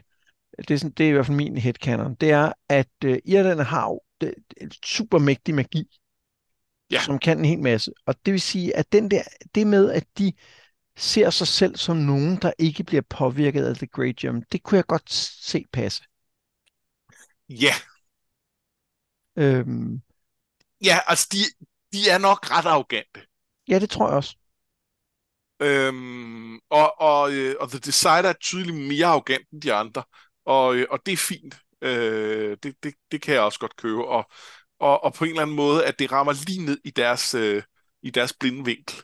det 0.58 0.70
er, 0.70 0.78
sådan, 0.78 0.92
det 0.92 1.04
er 1.06 1.10
i 1.10 1.12
hvert 1.12 1.26
fald 1.26 1.36
min 1.36 1.56
headcanon, 1.56 2.14
det 2.14 2.30
er, 2.30 2.52
at 2.68 2.88
øh, 3.04 3.18
irerne 3.24 3.64
har 3.64 3.86
jo 3.88 4.00
det, 4.20 4.34
det 4.60 4.78
super 4.84 5.18
mægtig 5.18 5.54
magi, 5.54 5.98
Ja. 6.90 7.00
som 7.00 7.18
kan 7.18 7.38
en 7.38 7.44
hel 7.44 7.58
masse. 7.58 7.92
Og 8.06 8.14
det 8.26 8.32
vil 8.32 8.40
sige, 8.40 8.76
at 8.76 8.92
den 8.92 9.10
der, 9.10 9.22
det 9.54 9.66
med, 9.66 9.90
at 9.90 10.04
de 10.18 10.32
ser 10.96 11.30
sig 11.30 11.46
selv 11.46 11.76
som 11.76 11.96
nogen, 11.96 12.36
der 12.36 12.52
ikke 12.58 12.84
bliver 12.84 13.02
påvirket 13.10 13.64
af 13.64 13.74
The 13.74 13.86
Great 13.86 14.16
Gem, 14.16 14.42
det 14.42 14.62
kunne 14.62 14.76
jeg 14.76 14.86
godt 14.86 15.12
se 15.12 15.64
passe. 15.72 16.02
Ja, 17.48 17.74
Øhm, 19.36 20.02
ja 20.84 20.98
altså 21.06 21.28
de, 21.32 21.38
de 21.92 22.10
er 22.10 22.18
nok 22.18 22.50
ret 22.50 22.66
arrogante. 22.66 23.20
ja, 23.68 23.78
det 23.78 23.90
tror 23.90 24.08
jeg 24.08 24.16
også. 24.16 24.36
Øhm, 25.60 26.58
og, 26.70 27.00
og, 27.00 27.32
øh, 27.32 27.56
og 27.60 27.68
The 27.70 27.78
Decider 27.78 28.28
er 28.28 28.32
tydeligt 28.32 28.76
mere 28.76 29.06
arrogant 29.06 29.50
end 29.52 29.62
de 29.62 29.72
andre, 29.72 30.02
og, 30.46 30.76
øh, 30.76 30.86
og 30.90 30.98
det 31.06 31.12
er 31.12 31.16
fint. 31.16 31.54
Øh, 31.82 32.56
det, 32.62 32.74
det, 32.82 32.94
det 33.12 33.22
kan 33.22 33.34
jeg 33.34 33.42
også 33.42 33.58
godt 33.58 33.76
købe, 33.76 34.04
og, 34.04 34.30
og, 34.80 35.04
og 35.04 35.14
på 35.14 35.24
en 35.24 35.30
eller 35.30 35.42
anden 35.42 35.56
måde, 35.56 35.86
at 35.86 35.98
det 35.98 36.12
rammer 36.12 36.32
lige 36.46 36.64
ned 36.64 36.78
i 36.84 36.90
deres, 36.90 37.34
øh, 37.34 37.62
i 38.02 38.10
deres 38.10 38.32
blinde 38.40 38.64
vinkel. 38.64 38.96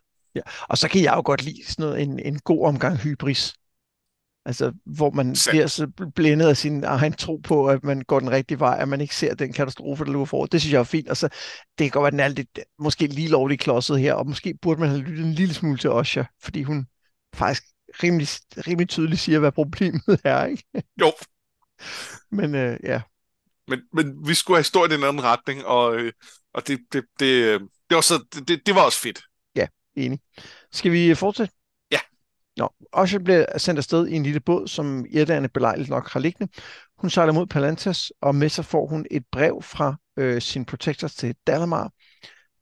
Og 0.68 0.78
så 0.78 0.88
kan 0.88 1.02
jeg 1.02 1.14
jo 1.16 1.22
godt 1.25 1.42
lide 1.42 1.66
sådan 1.66 1.87
noget, 1.87 2.02
en, 2.02 2.18
en 2.18 2.38
god 2.38 2.66
omgang 2.66 2.99
hybris. 2.99 3.54
Altså, 4.44 4.73
hvor 4.87 5.11
man 5.11 5.37
Sandt. 5.37 5.52
bliver 5.52 5.66
så 5.66 5.87
blændet 6.14 6.49
af 6.49 6.56
sin 6.56 6.85
egen 6.85 7.12
tro 7.12 7.37
på, 7.37 7.68
at 7.68 7.85
man 7.85 8.02
går 8.02 8.20
den 8.20 8.30
rigtige 8.30 8.61
vej, 8.61 8.76
at 8.80 8.88
man 8.88 9.00
ikke 9.00 9.16
ser 9.16 9.35
den 9.35 9.52
katastrofe, 9.52 10.04
der 10.04 10.12
løber 10.12 10.25
for. 10.25 10.47
Det 10.47 10.61
synes 10.61 10.73
jeg 10.73 10.78
er 10.78 10.85
fint. 10.85 11.09
Og 11.09 11.16
så, 11.16 11.28
det 11.28 11.38
kan 11.78 11.90
godt 11.90 12.02
være, 12.02 12.06
at 12.06 12.12
den 12.12 12.20
er 12.20 12.28
lidt, 12.28 12.59
måske 12.78 13.06
lige 13.06 13.28
lovligt 13.28 13.61
klodset 13.61 14.00
her, 14.00 14.14
og 14.14 14.26
måske 14.26 14.54
burde 14.62 14.80
man 14.80 14.88
have 14.88 15.00
lyttet 15.00 15.25
en 15.25 15.32
lille 15.32 15.54
smule 15.54 15.78
til 15.78 15.90
Osha, 15.90 16.23
fordi 16.42 16.62
hun 16.62 16.87
faktisk 17.35 17.62
rimelig, 18.02 18.28
rimelig 18.66 18.88
tydeligt 18.88 19.20
siger, 19.20 19.38
hvad 19.38 19.52
problemet 19.52 20.21
er, 20.25 20.45
ikke? 20.47 20.64
Jo, 21.00 21.12
Men 22.30 22.54
øh, 22.54 22.76
ja, 22.84 23.00
men, 23.69 23.80
men 23.93 24.28
vi 24.28 24.34
skulle 24.34 24.56
have 24.56 24.60
historien 24.60 24.93
i 24.93 24.95
en 24.95 25.04
anden 25.04 25.25
retning, 25.25 25.67
og, 25.67 25.97
øh, 25.97 26.12
og 26.54 26.69
det, 26.69 26.78
det, 26.93 27.04
det, 27.21 27.26
øh, 27.26 27.60
det, 27.60 27.95
var 27.95 28.00
så, 28.00 28.25
det, 28.49 28.67
det 28.67 28.75
var 28.75 28.84
også 28.84 29.00
fedt. 29.00 29.21
enig. 29.97 30.21
Skal 30.73 30.93
vi 30.93 31.14
fortsætte? 31.14 31.54
Ja. 32.56 32.63
Nå, 32.63 32.69
Osha 32.93 33.19
bliver 33.19 33.58
sendt 33.58 33.78
afsted 33.78 34.08
i 34.08 34.15
en 34.15 34.23
lille 34.23 34.41
båd, 34.41 34.69
som 34.69 35.06
jætterne 35.06 35.49
belejligt 35.49 35.89
nok 35.89 36.10
har 36.10 36.21
liggende. 36.21 36.52
Hun 36.99 37.10
sejler 37.10 37.32
mod 37.32 37.47
Palantas, 37.47 38.13
og 38.23 38.34
med 38.34 38.49
sig 38.49 38.65
får 38.65 38.86
hun 38.86 39.06
et 39.10 39.25
brev 39.32 39.63
fra 39.63 39.97
øh, 40.17 40.43
sin 40.43 40.65
protector 40.65 41.08
til 41.08 41.34
Dalamar. 41.47 41.93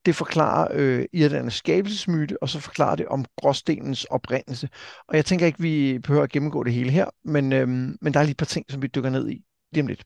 Det 0.07 0.17
forklarer 0.17 0.69
øh, 0.73 1.05
irlændernes 1.13 1.55
skabelsesmyte, 1.55 2.43
og 2.43 2.49
så 2.49 2.61
forklarer 2.61 2.97
det 2.97 3.07
om 3.07 3.25
gråstenens 3.37 4.05
oprindelse. 4.05 4.69
Og 5.09 5.17
jeg 5.17 5.25
tænker 5.25 5.47
ikke, 5.47 5.61
vi 5.61 5.99
behøver 5.99 6.23
at 6.23 6.31
gennemgå 6.31 6.65
det 6.65 6.73
hele 6.73 6.91
her, 6.91 7.07
men, 7.25 7.53
øh, 7.53 7.69
men 7.69 8.15
der 8.15 8.21
er 8.21 8.25
lige 8.25 8.31
et 8.31 8.37
par 8.37 8.47
ting, 8.47 8.67
som 8.69 8.83
vi 8.83 8.87
dykker 8.87 9.11
ned 9.11 9.31
i 9.31 9.45
lige 9.73 9.83
om 9.83 9.87
lidt. 9.87 10.05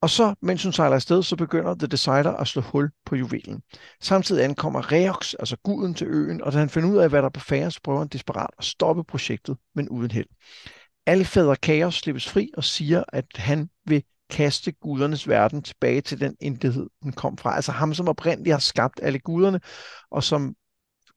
Og 0.00 0.10
så, 0.10 0.34
mens 0.42 0.62
hun 0.62 0.72
sejler 0.72 0.96
afsted, 0.96 1.22
så 1.22 1.36
begynder 1.36 1.74
The 1.74 1.86
Decider 1.86 2.32
at 2.32 2.48
slå 2.48 2.62
hul 2.62 2.90
på 3.06 3.16
juvelen. 3.16 3.62
Samtidig 4.00 4.44
ankommer 4.44 4.92
Reox, 4.92 5.34
altså 5.38 5.56
guden 5.56 5.94
til 5.94 6.06
øen, 6.06 6.42
og 6.42 6.52
da 6.52 6.58
han 6.58 6.68
finder 6.68 6.90
ud 6.90 6.96
af, 6.96 7.08
hvad 7.08 7.18
der 7.18 7.26
er 7.26 7.32
på 7.32 7.40
færre, 7.40 7.70
så 7.70 7.80
prøver 7.84 7.98
han 7.98 8.08
desperat 8.08 8.50
at 8.58 8.64
stoppe 8.64 9.04
projektet, 9.04 9.56
men 9.74 9.88
uden 9.88 10.10
held. 10.10 10.26
Alfader 11.06 11.54
Kaos 11.54 11.94
slippes 11.94 12.28
fri 12.28 12.50
og 12.56 12.64
siger, 12.64 13.04
at 13.08 13.26
han 13.36 13.70
vil 13.86 14.02
kaste 14.30 14.72
gudernes 14.72 15.28
verden 15.28 15.62
tilbage 15.62 16.00
til 16.00 16.20
den 16.20 16.36
intethed, 16.40 16.86
den 17.02 17.12
kom 17.12 17.38
fra. 17.38 17.56
Altså 17.56 17.72
ham, 17.72 17.94
som 17.94 18.08
oprindeligt 18.08 18.54
har 18.54 18.60
skabt 18.60 19.00
alle 19.02 19.18
guderne, 19.18 19.60
og 20.10 20.24
som 20.24 20.54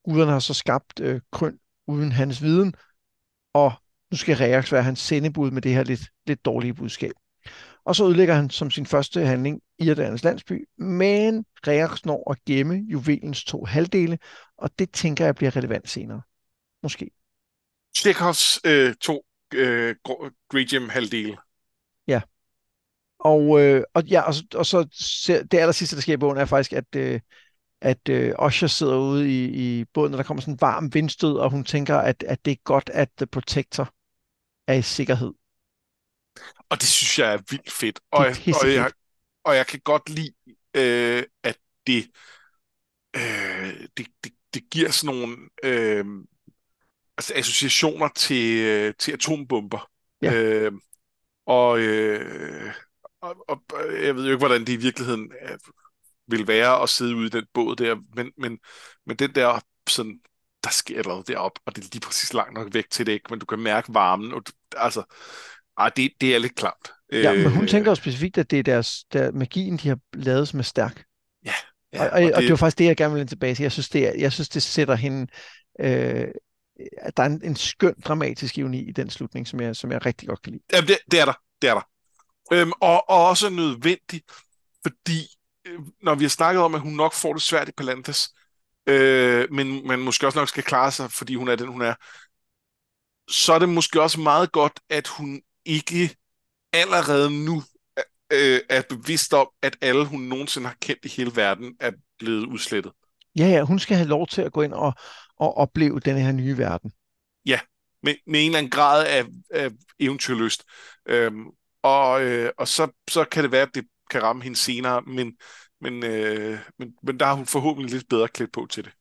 guderne 0.05 0.31
har 0.31 0.39
så 0.39 0.53
skabt 0.53 0.99
øh, 0.99 1.21
krøn 1.31 1.57
uden 1.87 2.11
hans 2.11 2.41
viden, 2.41 2.73
og 3.53 3.73
nu 4.11 4.17
skal 4.17 4.35
Reax 4.35 4.71
være 4.71 4.83
hans 4.83 4.99
sendebud 4.99 5.51
med 5.51 5.61
det 5.61 5.73
her 5.73 5.83
lidt, 5.83 6.01
lidt 6.27 6.45
dårlige 6.45 6.73
budskab. 6.73 7.11
Og 7.85 7.95
så 7.95 8.05
ødelægger 8.05 8.35
han 8.35 8.49
som 8.49 8.71
sin 8.71 8.85
første 8.85 9.25
handling 9.25 9.61
Irlands 9.79 10.23
landsby, 10.23 10.67
men 10.77 11.45
Reox 11.67 12.05
når 12.05 12.31
at 12.31 12.37
gemme 12.45 12.75
juvelens 12.75 13.43
to 13.43 13.65
halvdele, 13.65 14.19
og 14.57 14.69
det 14.79 14.91
tænker 14.91 15.25
jeg 15.25 15.35
bliver 15.35 15.55
relevant 15.55 15.89
senere. 15.89 16.21
Måske. 16.83 17.11
Tjekhovs 17.95 18.59
øh, 18.65 18.95
to 18.95 19.25
øh, 19.53 19.95
Gradium 20.49 20.89
halvdele. 20.89 21.37
Og, 23.19 23.61
øh, 23.61 23.83
og, 23.93 24.03
ja, 24.03 24.21
og, 24.21 24.33
så- 24.33 24.45
og 24.55 24.65
så 24.65 24.87
ser, 24.93 25.43
det 25.43 25.57
aller 25.57 25.71
sidste, 25.71 25.95
der 25.95 26.01
sker 26.01 26.13
i 26.13 26.17
bogen, 26.17 26.37
er 26.37 26.45
faktisk, 26.45 26.73
at, 26.73 26.95
øh, 26.95 27.19
at 27.81 28.09
øh, 28.09 28.33
Osha 28.37 28.67
sidder 28.67 28.97
ude 28.97 29.29
i, 29.29 29.45
i 29.81 29.85
båden, 29.85 30.13
og 30.13 30.17
der 30.17 30.23
kommer 30.23 30.41
sådan 30.41 30.53
en 30.53 30.61
varm 30.61 30.93
vindstød, 30.93 31.37
og 31.37 31.51
hun 31.51 31.63
tænker, 31.63 31.97
at, 31.97 32.23
at 32.27 32.45
det 32.45 32.51
er 32.51 32.55
godt, 32.63 32.89
at 32.93 33.09
The 33.17 33.25
Protector 33.25 33.93
er 34.67 34.73
i 34.73 34.81
sikkerhed. 34.81 35.33
Og 36.69 36.81
det 36.81 36.87
synes 36.87 37.19
jeg 37.19 37.33
er 37.33 37.37
vildt 37.49 37.71
fedt. 37.71 37.99
Og, 38.11 38.25
jeg, 38.25 38.35
og, 38.61 38.73
jeg, 38.73 38.91
og 39.43 39.55
jeg 39.55 39.67
kan 39.67 39.79
godt 39.79 40.09
lide, 40.09 40.33
øh, 40.73 41.23
at 41.43 41.57
det, 41.87 42.09
øh, 43.15 43.87
det, 43.97 44.07
det, 44.23 44.31
det 44.53 44.63
giver 44.71 44.91
sådan 44.91 45.15
nogle 45.15 45.37
øh, 45.63 46.05
altså 47.17 47.33
associationer 47.35 48.09
til, 48.15 48.59
øh, 48.59 48.93
til 48.99 49.11
atombomber. 49.11 49.89
Ja. 50.21 50.33
Øh, 50.33 50.71
og, 51.45 51.79
øh, 51.79 52.73
og, 53.21 53.45
og 53.47 53.63
jeg 54.03 54.15
ved 54.15 54.25
jo 54.25 54.31
ikke, 54.31 54.37
hvordan 54.37 54.61
det 54.61 54.69
i 54.69 54.75
virkeligheden 54.75 55.31
øh, 55.41 55.57
vil 56.27 56.47
være 56.47 56.81
at 56.81 56.89
sidde 56.89 57.15
ude 57.15 57.27
i 57.27 57.29
den 57.29 57.45
båd 57.53 57.75
der, 57.75 57.95
men, 58.15 58.31
men, 58.37 58.59
men 59.05 59.15
den 59.15 59.35
der 59.35 59.59
sådan, 59.89 60.19
der 60.63 60.69
sker 60.69 61.03
noget 61.03 61.27
deroppe, 61.27 61.61
og 61.65 61.75
det 61.75 61.83
er 61.83 61.89
lige 61.91 62.01
præcis 62.01 62.33
langt 62.33 62.53
nok 62.53 62.73
væk 62.73 62.89
til 62.89 63.05
det 63.05 63.11
ikke, 63.11 63.27
men 63.29 63.39
du 63.39 63.45
kan 63.45 63.59
mærke 63.59 63.93
varmen, 63.93 64.33
og 64.33 64.47
du, 64.47 64.51
altså, 64.77 65.03
ej, 65.81 65.89
det, 65.95 66.11
det 66.21 66.35
er 66.35 66.39
lidt 66.39 66.55
klamt. 66.55 66.91
Ja, 67.11 67.33
men 67.33 67.51
hun 67.51 67.63
Øh, 67.63 67.69
tænker 67.69 67.91
jo 67.91 67.95
specifikt, 67.95 68.37
at 68.37 68.51
det 68.51 68.59
er 68.59 68.63
deres, 68.63 69.03
der 69.13 69.31
magien, 69.31 69.77
de 69.77 69.87
har 69.87 69.97
lavet, 70.13 70.47
som 70.47 70.59
er 70.59 70.63
stærk. 70.63 71.03
Ja, 71.45 71.53
og, 71.93 72.09
og, 72.09 72.31
og 72.35 72.41
det 72.41 72.49
var 72.49 72.55
faktisk 72.55 72.77
det, 72.77 72.85
jeg 72.85 72.97
gerne 72.97 73.13
ville 73.13 73.27
tilbage 73.27 73.55
til. 73.55 73.63
Jeg 73.63 73.71
synes, 73.71 73.89
det, 73.89 74.07
er, 74.07 74.13
jeg 74.17 74.31
synes, 74.31 74.49
det 74.49 74.63
sætter 74.63 74.95
hende... 74.95 75.27
Øh, 75.79 76.27
at 76.97 77.17
der 77.17 77.23
er 77.23 77.27
en, 77.27 77.41
en 77.43 77.55
skøn 77.55 77.95
dramatisk 78.05 78.57
ironi 78.57 78.89
i 78.89 78.91
den 78.91 79.09
slutning, 79.09 79.47
som 79.47 79.61
jeg, 79.61 79.75
som 79.75 79.91
jeg 79.91 80.05
rigtig 80.05 80.27
godt 80.27 80.41
kan 80.41 80.51
lide. 80.51 80.63
Jamen, 80.73 80.87
det, 80.87 80.97
det 81.11 81.19
er 81.19 81.25
der. 81.25 81.33
Det 81.61 81.69
er 81.69 81.73
der. 81.73 81.87
Øhm, 82.53 82.71
og, 82.81 83.09
og 83.09 83.27
også 83.27 83.49
nødvendigt, 83.49 84.31
fordi 84.85 85.27
øh, 85.67 85.79
når 86.03 86.15
vi 86.15 86.23
har 86.23 86.29
snakket 86.29 86.63
om, 86.63 86.75
at 86.75 86.81
hun 86.81 86.93
nok 86.93 87.13
får 87.13 87.33
det 87.33 87.41
svært 87.41 87.69
i 87.69 87.71
Palantas, 87.77 88.29
øh, 88.87 89.47
men, 89.51 89.87
men 89.87 89.99
måske 89.99 90.27
også 90.27 90.39
nok 90.39 90.49
skal 90.49 90.63
klare 90.63 90.91
sig, 90.91 91.11
fordi 91.11 91.35
hun 91.35 91.47
er 91.47 91.55
den, 91.55 91.67
hun 91.67 91.81
er, 91.81 91.93
så 93.31 93.53
er 93.53 93.59
det 93.59 93.69
måske 93.69 94.01
også 94.01 94.19
meget 94.19 94.51
godt, 94.51 94.79
at 94.89 95.07
hun 95.07 95.41
ikke 95.65 96.15
allerede 96.73 97.45
nu 97.45 97.63
øh, 98.33 98.59
er 98.69 98.81
bevidst 98.89 99.33
om, 99.33 99.49
at 99.61 99.77
alle, 99.81 100.05
hun 100.05 100.21
nogensinde 100.21 100.67
har 100.67 100.75
kendt 100.81 101.05
i 101.05 101.07
hele 101.07 101.31
verden, 101.35 101.75
er 101.79 101.91
blevet 102.19 102.45
udslettet. 102.45 102.91
Ja, 103.37 103.45
ja, 103.45 103.61
hun 103.61 103.79
skal 103.79 103.97
have 103.97 104.09
lov 104.09 104.27
til 104.27 104.41
at 104.41 104.51
gå 104.51 104.61
ind 104.61 104.73
og, 104.73 104.93
og 105.37 105.57
opleve 105.57 105.99
den 105.99 106.17
her 106.17 106.31
nye 106.31 106.57
verden. 106.57 106.91
med, 108.03 108.15
med 108.27 108.39
en 108.39 108.45
eller 108.45 108.57
anden 108.57 108.69
grad 108.69 109.07
af, 109.07 109.25
af 109.51 109.71
eventyrlyst. 109.99 110.63
Øhm, 111.05 111.45
og 111.83 112.23
øh, 112.23 112.51
og 112.57 112.67
så, 112.67 112.87
så 113.09 113.25
kan 113.25 113.43
det 113.43 113.51
være, 113.51 113.61
at 113.61 113.75
det 113.75 113.87
kan 114.09 114.23
ramme 114.23 114.43
hende 114.43 114.57
senere, 114.57 115.01
men, 115.01 115.37
men, 115.81 116.03
øh, 116.03 116.59
men, 116.79 116.95
men 117.03 117.19
der 117.19 117.25
har 117.25 117.33
hun 117.33 117.45
forhåbentlig 117.45 117.91
lidt 117.91 118.09
bedre 118.09 118.27
klædt 118.27 118.51
på 118.51 118.67
til 118.69 118.83
det. 118.83 118.93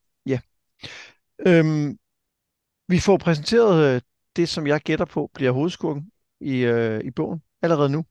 Øhm, 1.46 1.98
Vi 2.88 3.00
får 3.00 3.16
præsenteret 3.16 3.94
øh, 3.94 4.00
det, 4.36 4.48
som 4.48 4.66
jeg 4.66 4.80
gætter 4.80 5.04
på, 5.04 5.30
bliver 5.34 5.50
hovedskurken 5.50 6.10
i, 6.40 6.56
øh, 6.56 7.00
i 7.04 7.10
bogen 7.10 7.42
allerede 7.62 7.88
nu. 7.88 8.04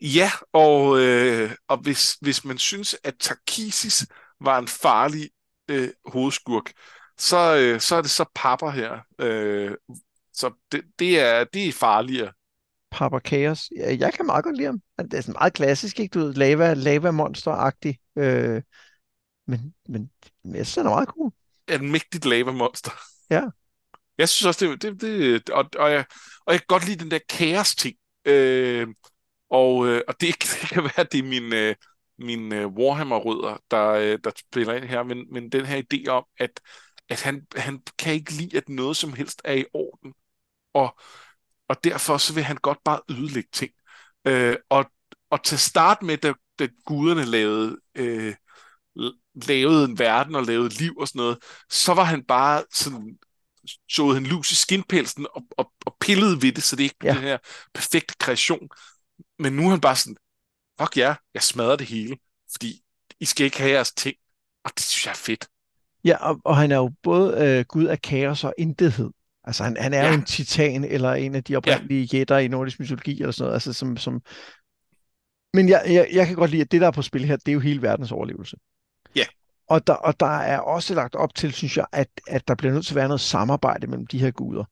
Ja, 0.00 0.30
og, 0.52 1.00
øh, 1.00 1.50
og 1.68 1.76
hvis, 1.76 2.16
hvis 2.20 2.44
man 2.44 2.58
synes, 2.58 2.96
at 3.04 3.14
Tarkisis 3.20 4.06
var 4.40 4.58
en 4.58 4.68
farlig 4.68 5.30
øh, 5.68 5.88
hovedskurk, 6.06 6.72
så, 7.18 7.56
øh, 7.56 7.80
så 7.80 7.96
er 7.96 8.02
det 8.02 8.10
så 8.10 8.24
Papper 8.34 8.70
her. 8.70 8.98
Øh, 9.18 9.74
så 10.32 10.50
det, 10.72 10.84
det, 10.98 11.20
er, 11.20 11.44
det 11.44 11.68
er 11.68 11.72
farligere. 11.72 12.32
Papa 12.90 13.18
Chaos. 13.26 13.70
Jeg 13.76 14.12
kan 14.14 14.26
meget 14.26 14.44
godt 14.44 14.56
lide 14.56 14.66
ham. 14.66 14.80
Det 14.98 15.14
er 15.14 15.20
sådan 15.20 15.32
meget 15.38 15.52
klassisk, 15.52 16.00
ikke? 16.00 16.12
Du 16.12 16.18
ved, 16.18 16.34
lava, 16.34 16.74
lava 16.74 17.10
monster-agtig. 17.10 17.94
Øh, 18.16 18.62
men, 19.46 19.74
men 19.88 20.10
jeg 20.44 20.66
synes, 20.66 20.74
han 20.74 20.86
er 20.86 20.90
meget 20.90 21.08
cool. 21.08 21.32
Et 21.68 21.82
mægtigt 21.82 22.24
lava 22.24 22.52
monster. 22.52 22.90
Ja. 23.30 23.42
Jeg 24.18 24.28
synes 24.28 24.46
også, 24.46 24.66
det, 24.66 24.82
det, 24.82 25.00
det 25.00 25.50
og, 25.50 25.64
og, 25.78 25.90
jeg, 25.92 26.04
og 26.46 26.52
jeg 26.52 26.60
kan 26.60 26.66
godt 26.68 26.86
lide 26.86 27.04
den 27.04 27.10
der 27.10 27.18
kaos 27.28 27.74
ting. 27.74 27.96
Øh, 28.24 28.88
og, 29.50 29.86
øh, 29.86 30.02
og 30.08 30.20
det, 30.20 30.34
det 30.42 30.70
kan 30.70 30.82
være, 30.82 31.00
at 31.00 31.12
det 31.12 31.18
er 31.18 31.22
min, 31.22 31.52
øh, 31.52 31.74
min 32.18 32.52
øh, 32.52 32.66
Warhammer-rødder, 32.66 33.56
der, 33.70 33.88
øh, 33.90 34.18
der 34.24 34.30
spiller 34.48 34.74
ind 34.74 34.84
her, 34.84 35.02
men, 35.02 35.32
men 35.32 35.48
den 35.52 35.66
her 35.66 35.82
idé 35.82 36.08
om, 36.08 36.24
at, 36.38 36.60
at 37.08 37.22
han, 37.22 37.46
han 37.56 37.82
kan 37.98 38.14
ikke 38.14 38.32
lide, 38.32 38.56
at 38.56 38.68
noget 38.68 38.96
som 38.96 39.12
helst 39.12 39.40
er 39.44 39.54
i 39.54 39.64
orden. 39.74 40.14
Og, 40.74 40.98
og 41.68 41.84
derfor 41.84 42.16
så 42.16 42.34
vil 42.34 42.44
han 42.44 42.56
godt 42.56 42.78
bare 42.84 43.00
ødelægge 43.10 43.48
ting. 43.52 43.72
Øh, 44.26 44.56
og, 44.68 44.90
og 45.30 45.44
til 45.44 45.58
start 45.58 46.02
med, 46.02 46.16
da, 46.16 46.32
da 46.58 46.68
guderne 46.86 47.24
lavede, 47.24 47.76
øh, 47.94 48.34
lavede 49.48 49.84
en 49.84 49.98
verden 49.98 50.34
og 50.34 50.44
lavede 50.44 50.68
liv 50.68 50.96
og 50.96 51.08
sådan 51.08 51.18
noget, 51.18 51.38
så 51.70 51.94
var 51.94 52.04
han 52.04 52.24
bare 52.24 52.64
sådan 52.72 53.18
så 53.88 54.12
han 54.12 54.26
lus 54.26 54.52
i 54.52 54.54
skinpelsen 54.54 55.26
og, 55.34 55.42
og, 55.50 55.72
og 55.86 55.96
pillede 56.00 56.42
ved 56.42 56.52
det, 56.52 56.62
så 56.62 56.76
det 56.76 56.82
ikke 56.82 56.98
blev 56.98 57.10
ja. 57.10 57.14
den 57.14 57.24
her 57.24 57.38
perfekte 57.74 58.14
kreation. 58.20 58.68
Men 59.38 59.52
nu 59.52 59.66
er 59.66 59.70
han 59.70 59.80
bare 59.80 59.96
sådan, 59.96 60.16
fuck 60.80 60.96
ja, 60.96 61.02
yeah, 61.02 61.16
jeg 61.34 61.42
smadrer 61.42 61.76
det 61.76 61.86
hele, 61.86 62.16
fordi 62.52 62.80
I 63.20 63.24
skal 63.24 63.44
ikke 63.44 63.58
have 63.58 63.70
jeres 63.70 63.92
ting. 63.92 64.16
Og 64.64 64.70
det 64.74 64.84
synes 64.84 65.06
jeg 65.06 65.12
er 65.12 65.16
fedt. 65.16 65.46
Ja, 66.04 66.16
og, 66.16 66.40
og 66.44 66.56
han 66.56 66.72
er 66.72 66.76
jo 66.76 66.92
både 67.02 67.44
øh, 67.44 67.64
gud 67.68 67.84
af 67.84 68.02
kaos 68.02 68.44
og 68.44 68.54
intethed. 68.58 69.10
Altså 69.44 69.64
han, 69.64 69.76
han 69.80 69.94
er 69.94 70.02
ja. 70.02 70.08
jo 70.08 70.14
en 70.14 70.24
titan, 70.24 70.84
eller 70.84 71.12
en 71.12 71.34
af 71.34 71.44
de 71.44 71.56
oprindelige 71.56 72.08
ja. 72.12 72.18
jætter 72.18 72.38
i 72.38 72.48
nordisk 72.48 72.80
mytologi, 72.80 73.20
eller 73.20 73.32
sådan 73.32 73.44
noget. 73.44 73.54
Altså, 73.54 73.72
som, 73.72 73.96
som... 73.96 74.22
Men 75.52 75.68
jeg, 75.68 75.82
jeg, 75.86 76.08
jeg 76.12 76.26
kan 76.26 76.36
godt 76.36 76.50
lide, 76.50 76.62
at 76.62 76.72
det, 76.72 76.80
der 76.80 76.86
er 76.86 76.90
på 76.90 77.02
spil 77.02 77.24
her, 77.24 77.36
det 77.36 77.48
er 77.48 77.52
jo 77.52 77.60
hele 77.60 77.82
verdens 77.82 78.12
overlevelse. 78.12 78.56
Og 79.68 79.86
der, 79.86 79.92
og 79.92 80.20
der 80.20 80.38
er 80.38 80.58
også 80.58 80.94
lagt 80.94 81.14
op 81.14 81.34
til, 81.34 81.52
synes 81.52 81.76
jeg, 81.76 81.86
at, 81.92 82.08
at 82.26 82.48
der 82.48 82.54
bliver 82.54 82.72
nødt 82.72 82.86
til 82.86 82.92
at 82.92 82.96
være 82.96 83.08
noget 83.08 83.20
samarbejde 83.20 83.86
mellem 83.86 84.06
de 84.06 84.18
her 84.18 84.30
guder. 84.30 84.64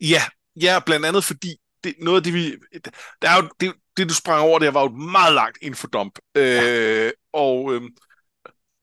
Ja, 0.00 0.22
ja 0.56 0.80
blandt 0.86 1.06
andet 1.06 1.24
fordi 1.24 1.56
det, 1.84 1.94
noget 2.00 2.16
af 2.16 2.22
det, 2.22 2.34
vi... 2.34 2.56
Der 3.22 3.30
er 3.30 3.42
jo, 3.42 3.48
det, 3.60 3.74
det, 3.96 4.08
du 4.08 4.14
sprang 4.14 4.40
over 4.40 4.58
der, 4.58 4.70
var 4.70 4.80
jo 4.80 4.86
et 4.86 5.10
meget 5.12 5.34
langt 5.34 5.58
infodump. 5.62 6.18
Ja. 6.34 7.06
Øh, 7.06 7.12
og, 7.32 7.74
øh, 7.74 7.82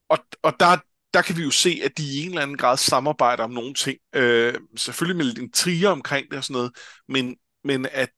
og, 0.09 0.17
og 0.43 0.53
der, 0.59 0.77
der 1.13 1.21
kan 1.21 1.37
vi 1.37 1.43
jo 1.43 1.51
se, 1.51 1.81
at 1.83 1.97
de 1.97 2.03
i 2.03 2.21
en 2.23 2.29
eller 2.29 2.41
anden 2.41 2.57
grad 2.57 2.77
samarbejder 2.77 3.43
om 3.43 3.51
nogle 3.51 3.73
ting. 3.73 3.97
Øh, 4.13 4.53
selvfølgelig 4.75 5.25
med 5.25 5.37
en 5.37 5.51
trier 5.51 5.89
omkring 5.89 6.29
det 6.29 6.37
og 6.37 6.43
sådan 6.43 6.53
noget, 6.53 6.71
men, 7.07 7.35
men 7.63 7.85
at, 7.91 8.09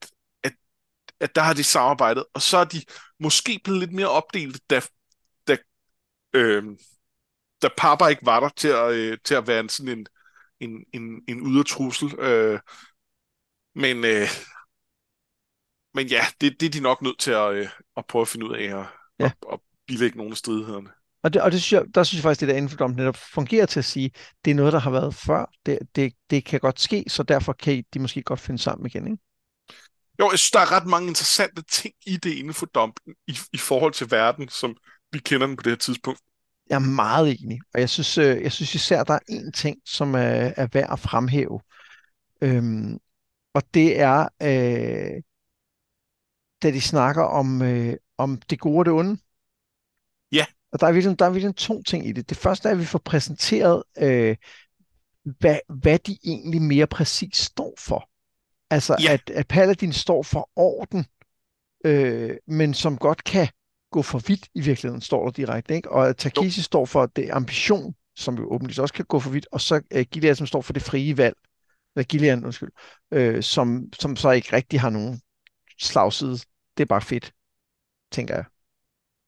at, 0.44 0.54
at 1.20 1.36
der 1.36 1.42
har 1.42 1.54
de 1.54 1.64
samarbejdet, 1.64 2.26
og 2.34 2.42
så 2.42 2.58
er 2.58 2.64
de 2.64 2.82
måske 3.20 3.60
blevet 3.64 3.80
lidt 3.80 3.94
mere 3.94 4.10
opdelt, 4.10 4.62
da, 4.70 4.82
øh, 6.34 6.64
da 7.62 7.70
Papa 7.78 8.06
ikke 8.06 8.26
var 8.26 8.40
der 8.40 8.50
til 8.50 8.68
at, 8.68 8.94
øh, 8.94 9.18
til 9.24 9.36
at 9.36 9.48
være 9.48 9.60
en, 9.60 9.70
sådan 9.70 9.98
en, 9.98 10.06
en, 10.60 10.86
en, 10.94 11.22
en 11.28 11.48
ydre 11.48 11.64
trussel. 11.64 12.20
Øh, 12.20 12.60
men, 13.76 14.06
øh, 14.06 14.28
men 15.94 16.08
ja, 16.08 16.26
det, 16.42 16.60
det 16.60 16.66
er 16.66 16.70
de 16.70 16.80
nok 16.80 17.02
nødt 17.02 17.20
til 17.20 17.32
at, 17.32 17.54
øh, 17.54 17.70
at 17.98 18.06
prøve 18.06 18.22
at 18.22 18.28
finde 18.28 18.46
ud 18.46 18.56
af 18.56 18.80
at, 18.80 18.86
ja. 19.20 19.26
at, 19.26 19.34
at 19.54 19.60
bilægge 19.88 20.18
nogle 20.18 20.32
af 20.32 20.38
stridighederne. 20.38 20.90
Og, 21.24 21.34
det, 21.34 21.42
og 21.42 21.52
det 21.52 21.62
synes 21.62 21.74
jeg, 21.74 21.96
der 21.96 22.04
synes 22.04 22.20
jeg 22.20 22.24
faktisk, 22.24 22.40
det 22.40 22.50
der 22.50 22.56
infodom 22.56 22.92
netop 22.92 23.18
fungerer 23.18 23.66
til 23.66 23.80
at 23.80 23.86
sige, 23.86 24.12
det 24.46 24.52
er 24.52 24.56
noget, 24.56 24.74
der 24.74 24.80
har 24.80 24.92
været 24.92 25.16
før. 25.16 25.52
Det, 25.66 25.80
det, 25.96 26.14
det 26.30 26.46
kan 26.46 26.60
godt 26.60 26.80
ske, 26.80 27.04
så 27.08 27.24
derfor 27.24 27.54
kan 27.54 27.84
de 27.94 28.00
måske 28.00 28.22
godt 28.22 28.40
finde 28.40 28.60
sammen 28.60 28.88
igen, 28.88 29.08
ikke? 29.08 29.24
Jo, 30.20 30.30
jeg 30.32 30.40
synes, 30.40 30.52
der 30.52 30.60
er 30.60 30.72
ret 30.72 30.86
mange 30.86 31.08
interessante 31.08 31.62
ting 31.62 31.94
i 32.06 32.18
det 32.18 32.34
inden 32.34 32.54
for 32.54 32.66
dumpen 32.66 33.14
i, 33.28 33.38
i 33.54 33.58
forhold 33.58 33.94
til 33.94 34.12
verden, 34.12 34.50
som 34.50 34.76
vi 35.12 35.20
kender 35.20 35.48
den 35.48 35.56
på 35.56 35.64
det 35.64 35.72
her 35.72 35.78
tidspunkt. 35.78 36.20
Jeg 36.70 36.76
er 36.76 36.80
meget 36.80 37.38
enig, 37.44 37.60
og 37.74 37.80
jeg 37.80 37.90
synes, 37.90 38.18
øh, 38.18 38.42
jeg 38.44 38.52
synes 38.52 38.76
især, 38.76 39.04
der 39.04 39.14
er 39.14 39.20
en 39.30 39.52
ting, 39.52 39.78
som 39.86 40.14
er, 40.14 40.54
er 40.58 40.68
værd 40.74 40.92
at 40.92 41.00
fremhæve. 41.00 41.60
Øhm, 42.42 43.00
og 43.54 43.64
det 43.74 44.00
er, 44.00 44.28
øh, 44.42 45.22
da 46.64 46.72
de 46.72 46.82
snakker 46.82 47.24
om, 47.24 47.62
øh, 47.62 47.96
om 48.18 48.38
det 48.38 48.60
gode 48.60 48.80
og 48.80 48.86
det 48.86 48.94
onde. 48.94 49.18
Ja. 50.32 50.46
Og 50.72 50.80
der 50.80 50.88
er, 50.88 50.92
virkelig, 50.92 51.20
der 51.20 51.26
er 51.26 51.30
virkelig 51.30 51.56
to 51.56 51.84
ting 51.84 52.08
i 52.08 52.12
det. 52.12 52.30
Det 52.30 52.38
første 52.38 52.70
er, 52.70 52.74
at 52.74 52.80
vi 52.80 52.86
får 52.86 53.00
præsenteret, 53.00 53.84
øh, 53.98 54.36
hvad, 55.24 55.60
hvad 55.82 56.00
de 56.00 56.18
egentlig 56.24 56.62
mere 56.62 56.88
præcis 56.88 57.38
står 57.38 57.74
for. 57.78 58.10
Altså, 58.70 58.98
ja. 59.04 59.14
at, 59.14 59.30
at 59.30 59.48
Paladin 59.48 59.94
står 59.94 60.24
for 60.24 60.50
orden, 60.56 61.06
øh, 61.86 62.38
men 62.48 62.74
som 62.74 62.98
godt 62.98 63.24
kan 63.24 63.48
gå 63.92 64.02
for 64.02 64.20
vidt 64.28 64.48
i 64.56 64.62
virkeligheden, 64.62 65.02
står 65.02 65.24
der 65.26 65.32
direkte. 65.32 65.76
Ikke? 65.76 65.92
Og 65.92 66.10
at 66.10 66.18
Takeshi 66.18 66.62
står 66.62 66.86
for 66.86 67.06
det 67.06 67.30
ambition, 67.32 67.96
som 68.16 68.36
jo 68.36 68.54
åbenlyst 68.54 68.80
også 68.80 68.94
kan 68.94 69.06
gå 69.06 69.20
for 69.20 69.30
vidt, 69.30 69.48
og 69.52 69.62
så 69.62 69.82
uh, 69.96 70.02
Gilead, 70.02 70.36
som 70.36 70.48
står 70.48 70.62
for 70.62 70.74
det 70.74 70.82
frie 70.82 71.18
valg, 71.18 71.36
eller 71.96 72.06
Gilead, 72.06 72.44
undskyld, 72.44 72.70
øh, 73.12 73.44
som, 73.44 73.84
som 74.00 74.16
så 74.16 74.32
ikke 74.32 74.54
rigtig 74.54 74.82
har 74.82 74.90
nogen 74.90 75.22
slagside. 75.80 76.38
Det 76.78 76.84
er 76.84 76.86
bare 76.86 77.02
fedt, 77.02 77.34
tænker 78.12 78.36
jeg. 78.36 78.46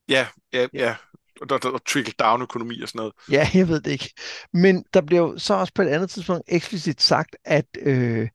Ja, 0.10 0.28
ja, 0.54 0.68
ja. 0.74 0.96
Og 1.42 1.50
der, 1.50 1.58
der, 1.58 1.72
der 1.72 1.80
trickle-down 1.90 2.42
økonomi 2.42 2.82
og 2.82 2.88
sådan 2.88 3.00
noget. 3.00 3.14
Ja, 3.32 3.50
jeg 3.54 3.68
ved 3.68 3.82
det 3.82 3.92
ikke. 3.92 4.14
Men 4.54 4.86
der 4.94 5.02
bliver 5.02 5.22
jo 5.22 5.38
så 5.38 5.54
også 5.54 5.74
på 5.74 5.82
et 5.82 5.88
andet 5.88 6.10
tidspunkt 6.10 6.44
eksplicit 6.48 7.02
sagt, 7.02 7.36
at, 7.44 7.66
øh, 7.80 8.30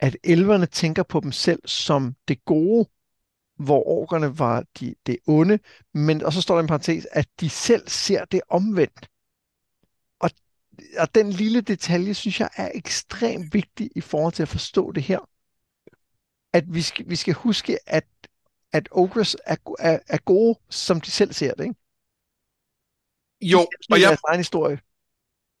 at 0.00 0.16
elverne 0.24 0.66
tænker 0.66 1.02
på 1.02 1.20
dem 1.20 1.32
selv 1.32 1.60
som 1.64 2.14
det 2.28 2.44
gode, 2.44 2.88
hvor 3.64 3.88
orkerne 3.88 4.38
var 4.38 4.64
de, 4.80 4.94
det 5.06 5.18
onde, 5.26 5.58
men 5.94 6.24
og 6.24 6.32
så 6.32 6.40
står 6.40 6.54
der 6.54 6.60
en 6.60 6.66
parentes, 6.66 7.06
at 7.10 7.28
de 7.40 7.50
selv 7.50 7.88
ser 7.88 8.24
det 8.24 8.40
omvendt. 8.48 9.08
Og, 10.20 10.30
og 10.98 11.14
den 11.14 11.30
lille 11.30 11.60
detalje, 11.60 12.14
synes 12.14 12.40
jeg, 12.40 12.48
er 12.56 12.70
ekstremt 12.74 13.54
vigtig 13.54 13.90
i 13.96 14.00
forhold 14.00 14.32
til 14.32 14.42
at 14.42 14.48
forstå 14.48 14.92
det 14.92 15.02
her 15.02 15.18
at 16.52 16.64
vi 16.74 16.82
skal, 16.82 17.08
vi 17.08 17.16
skal 17.16 17.34
huske, 17.34 17.78
at, 17.86 18.06
at 18.72 18.88
Ogres 18.90 19.36
er, 19.46 19.56
er, 19.78 19.98
er 20.08 20.18
gode, 20.18 20.58
som 20.70 21.00
de 21.00 21.10
selv 21.10 21.32
ser 21.32 21.54
det, 21.54 21.64
ikke? 21.64 21.76
Jo, 23.42 23.66
og 23.90 24.00
jeg... 24.00 24.18
egen 24.28 24.40
historie. 24.40 24.80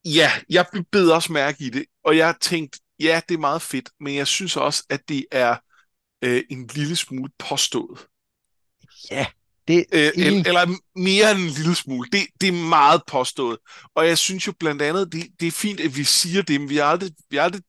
Ja, 0.04 0.30
jeg 0.50 0.66
blev 0.90 1.08
også 1.08 1.32
mærke 1.32 1.64
i 1.64 1.70
det, 1.70 1.84
og 2.04 2.16
jeg 2.16 2.34
tænkte, 2.40 2.80
ja, 3.00 3.20
det 3.28 3.34
er 3.34 3.38
meget 3.38 3.62
fedt, 3.62 3.90
men 4.00 4.14
jeg 4.14 4.26
synes 4.26 4.56
også, 4.56 4.84
at 4.90 5.08
det 5.08 5.26
er 5.30 5.56
øh, 6.22 6.42
en 6.50 6.66
lille 6.66 6.96
smule 6.96 7.30
påstået. 7.38 8.06
Ja, 9.10 9.26
det 9.68 9.86
øh, 9.92 10.10
eller, 10.16 10.42
eller 10.46 10.78
mere 10.96 11.30
end 11.30 11.40
en 11.40 11.48
lille 11.48 11.74
smule. 11.74 12.08
Det, 12.12 12.20
det 12.40 12.48
er 12.48 12.68
meget 12.68 13.02
påstået. 13.06 13.58
Og 13.94 14.06
jeg 14.06 14.18
synes 14.18 14.46
jo 14.46 14.52
blandt 14.60 14.82
andet, 14.82 15.12
det, 15.12 15.26
det 15.40 15.46
er 15.46 15.52
fint, 15.52 15.80
at 15.80 15.96
vi 15.96 16.04
siger 16.04 16.42
det, 16.42 16.60
men 16.60 16.70
vi 16.70 16.76
har 16.76 16.84
aldrig, 16.84 17.10
vi 17.30 17.36
har 17.36 17.44
aldrig 17.44 17.62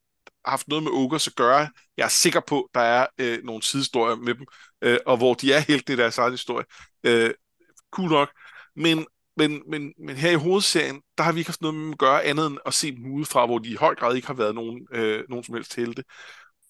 haft 0.45 0.67
noget 0.67 0.83
med 0.83 0.91
Ogres 0.91 1.27
at 1.27 1.35
gøre. 1.35 1.69
Jeg 1.97 2.03
er 2.03 2.09
sikker 2.09 2.41
på, 2.47 2.69
der 2.73 2.81
er 2.81 3.07
øh, 3.17 3.43
nogle 3.43 3.63
sidehistorier 3.63 4.15
med 4.15 4.35
dem, 4.35 4.45
øh, 4.81 4.97
og 5.05 5.17
hvor 5.17 5.33
de 5.33 5.53
er 5.53 5.59
helt 5.59 5.89
i 5.89 5.95
deres 5.95 6.17
egen 6.17 6.33
historie. 6.33 6.65
Øh, 7.03 7.33
cool 7.91 8.09
nok. 8.09 8.29
Men, 8.75 9.05
men, 9.37 9.61
men, 9.69 9.93
men 10.05 10.15
her 10.15 10.31
i 10.31 10.35
hovedserien, 10.35 11.01
der 11.17 11.23
har 11.23 11.31
vi 11.31 11.39
ikke 11.39 11.49
haft 11.49 11.61
noget 11.61 11.75
med 11.75 11.83
dem 11.83 11.91
at 11.91 11.97
gøre 11.97 12.23
andet 12.23 12.47
end 12.47 12.57
at 12.65 12.73
se 12.73 12.91
dem 12.91 13.13
udefra, 13.13 13.45
hvor 13.45 13.59
de 13.59 13.69
i 13.69 13.75
høj 13.75 13.95
grad 13.95 14.15
ikke 14.15 14.27
har 14.27 14.33
været 14.33 14.55
nogen, 14.55 14.87
øh, 14.91 15.23
nogen 15.29 15.43
som 15.43 15.55
helst 15.55 15.75
helte. 15.75 16.03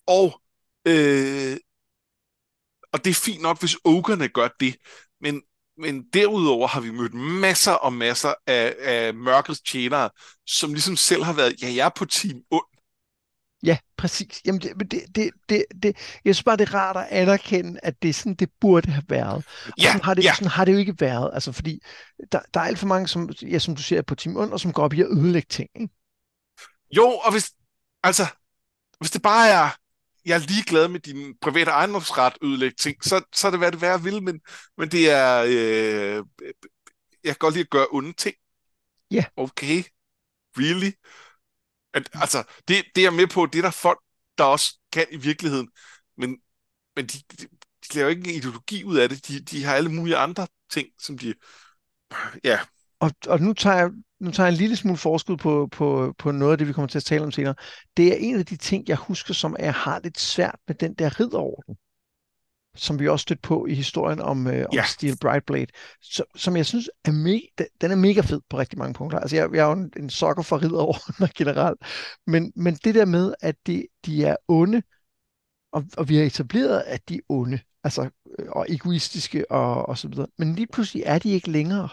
Og, 0.08 0.42
øh, 0.88 1.58
og 2.94 3.06
det 3.06 3.10
er 3.10 3.14
fint 3.14 3.42
nok, 3.42 3.60
hvis 3.60 3.76
ogerne 3.84 4.28
gør 4.28 4.48
det, 4.60 4.76
men, 5.22 5.42
men 5.78 6.04
derudover 6.14 6.68
har 6.68 6.82
vi 6.82 6.92
mødt 6.92 7.14
masser 7.14 7.72
og 7.72 7.94
masser 7.94 8.34
af, 8.48 8.76
af 8.80 9.14
mørkets 9.14 9.62
tjenere, 9.62 10.10
som 10.48 10.74
ligesom 10.74 10.96
selv 10.96 11.24
har 11.24 11.34
været, 11.34 11.62
ja, 11.62 11.68
jeg 11.76 11.86
er 11.86 11.92
på 11.96 12.06
team 12.06 12.42
ond, 12.52 12.66
Ja, 13.64 13.78
præcis. 13.98 14.42
Jamen, 14.46 14.62
det, 14.62 14.92
det, 14.92 15.16
det, 15.16 15.32
det, 15.50 15.66
det, 15.84 15.96
jeg 16.26 16.36
synes 16.36 16.44
bare, 16.44 16.58
det 16.58 16.70
er 16.70 16.74
rart 16.74 16.98
at 16.98 17.08
anerkende, 17.10 17.80
at 17.84 18.02
det 18.02 18.10
er 18.10 18.14
sådan, 18.14 18.36
det 18.36 18.50
burde 18.62 18.92
have 18.92 19.04
været. 19.10 19.46
Og 19.66 19.74
ja, 19.78 19.84
sådan, 19.84 20.02
har 20.02 20.14
det, 20.14 20.24
ja. 20.24 20.34
sådan 20.34 20.48
har 20.48 20.66
det 20.66 20.74
jo 20.74 20.78
ikke 20.78 20.96
været. 21.00 21.32
Altså, 21.34 21.52
fordi 21.52 21.80
der, 22.32 22.40
der 22.54 22.60
er 22.60 22.64
alt 22.64 22.80
for 22.80 22.88
mange, 22.88 23.08
som, 23.08 23.30
ja, 23.42 23.60
som 23.60 23.76
du 23.76 23.82
siger, 23.82 24.02
på 24.02 24.16
Team 24.16 24.38
Under, 24.38 24.58
som 24.58 24.74
går 24.74 24.84
op 24.84 24.94
i 24.94 25.02
at 25.02 25.08
ødelægge 25.12 25.48
ting. 25.50 25.70
Ikke? 25.76 25.94
Jo, 26.96 27.10
og 27.10 27.32
hvis, 27.32 27.52
altså, 28.04 28.26
hvis 29.00 29.12
det 29.12 29.22
bare 29.22 29.50
er, 29.50 29.70
jeg 30.26 30.36
er 30.36 30.48
ligeglad 30.48 30.88
med 30.88 31.00
din 31.00 31.36
private 31.42 31.72
ejendomsret 31.72 32.34
ødelægge 32.42 32.76
ting, 32.80 33.04
så, 33.04 33.22
så 33.36 33.48
er 33.48 33.52
det, 33.52 33.60
hvad 33.60 33.72
det 33.72 33.82
være 33.82 34.02
vil, 34.04 34.24
men, 34.24 34.42
men 34.78 34.90
det 34.92 35.12
er, 35.12 35.44
øh, 35.48 36.26
jeg 37.24 37.32
kan 37.32 37.36
godt 37.40 37.54
lide 37.54 37.64
at 37.64 37.70
gøre 37.70 37.88
onde 37.92 38.14
ting. 38.14 38.36
Ja. 39.12 39.26
Okay, 39.38 39.84
really? 40.58 40.92
At, 41.94 42.10
altså, 42.14 42.44
det, 42.68 42.86
det 42.96 43.02
er 43.02 43.06
jeg 43.06 43.14
med 43.14 43.28
på, 43.28 43.46
det 43.46 43.60
er 43.60 43.64
der 43.64 43.72
folk, 43.72 44.00
der 44.38 44.44
også 44.44 44.80
kan 44.92 45.06
i 45.12 45.18
virkeligheden, 45.18 45.70
men, 46.18 46.38
men 46.96 47.06
de, 47.08 47.18
de, 47.32 47.48
de 47.84 47.96
laver 47.96 48.10
ikke 48.10 48.30
en 48.30 48.36
ideologi 48.36 48.84
ud 48.84 48.98
af 48.98 49.10
det. 49.10 49.28
De, 49.28 49.40
de 49.40 49.64
har 49.64 49.76
alle 49.76 49.92
mulige 49.92 50.18
andre 50.18 50.48
ting, 50.70 50.88
som 51.00 51.18
de... 51.18 51.34
Ja. 52.44 52.60
Og, 53.04 53.12
og 53.28 53.42
nu 53.42 53.54
tager 53.54 53.78
jeg 53.78 53.90
nu 54.20 54.32
tager 54.32 54.48
jeg 54.48 54.54
en 54.54 54.58
lille 54.58 54.76
smule 54.76 54.98
forskud 54.98 55.38
på, 55.38 55.68
på, 55.72 56.14
på 56.18 56.32
noget 56.32 56.52
af 56.52 56.58
det, 56.58 56.68
vi 56.68 56.74
kommer 56.74 56.88
til 56.88 56.98
at 56.98 57.04
tale 57.04 57.24
om 57.24 57.32
senere. 57.32 57.56
Det 57.98 58.08
er 58.08 58.16
en 58.20 58.40
af 58.40 58.46
de 58.46 58.56
ting, 58.56 58.88
jeg 58.88 58.98
husker, 58.98 59.34
som 59.34 59.56
jeg 59.60 59.74
har 59.74 60.00
lidt 60.04 60.20
svært 60.20 60.60
med 60.68 60.76
den 60.76 60.94
der 60.94 61.20
ridderorden, 61.20 61.76
som 62.76 63.00
vi 63.00 63.08
også 63.08 63.24
stødt 63.24 63.42
på 63.42 63.66
i 63.66 63.74
historien 63.74 64.20
om, 64.20 64.48
øh, 64.48 64.66
om 64.70 64.74
ja. 64.74 64.84
Steel 64.86 65.18
Brightblade, 65.22 65.68
så, 66.02 66.24
som 66.36 66.58
jeg 66.58 66.66
synes 66.66 66.90
er 67.06 67.12
mega, 67.12 67.66
den 67.82 67.92
er 67.92 67.96
mega 67.96 68.22
fed 68.22 68.42
på 68.50 68.58
rigtig 68.58 68.80
mange 68.80 68.94
punkter. 68.94 69.20
Altså, 69.20 69.36
jeg, 69.36 69.50
jeg 69.54 69.64
er 69.64 69.68
jo 69.68 69.72
en, 69.72 69.94
en 69.98 70.10
sokker 70.10 70.44
for 70.44 70.62
ridderorden 70.62 71.28
generelt, 71.38 71.80
men, 72.28 72.54
men 72.56 72.76
det 72.76 72.96
der 72.96 73.06
med, 73.06 73.34
at 73.42 73.56
de, 73.68 73.88
de 74.06 74.26
er 74.26 74.36
onde, 74.48 74.82
og, 75.72 75.84
og 75.98 76.10
vi 76.10 76.16
har 76.16 76.24
etableret, 76.24 76.84
at 76.86 77.10
de 77.10 77.16
er 77.16 77.22
onde, 77.30 77.60
altså, 77.84 78.10
øh, 78.40 78.46
og 78.50 78.66
egoistiske 78.70 79.52
og, 79.52 79.90
og 79.90 79.98
så 79.98 80.08
videre, 80.08 80.28
men 80.38 80.56
lige 80.56 80.68
pludselig 80.68 81.04
er 81.06 81.20
de 81.20 81.32
ikke 81.32 81.52
længere. 81.52 81.90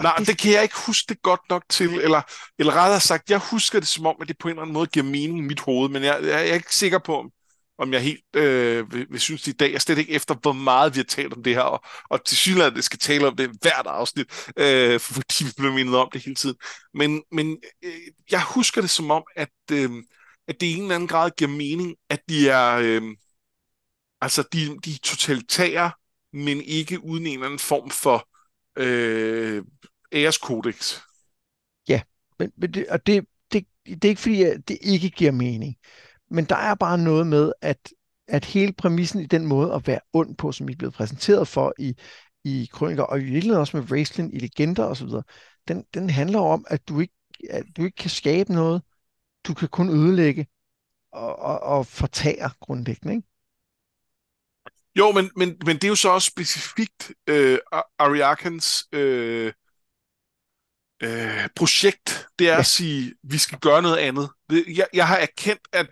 Nej, 0.00 0.16
det... 0.18 0.26
det 0.26 0.38
kan 0.38 0.52
jeg 0.52 0.62
ikke 0.62 0.78
huske 0.86 1.06
det 1.08 1.22
godt 1.22 1.40
nok 1.50 1.64
til, 1.68 1.88
eller, 1.94 2.22
eller 2.58 2.72
rettere 2.76 3.00
sagt, 3.00 3.30
jeg 3.30 3.38
husker 3.38 3.78
det 3.80 3.88
som 3.88 4.06
om, 4.06 4.16
at 4.20 4.28
det 4.28 4.38
på 4.38 4.48
en 4.48 4.52
eller 4.52 4.62
anden 4.62 4.74
måde 4.74 4.86
giver 4.86 5.06
mening 5.06 5.38
i 5.38 5.42
mit 5.42 5.60
hoved, 5.60 5.88
men 5.90 6.02
jeg, 6.02 6.18
jeg 6.22 6.48
er 6.48 6.54
ikke 6.54 6.74
sikker 6.74 6.98
på, 6.98 7.30
om 7.78 7.92
jeg 7.92 8.02
helt 8.02 8.36
øh, 8.36 8.92
vil, 8.92 9.06
vil 9.10 9.20
synes 9.20 9.46
i 9.46 9.52
dag. 9.52 9.72
Jeg 9.72 9.80
slet 9.80 9.98
ikke 9.98 10.12
efter, 10.12 10.34
hvor 10.34 10.52
meget 10.52 10.94
vi 10.94 10.98
har 10.98 11.04
talt 11.04 11.32
om 11.32 11.42
det 11.42 11.54
her, 11.54 11.62
og, 11.62 11.84
og 12.10 12.24
til 12.24 12.36
synligheden, 12.36 12.76
det 12.76 12.84
skal 12.84 12.98
tale 12.98 13.26
om 13.26 13.36
det 13.36 13.50
hvert 13.60 13.86
afsnit, 13.86 14.50
øh, 14.56 15.00
fordi 15.14 15.44
vi 15.44 15.50
bliver 15.56 15.72
mindet 15.72 15.96
om 15.96 16.08
det 16.12 16.24
hele 16.24 16.34
tiden. 16.34 16.56
Men, 16.94 17.22
men 17.32 17.58
øh, 17.84 18.00
jeg 18.30 18.42
husker 18.42 18.80
det 18.80 18.90
som 18.90 19.10
om, 19.10 19.24
at, 19.36 19.50
øh, 19.72 19.90
at 20.48 20.60
det 20.60 20.66
i 20.66 20.74
en 20.74 20.82
eller 20.82 20.94
anden 20.94 21.08
grad 21.08 21.30
giver 21.36 21.50
mening, 21.50 21.96
at 22.10 22.20
de 22.28 22.48
er, 22.48 22.76
øh, 22.82 23.02
altså 24.20 24.44
de, 24.52 24.78
de 24.84 24.90
er 24.90 24.98
totalitære, 25.02 25.92
men 26.32 26.60
ikke 26.60 27.04
uden 27.04 27.26
en 27.26 27.32
eller 27.32 27.46
anden 27.46 27.58
form 27.58 27.90
for 27.90 28.28
øh, 28.78 29.51
æreskodex. 30.12 31.00
Ja, 31.88 32.02
men, 32.38 32.52
men 32.56 32.74
det, 32.74 32.88
og 32.88 33.06
det, 33.06 33.26
det, 33.52 33.66
det 33.86 34.04
er 34.04 34.08
ikke 34.08 34.20
fordi, 34.20 34.42
at 34.42 34.68
det 34.68 34.78
ikke 34.82 35.10
giver 35.10 35.32
mening. 35.32 35.76
Men 36.30 36.44
der 36.44 36.56
er 36.56 36.74
bare 36.74 36.98
noget 36.98 37.26
med, 37.26 37.52
at, 37.60 37.92
at 38.28 38.44
hele 38.44 38.72
præmissen 38.72 39.20
i 39.20 39.26
den 39.26 39.46
måde 39.46 39.74
at 39.74 39.86
være 39.86 40.00
ond 40.12 40.36
på, 40.36 40.52
som 40.52 40.68
I 40.68 40.72
er 40.72 40.76
blevet 40.76 40.94
præsenteret 40.94 41.48
for 41.48 41.74
i, 41.78 41.94
i 42.44 42.68
krøniker, 42.72 43.02
og 43.02 43.20
i 43.20 43.24
virkeligheden 43.24 43.60
også 43.60 43.76
med 43.76 43.90
wrestling 43.90 44.34
i 44.34 44.38
legender 44.38 44.84
osv., 44.84 45.08
den, 45.68 45.84
den 45.94 46.10
handler 46.10 46.40
om, 46.40 46.64
at 46.68 46.88
du 46.88 47.00
ikke, 47.00 47.14
at 47.50 47.64
du 47.76 47.84
ikke 47.84 47.96
kan 47.96 48.10
skabe 48.10 48.52
noget, 48.52 48.82
du 49.46 49.54
kan 49.54 49.68
kun 49.68 49.90
ødelægge 49.90 50.46
og, 51.12 51.38
og, 51.38 51.60
og 51.60 51.86
fortære 51.86 52.50
grundlæggende, 52.60 53.14
ikke? 53.14 53.28
Jo, 54.98 55.12
men, 55.12 55.30
men, 55.36 55.48
men 55.66 55.76
det 55.76 55.84
er 55.84 55.88
jo 55.88 55.94
så 55.94 56.08
også 56.08 56.26
specifikt 56.26 57.12
øh, 57.26 57.58
Ariakans 57.98 58.84
øh, 58.92 59.52
øh, 61.02 61.48
projekt. 61.56 62.26
Det 62.38 62.48
er 62.48 62.52
ja. 62.52 62.58
at 62.58 62.66
sige, 62.66 63.14
vi 63.22 63.38
skal 63.38 63.58
gøre 63.58 63.82
noget 63.82 63.96
andet. 63.96 64.30
Jeg, 64.50 64.86
jeg 64.94 65.08
har 65.08 65.16
erkendt, 65.16 65.62
at 65.72 65.86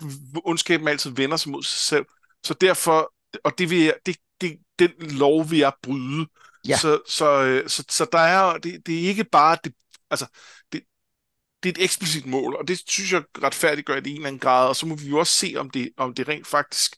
ondskaben 0.45 0.89
altid 0.89 1.11
vender 1.11 1.37
sig 1.37 1.51
mod 1.51 1.63
sig 1.63 1.79
selv. 1.79 2.05
Så 2.45 2.55
derfor, 2.55 3.13
og 3.45 3.53
det 3.59 3.71
vil 3.71 3.79
jeg, 3.79 3.95
det, 4.07 4.17
det, 4.41 4.59
den 4.79 4.91
lov 4.99 5.51
vil 5.51 5.59
jeg 5.59 5.73
bryde. 5.83 6.27
Ja. 6.69 6.77
Så, 6.77 7.01
så, 7.09 7.43
øh, 7.43 7.69
så, 7.69 7.85
så 7.89 8.07
der 8.13 8.19
er, 8.19 8.59
det, 8.59 8.87
det 8.87 9.05
er 9.05 9.09
ikke 9.09 9.25
bare, 9.25 9.59
det, 9.65 9.75
altså, 10.11 10.27
det, 10.73 10.83
det 11.63 11.69
er 11.69 11.73
et 11.73 11.85
eksplicit 11.85 12.27
mål, 12.27 12.57
og 12.57 12.69
det 12.69 12.83
synes 12.87 13.13
jeg 13.13 13.23
retfærdigt 13.43 13.87
gør 13.87 13.95
det 13.95 14.07
i 14.07 14.11
en 14.11 14.17
eller 14.17 14.27
anden 14.29 14.41
grad, 14.41 14.69
og 14.69 14.77
så 14.77 14.87
må 14.87 14.95
vi 14.95 15.09
jo 15.09 15.19
også 15.19 15.33
se, 15.33 15.55
om 15.57 15.71
det, 15.71 15.91
om 15.97 16.15
det 16.15 16.29
rent 16.29 16.47
faktisk 16.47 16.97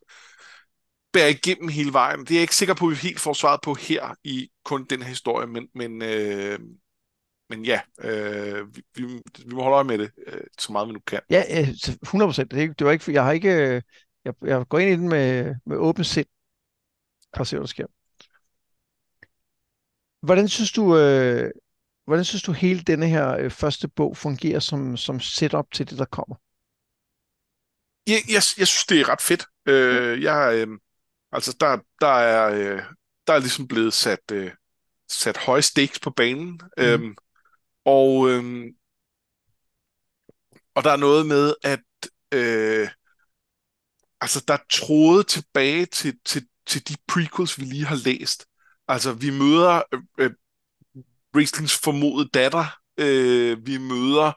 bærer 1.12 1.28
igennem 1.28 1.68
hele 1.68 1.92
vejen. 1.92 2.20
Det 2.20 2.30
er 2.30 2.34
jeg 2.34 2.42
ikke 2.42 2.56
sikker 2.56 2.74
på, 2.74 2.86
at 2.86 2.90
vi 2.90 2.96
helt 2.96 3.20
får 3.20 3.32
svaret 3.32 3.60
på 3.60 3.74
her 3.74 4.14
i 4.24 4.48
kun 4.64 4.84
den 4.84 5.02
her 5.02 5.08
historie, 5.08 5.46
men, 5.46 5.68
men, 5.74 6.02
øh, 6.02 6.58
men 7.52 7.64
ja, 7.64 7.80
øh, 7.98 8.76
vi, 8.76 8.82
vi, 8.94 9.54
må 9.54 9.62
holde 9.62 9.74
øje 9.74 9.84
med 9.84 9.98
det, 9.98 10.10
øh, 10.26 10.40
så 10.58 10.72
meget 10.72 10.88
vi 10.88 10.92
nu 10.92 11.00
kan. 11.06 11.20
Ja, 11.30 11.42
100 12.02 12.28
procent. 12.28 12.50
Det, 12.50 12.78
det 12.78 12.84
var 12.84 12.92
ikke, 12.92 13.12
jeg 13.12 13.24
har 13.24 13.32
ikke, 13.32 13.54
øh, 13.54 13.82
jeg, 14.24 14.34
jeg 14.42 14.64
går 14.68 14.78
ind 14.78 14.90
i 14.90 14.96
den 14.96 15.08
med, 15.08 15.54
med 15.66 15.76
åben 15.76 16.04
sind, 16.04 16.26
at 17.32 17.46
se, 17.46 17.56
hvad 17.56 17.60
der 17.60 17.66
sker. 17.66 17.86
Hvordan 20.22 20.48
synes 20.48 20.72
du, 20.72 20.98
øh, 20.98 21.50
hvordan 22.04 22.24
synes 22.24 22.42
du 22.42 22.52
hele 22.52 22.82
denne 22.82 23.08
her 23.08 23.36
øh, 23.36 23.50
første 23.50 23.88
bog 23.88 24.16
fungerer 24.16 24.60
som, 24.60 24.96
som 24.96 25.20
setup 25.20 25.72
til 25.72 25.90
det, 25.90 25.98
der 25.98 26.04
kommer? 26.04 26.36
Jeg, 28.06 28.18
jeg, 28.28 28.42
jeg 28.58 28.68
synes, 28.68 28.86
det 28.88 29.00
er 29.00 29.08
ret 29.08 29.20
fedt. 29.20 29.46
Øh, 29.66 30.22
jeg, 30.22 30.54
øh, 30.54 30.78
Altså, 31.32 31.56
der, 31.60 31.78
der, 32.00 32.06
er, 32.06 32.54
øh, 32.54 32.82
der 33.26 33.32
er 33.32 33.38
ligesom 33.38 33.68
blevet 33.68 33.94
sat, 33.94 34.20
øh, 34.32 34.50
sat 35.08 35.36
høje 35.36 35.62
stakes 35.62 36.00
på 36.00 36.10
banen. 36.10 36.60
Mm. 36.78 36.84
Øhm, 36.84 37.16
og, 37.84 38.30
øhm, 38.30 38.68
og 40.74 40.84
der 40.84 40.90
er 40.90 40.96
noget 40.96 41.26
med, 41.26 41.54
at 41.62 41.80
øh, 42.34 42.88
altså, 44.20 44.44
der 44.48 44.54
er 44.54 44.64
tråde 44.70 45.24
tilbage 45.24 45.86
til, 45.86 46.18
til, 46.24 46.46
til 46.66 46.88
de 46.88 46.96
prequels, 47.08 47.58
vi 47.58 47.64
lige 47.64 47.84
har 47.84 48.00
læst. 48.04 48.46
Altså, 48.88 49.12
vi 49.12 49.30
møder 49.30 49.82
øh, 49.92 50.00
øh, 50.18 50.30
Rieslings 51.36 51.78
formodede 51.78 52.28
datter. 52.34 52.78
Øh, 52.98 53.66
vi 53.66 53.78
møder 53.78 54.32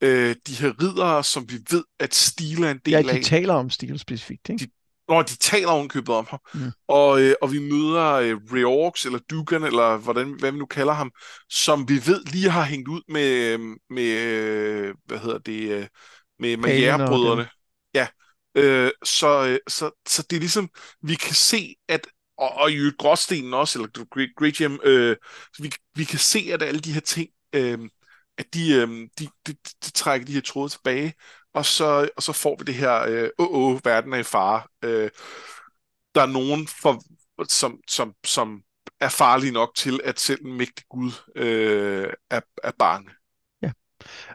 øh, 0.00 0.36
de 0.46 0.54
her 0.54 0.82
ridere, 0.82 1.24
som 1.24 1.50
vi 1.50 1.58
ved, 1.70 1.84
at 1.98 2.14
Steel 2.14 2.62
er 2.62 2.70
en 2.70 2.80
del 2.84 2.94
af. 2.94 3.02
Ja, 3.02 3.12
de 3.12 3.18
af. 3.18 3.24
taler 3.24 3.54
om 3.54 3.70
Steel 3.70 3.98
specifikt, 3.98 4.48
ikke? 4.48 4.64
De 4.64 4.70
når 5.08 5.22
de 5.22 5.36
taler 5.36 5.68
ovenkøbet 5.68 6.14
om 6.14 6.26
ham. 6.30 6.38
Mm. 6.54 6.70
Og, 6.88 7.22
øh, 7.22 7.34
og 7.42 7.52
vi 7.52 7.58
møder 7.58 8.12
øh, 8.12 8.36
Reorx, 8.52 9.06
eller 9.06 9.18
Dugan, 9.30 9.64
eller 9.64 9.96
hvordan, 9.96 10.36
hvad 10.38 10.52
vi 10.52 10.58
nu 10.58 10.66
kalder 10.66 10.92
ham, 10.92 11.12
som 11.48 11.88
vi 11.88 11.94
ved 12.06 12.24
lige 12.24 12.50
har 12.50 12.64
hængt 12.64 12.88
ud 12.88 13.02
med, 13.08 13.52
øh, 13.52 13.60
med 13.90 14.18
øh, 14.18 14.94
hvad 15.04 15.18
hedder 15.18 15.38
det, 15.38 15.70
øh, 15.70 15.86
med 16.38 16.56
Maillard-brødrene. 16.56 17.48
Ja, 17.94 18.06
øh, 18.54 18.90
så, 19.04 19.46
øh, 19.46 19.58
så, 19.68 19.90
så 20.08 20.26
det 20.30 20.36
er 20.36 20.40
ligesom, 20.40 20.68
vi 21.02 21.14
kan 21.14 21.34
se, 21.34 21.74
at 21.88 22.06
og, 22.38 22.52
og 22.54 22.72
i 22.72 22.90
Gråstenen 22.98 23.54
også, 23.54 23.78
eller 23.78 24.34
Great 24.36 24.54
Gem, 24.54 24.80
øh, 24.84 25.16
vi, 25.58 25.72
vi 25.94 26.04
kan 26.04 26.18
se, 26.18 26.50
at 26.52 26.62
alle 26.62 26.80
de 26.80 26.92
her 26.92 27.00
ting, 27.00 27.30
øh, 27.52 27.78
at 28.38 28.54
de, 28.54 28.72
øh, 28.74 28.88
de, 29.18 29.28
de, 29.46 29.54
de 29.84 29.90
trækker 29.90 30.26
de 30.26 30.32
her 30.32 30.40
tråde 30.40 30.68
tilbage, 30.68 31.14
og 31.54 31.66
så, 31.66 32.08
og 32.16 32.22
så 32.22 32.32
får 32.32 32.56
vi 32.58 32.64
det 32.64 32.74
her, 32.74 33.02
øh, 33.08 33.30
åh, 33.38 33.48
åh, 33.50 33.80
verden 33.84 34.12
er 34.12 34.18
i 34.18 34.22
fare. 34.22 34.62
Øh, 34.84 35.10
der 36.14 36.22
er 36.22 36.26
nogen, 36.26 36.66
for, 36.66 37.02
som, 37.48 37.80
som, 37.88 38.14
som 38.24 38.62
er 39.00 39.08
farlige 39.08 39.52
nok 39.52 39.74
til, 39.76 40.00
at 40.04 40.20
selv 40.20 40.46
en 40.46 40.52
mægtig 40.52 40.84
Gud 40.90 41.12
øh, 41.36 42.12
er, 42.30 42.40
er 42.62 42.72
bange. 42.78 43.10
Ja, 43.62 43.72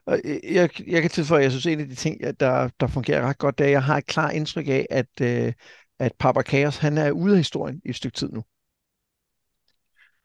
og 0.06 0.19
jeg, 0.43 0.69
jeg 0.88 1.01
kan 1.01 1.12
tilføje, 1.12 1.39
at 1.39 1.43
jeg 1.43 1.51
synes, 1.51 1.65
en 1.65 1.80
af 1.80 1.88
de 1.88 1.95
ting, 1.95 2.39
der, 2.39 2.69
der 2.80 2.88
fungerer 2.88 3.27
ret 3.27 3.38
godt, 3.38 3.58
det 3.58 3.63
er, 3.63 3.67
at 3.67 3.71
jeg 3.71 3.84
har 3.84 3.97
et 3.97 4.06
klart 4.06 4.34
indtryk 4.34 4.67
af, 4.67 4.88
at, 4.89 5.21
øh, 5.21 5.53
at 5.99 6.12
Papa 6.19 6.41
Chaos, 6.41 6.77
han 6.77 6.97
er 6.97 7.12
ude 7.12 7.34
af 7.34 7.38
historien 7.38 7.82
i 7.86 7.89
et 7.89 7.95
stykke 7.95 8.17
tid 8.17 8.30
nu. 8.30 8.43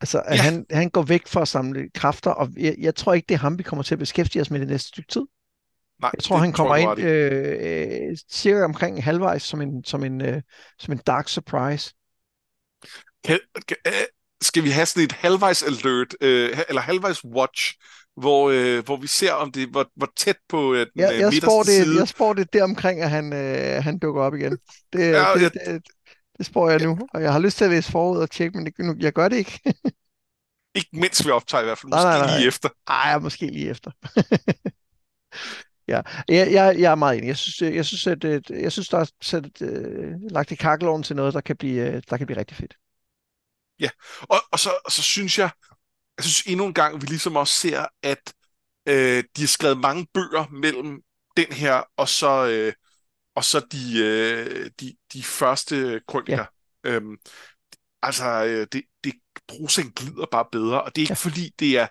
Altså, 0.01 0.21
at 0.25 0.37
ja. 0.37 0.41
han, 0.41 0.65
han 0.71 0.89
går 0.89 1.01
væk 1.01 1.27
fra 1.27 1.41
at 1.41 1.47
samle 1.47 1.89
kræfter, 1.89 2.31
og 2.31 2.49
jeg, 2.57 2.75
jeg 2.79 2.95
tror 2.95 3.13
ikke, 3.13 3.25
det 3.29 3.35
er 3.35 3.39
ham, 3.39 3.57
vi 3.57 3.63
kommer 3.63 3.83
til 3.83 3.95
at 3.95 3.99
beskæftige 3.99 4.41
os 4.41 4.51
med 4.51 4.59
det 4.59 4.67
næste 4.67 4.87
stykke 4.87 5.07
tid. 5.07 5.21
Nej, 6.03 6.11
jeg 6.13 6.23
tror, 6.23 6.37
han 6.37 6.51
kommer 6.51 6.75
ind 6.75 6.99
øh, 6.99 8.09
øh, 8.09 8.17
cirka 8.31 8.63
omkring 8.63 9.03
halvvejs 9.03 9.43
som 9.43 9.61
en, 9.61 9.83
som 9.83 10.03
en, 10.03 10.21
øh, 10.21 10.41
som 10.79 10.91
en 10.91 10.97
dark 10.97 11.29
surprise. 11.29 11.93
Kan, 13.23 13.39
kan, 13.67 13.77
øh, 13.87 13.93
skal 14.41 14.63
vi 14.63 14.69
have 14.69 14.85
sådan 14.85 15.03
et 15.03 15.11
halvvejs 15.11 15.63
alert, 15.63 16.15
øh, 16.21 16.57
eller 16.69 16.81
halvvejs 16.81 17.25
watch, 17.25 17.73
hvor, 18.17 18.49
øh, 18.49 18.85
hvor 18.85 18.97
vi 18.97 19.07
ser, 19.07 19.33
om 19.33 19.51
det 19.51 19.69
hvor, 19.69 19.85
hvor 19.95 20.09
tæt 20.17 20.37
på 20.49 20.73
øh, 20.73 20.79
den 20.79 20.87
ja, 20.95 21.19
jeg 21.19 21.33
spår 21.33 21.63
det, 21.63 21.71
side. 21.71 21.99
Jeg 21.99 22.07
spår 22.07 22.33
det 22.33 22.53
der 22.53 22.63
omkring, 22.63 23.01
at 23.01 23.09
han, 23.09 23.33
øh, 23.33 23.83
han 23.83 23.99
dukker 23.99 24.21
op 24.21 24.35
igen. 24.35 24.57
Det, 24.93 24.99
ja, 24.99 25.33
det, 25.33 25.41
jeg, 25.41 25.51
det, 25.53 25.81
det 26.37 26.45
spår 26.45 26.69
jeg 26.69 26.79
nu, 26.79 26.99
og 27.13 27.21
jeg 27.21 27.31
har 27.33 27.39
lyst 27.39 27.57
til 27.57 27.65
at 27.65 27.71
læse 27.71 27.91
forud 27.91 28.19
og 28.19 28.31
tjekke, 28.31 28.57
men 28.57 28.65
det, 28.65 29.03
jeg 29.03 29.13
gør 29.13 29.27
det 29.27 29.37
ikke. 29.37 29.61
ikke 30.75 30.89
mens 30.93 31.25
vi 31.25 31.31
optager 31.31 31.61
i 31.61 31.65
hvert 31.65 31.77
fald, 31.77 31.89
måske 31.89 32.03
nej, 32.03 32.17
nej, 32.17 32.27
nej. 32.27 32.37
lige 32.37 32.47
efter. 32.47 32.69
Nej, 32.89 33.19
måske 33.19 33.45
lige 33.45 33.69
efter. 33.69 33.91
Ja, 35.93 36.01
jeg, 36.27 36.51
jeg, 36.51 36.79
jeg 36.79 36.91
er 36.91 36.95
meget 36.95 37.17
enig. 37.17 37.27
Jeg 37.27 37.37
synes, 37.37 37.75
jeg 37.75 37.85
synes, 37.85 38.07
at, 38.07 38.49
jeg 38.49 38.71
synes 38.71 38.89
der 38.89 38.99
er 38.99 39.11
sat, 39.21 39.61
øh, 39.61 40.13
lagt 40.29 40.51
i 40.51 40.55
kakkeloven 40.55 41.03
til 41.03 41.15
noget, 41.15 41.33
der 41.33 41.41
kan 41.41 41.57
blive, 41.57 41.87
øh, 41.87 42.01
der 42.09 42.17
kan 42.17 42.27
blive 42.27 42.39
rigtig 42.39 42.57
fedt. 42.57 42.73
Ja, 43.79 43.89
og, 44.21 44.37
og, 44.51 44.59
så, 44.59 44.69
og 44.85 44.91
så 44.91 45.01
synes 45.01 45.39
jeg, 45.39 45.49
jeg 46.17 46.23
synes 46.23 46.41
endnu 46.41 46.65
en 46.65 46.73
gang, 46.73 47.01
vi 47.01 47.07
ligesom 47.07 47.35
også 47.35 47.53
ser, 47.53 47.85
at 48.03 48.33
øh, 48.87 49.23
de 49.35 49.41
har 49.41 49.47
skrevet 49.47 49.77
mange 49.77 50.07
bøger 50.13 50.47
mellem 50.51 51.01
den 51.37 51.51
her, 51.51 51.83
og 51.97 52.09
så, 52.09 52.47
øh, 52.47 52.73
og 53.35 53.43
så 53.43 53.59
de, 53.71 53.99
øh, 54.03 54.69
de, 54.79 54.95
de 55.13 55.23
første 55.23 56.01
krøniker. 56.07 56.45
Ja. 56.85 56.91
Øhm, 56.91 57.17
altså, 58.01 58.45
øh, 58.45 58.67
det, 58.71 58.83
det, 59.03 59.13
prosaen 59.47 59.91
glider 59.91 60.25
bare 60.31 60.45
bedre, 60.51 60.83
og 60.83 60.95
det 60.95 61.01
er 61.01 61.03
ikke 61.03 61.11
ja. 61.11 61.29
fordi, 61.29 61.53
det 61.59 61.77
er, 61.77 61.87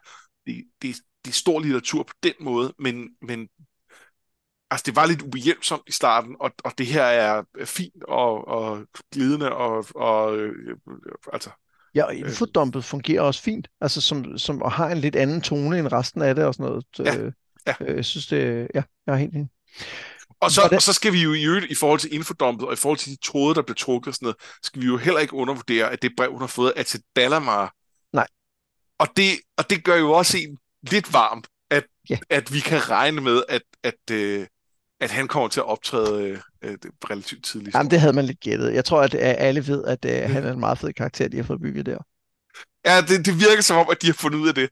det, 0.47 0.65
det, 0.83 0.97
det 1.25 1.31
er 1.31 1.35
stor 1.35 1.61
litteratur 1.61 2.03
på 2.03 2.13
den 2.23 2.35
måde, 2.41 2.75
men, 2.79 3.09
men 3.23 3.49
altså 4.73 4.83
det 4.87 4.97
var 4.97 5.07
lidt 5.07 5.23
ubehjælpsomt 5.23 5.83
i 5.87 5.93
starten, 5.93 6.37
og, 6.41 6.51
og 6.65 6.73
det 6.79 6.87
her 6.87 7.03
er 7.03 7.43
fint 7.65 8.05
og, 8.09 8.49
og 8.49 8.87
glidende, 9.13 9.53
og, 9.53 9.87
og 9.95 10.37
øh, 10.37 10.77
altså... 11.33 11.51
Ja, 11.95 12.05
og 12.05 12.15
infodumpet 12.15 12.85
fungerer 12.85 13.23
også 13.23 13.43
fint, 13.43 13.69
altså 13.81 14.01
som, 14.01 14.39
som 14.39 14.63
og 14.63 14.73
har 14.73 14.89
en 14.89 14.99
lidt 14.99 15.17
anden 15.17 15.41
tone 15.41 15.79
end 15.79 15.93
resten 15.93 16.23
af 16.23 16.35
det 16.35 16.45
og 16.45 16.55
sådan 16.55 16.67
noget. 16.67 16.85
Ja, 16.99 17.19
øh, 17.19 17.33
ja. 17.67 17.75
Øh, 17.81 17.97
jeg 17.97 18.05
synes 18.05 18.27
det, 18.27 18.69
ja, 18.75 18.83
jeg 19.07 19.13
er 19.13 19.17
helt 19.17 19.35
enig. 19.35 19.49
Og 20.41 20.51
så, 20.51 20.69
og 20.73 20.83
så 20.83 20.93
skal 20.93 21.13
vi 21.13 21.23
jo 21.23 21.33
i 21.33 21.45
øvrigt, 21.45 21.71
i 21.71 21.75
forhold 21.75 22.01
til 22.01 22.15
infodumpet, 22.15 22.67
og 22.67 22.73
i 22.73 22.77
forhold 22.77 22.99
til 22.99 23.13
de 23.13 23.19
tråde, 23.25 23.55
der 23.55 23.63
blev 23.63 23.77
trukket 23.77 24.09
og 24.09 24.15
sådan 24.15 24.27
noget, 24.27 24.37
skal 24.63 24.83
vi 24.83 24.87
jo 24.87 24.97
heller 24.97 25.21
ikke 25.21 25.35
undervurdere, 25.35 25.91
at 25.91 26.03
det 26.03 26.13
brev, 26.17 26.33
hun 26.33 26.41
har 26.41 26.47
fået, 26.47 26.73
er 26.77 26.83
til 26.83 27.03
Dalamar. 27.17 27.75
Nej. 28.13 28.27
Og 28.99 29.09
det, 29.17 29.31
og 29.57 29.71
det 29.71 29.85
gør 29.85 29.97
jo 29.97 30.13
også 30.13 30.39
en 30.39 30.59
lidt 30.91 31.13
varm, 31.13 31.45
at, 31.71 31.85
Ja. 32.11 32.19
at 32.31 32.53
vi 32.53 32.61
kan 32.61 32.91
regne 32.91 33.21
med, 33.21 33.43
at, 33.49 33.63
at, 33.83 34.11
øh, 34.11 34.47
at 35.03 35.11
han 35.11 35.29
kommer 35.29 35.49
til 35.49 35.61
at 35.61 35.67
optræde 35.67 36.23
øh, 36.23 36.39
øh, 36.63 36.79
relativt 37.11 37.45
tidligt. 37.45 37.75
Jamen, 37.75 37.91
det 37.91 38.01
havde 38.01 38.13
man 38.13 38.25
lidt 38.25 38.41
gættet. 38.41 38.75
Jeg 38.75 38.85
tror, 38.85 39.01
at 39.01 39.15
øh, 39.15 39.21
alle 39.23 39.67
ved, 39.67 39.85
at 39.85 40.05
øh, 40.05 40.31
han 40.31 40.45
er 40.45 40.53
en 40.53 40.61
meget 40.61 40.79
fed 40.79 40.93
karakter, 40.93 41.29
de 41.29 41.37
har 41.37 41.45
fået 41.45 41.61
bygget 41.61 41.87
der. 41.87 41.99
Ja, 42.87 43.01
det, 43.01 43.27
det 43.27 43.35
virker 43.41 43.63
som 43.63 43.77
om, 43.77 43.87
at 43.91 44.03
de 44.03 44.07
har 44.07 44.15
fundet 44.15 44.39
ud 44.39 44.49
af 44.49 44.55
det. 44.55 44.69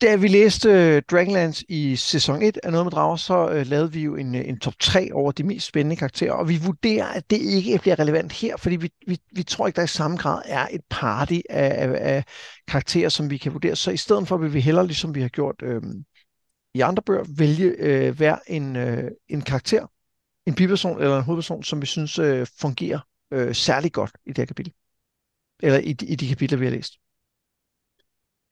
Da 0.00 0.16
vi 0.16 0.28
læste 0.28 0.68
uh, 0.70 1.02
Dragonlance 1.10 1.64
i 1.68 1.96
sæson 1.96 2.42
1 2.42 2.58
af 2.62 2.72
Noget 2.72 2.86
med 2.86 2.90
Drager, 2.90 3.16
så 3.16 3.46
uh, 3.46 3.66
lavede 3.66 3.92
vi 3.92 4.00
jo 4.00 4.16
en, 4.16 4.34
øh, 4.34 4.48
en 4.48 4.58
top 4.58 4.74
3 4.80 5.08
over 5.12 5.32
de 5.32 5.42
mest 5.42 5.66
spændende 5.66 5.96
karakterer, 5.96 6.32
og 6.32 6.48
vi 6.48 6.60
vurderer, 6.64 7.06
at 7.06 7.30
det 7.30 7.36
ikke 7.36 7.78
bliver 7.78 7.98
relevant 7.98 8.32
her, 8.32 8.56
fordi 8.56 8.76
vi, 8.76 8.90
vi, 9.06 9.18
vi 9.32 9.42
tror 9.42 9.66
ikke, 9.66 9.76
der 9.76 9.82
i 9.82 9.86
samme 9.86 10.16
grad 10.16 10.42
er 10.44 10.66
et 10.70 10.80
party 10.90 11.38
af, 11.50 11.88
af, 11.88 12.14
af 12.14 12.24
karakterer, 12.68 13.08
som 13.08 13.30
vi 13.30 13.36
kan 13.36 13.52
vurdere. 13.52 13.76
Så 13.76 13.90
i 13.90 13.96
stedet 13.96 14.28
for 14.28 14.36
vil 14.36 14.54
vi 14.54 14.60
hellere, 14.60 14.86
ligesom 14.86 15.14
vi 15.14 15.20
har 15.20 15.28
gjort 15.28 15.56
øh, 15.62 15.82
i 16.74 16.80
andre 16.80 17.02
bøger, 17.02 17.24
vælge 17.38 17.64
øh, 17.78 18.16
hver 18.16 18.38
en, 18.46 18.76
øh, 18.76 19.10
en 19.28 19.42
karakter, 19.42 19.86
en 20.46 20.54
biperson 20.54 21.02
eller 21.02 21.18
en 21.18 21.24
hovedperson, 21.24 21.62
som 21.64 21.80
vi 21.82 21.86
synes 21.86 22.18
øh, 22.18 22.46
fungerer 22.60 23.00
øh, 23.32 23.54
særlig 23.54 23.92
godt 23.92 24.10
i 24.26 24.28
det 24.28 24.38
her 24.38 24.46
kapitel. 24.46 24.72
Eller 25.62 25.78
i, 25.78 25.92
de- 25.92 26.06
i 26.06 26.14
de 26.14 26.28
kapitler, 26.28 26.58
vi 26.58 26.64
har 26.64 26.72
læst. 26.72 26.92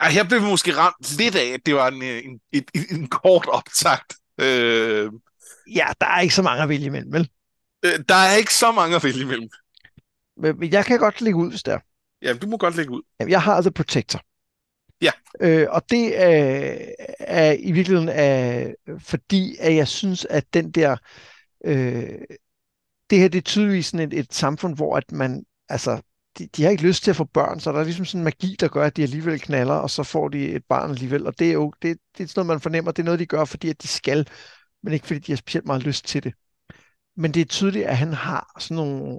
Ej, 0.00 0.10
her 0.10 0.24
blev 0.28 0.42
måske 0.42 0.76
ramt 0.76 1.18
lidt 1.18 1.34
af, 1.34 1.46
at 1.54 1.60
det 1.66 1.74
var 1.74 1.88
en, 1.88 2.02
en, 2.02 2.40
en, 2.52 2.64
en 2.90 3.08
kort 3.08 3.46
optakt. 3.46 4.14
Øh, 4.40 5.10
Ja, 5.74 5.86
der 6.00 6.06
er 6.06 6.20
ikke 6.20 6.34
så 6.34 6.42
mange 6.42 6.62
at 6.62 6.68
vælge 6.68 6.86
imellem, 6.86 7.12
vel? 7.12 7.30
øh, 7.84 7.98
der 8.08 8.14
er 8.14 8.36
ikke 8.36 8.54
så 8.54 8.72
mange 8.72 8.96
at 8.96 9.04
vælge 9.04 9.20
imellem. 9.22 9.48
Men 10.36 10.58
men 10.58 10.72
jeg 10.72 10.84
kan 10.84 10.98
godt 10.98 11.20
lægge 11.20 11.38
ud, 11.38 11.50
hvis 11.50 11.62
der. 11.62 11.78
Ja, 12.22 12.32
du 12.34 12.46
må 12.46 12.56
godt 12.56 12.76
lægge 12.76 12.92
ud. 12.92 13.02
Jamen, 13.20 13.30
Jeg 13.30 13.42
har 13.42 13.60
The 13.60 13.70
Protector. 13.70 14.20
Ja. 15.00 15.10
Øh, 15.40 15.66
og 15.70 15.82
det 15.90 16.22
er, 16.22 16.78
er 17.18 17.52
i 17.58 17.72
virkeligheden 17.72 18.08
er, 18.12 18.72
fordi, 18.98 19.56
at 19.60 19.74
jeg 19.76 19.88
synes, 19.88 20.24
at 20.24 20.54
den 20.54 20.70
der... 20.70 20.96
Øh, 21.64 22.18
det 23.10 23.18
her 23.18 23.28
det 23.28 23.38
er 23.38 23.42
tydeligvis 23.42 23.86
sådan 23.86 24.12
et, 24.12 24.18
et 24.18 24.34
samfund, 24.34 24.76
hvor 24.76 24.96
at 24.96 25.12
man... 25.12 25.44
Altså, 25.68 26.02
de, 26.38 26.46
de 26.46 26.62
har 26.62 26.70
ikke 26.70 26.82
lyst 26.82 27.04
til 27.04 27.10
at 27.10 27.16
få 27.16 27.24
børn, 27.24 27.60
så 27.60 27.72
der 27.72 27.80
er 27.80 27.84
ligesom 27.84 28.04
sådan 28.04 28.20
en 28.20 28.24
magi, 28.24 28.56
der 28.60 28.68
gør, 28.68 28.84
at 28.84 28.96
de 28.96 29.02
alligevel 29.02 29.40
knaller, 29.40 29.74
og 29.74 29.90
så 29.90 30.02
får 30.02 30.28
de 30.28 30.48
et 30.48 30.64
barn 30.68 30.90
alligevel. 30.90 31.26
Og 31.26 31.38
det 31.38 31.48
er 31.48 31.52
jo 31.52 31.72
det, 31.82 31.98
det 32.18 32.24
er 32.24 32.28
sådan 32.28 32.40
noget, 32.40 32.46
man 32.46 32.60
fornemmer. 32.60 32.92
Det 32.92 33.02
er 33.02 33.04
noget, 33.04 33.20
de 33.20 33.26
gør, 33.26 33.44
fordi 33.44 33.68
at 33.68 33.82
de 33.82 33.88
skal, 33.88 34.28
men 34.82 34.92
ikke 34.92 35.06
fordi 35.06 35.18
de 35.18 35.32
har 35.32 35.36
specielt 35.36 35.66
meget 35.66 35.82
lyst 35.82 36.06
til 36.06 36.24
det. 36.24 36.34
Men 37.16 37.34
det 37.34 37.40
er 37.40 37.44
tydeligt, 37.44 37.86
at 37.86 37.96
han 37.96 38.12
har 38.12 38.56
sådan 38.58 38.76
nogle 38.76 39.18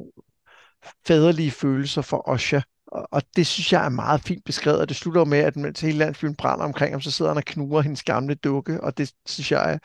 faderlige 1.08 1.52
følelser 1.52 2.02
for 2.02 2.30
Osha, 2.30 2.60
og, 2.88 3.08
og 3.12 3.22
det 3.36 3.48
synes 3.48 3.74
jeg 3.74 3.86
er 3.86 3.90
meget 3.90 4.22
fint 4.22 4.46
beskrevet, 4.46 4.80
og 4.80 4.90
det 4.90 4.98
slutter 4.98 5.22
jo 5.22 5.26
med, 5.26 5.40
at 5.40 5.56
mens 5.56 5.82
hele 5.82 5.98
landsbyen 5.98 6.36
brænder 6.36 6.66
omkring 6.66 6.94
ham, 6.94 7.02
så 7.02 7.12
sidder 7.12 7.32
han 7.32 7.38
og 7.38 7.46
knuger 7.46 7.82
hendes 7.82 8.04
gamle 8.04 8.36
dukke, 8.36 8.84
og 8.84 8.98
det 8.98 9.12
synes 9.26 9.52
jeg 9.52 9.74
er, 9.74 9.78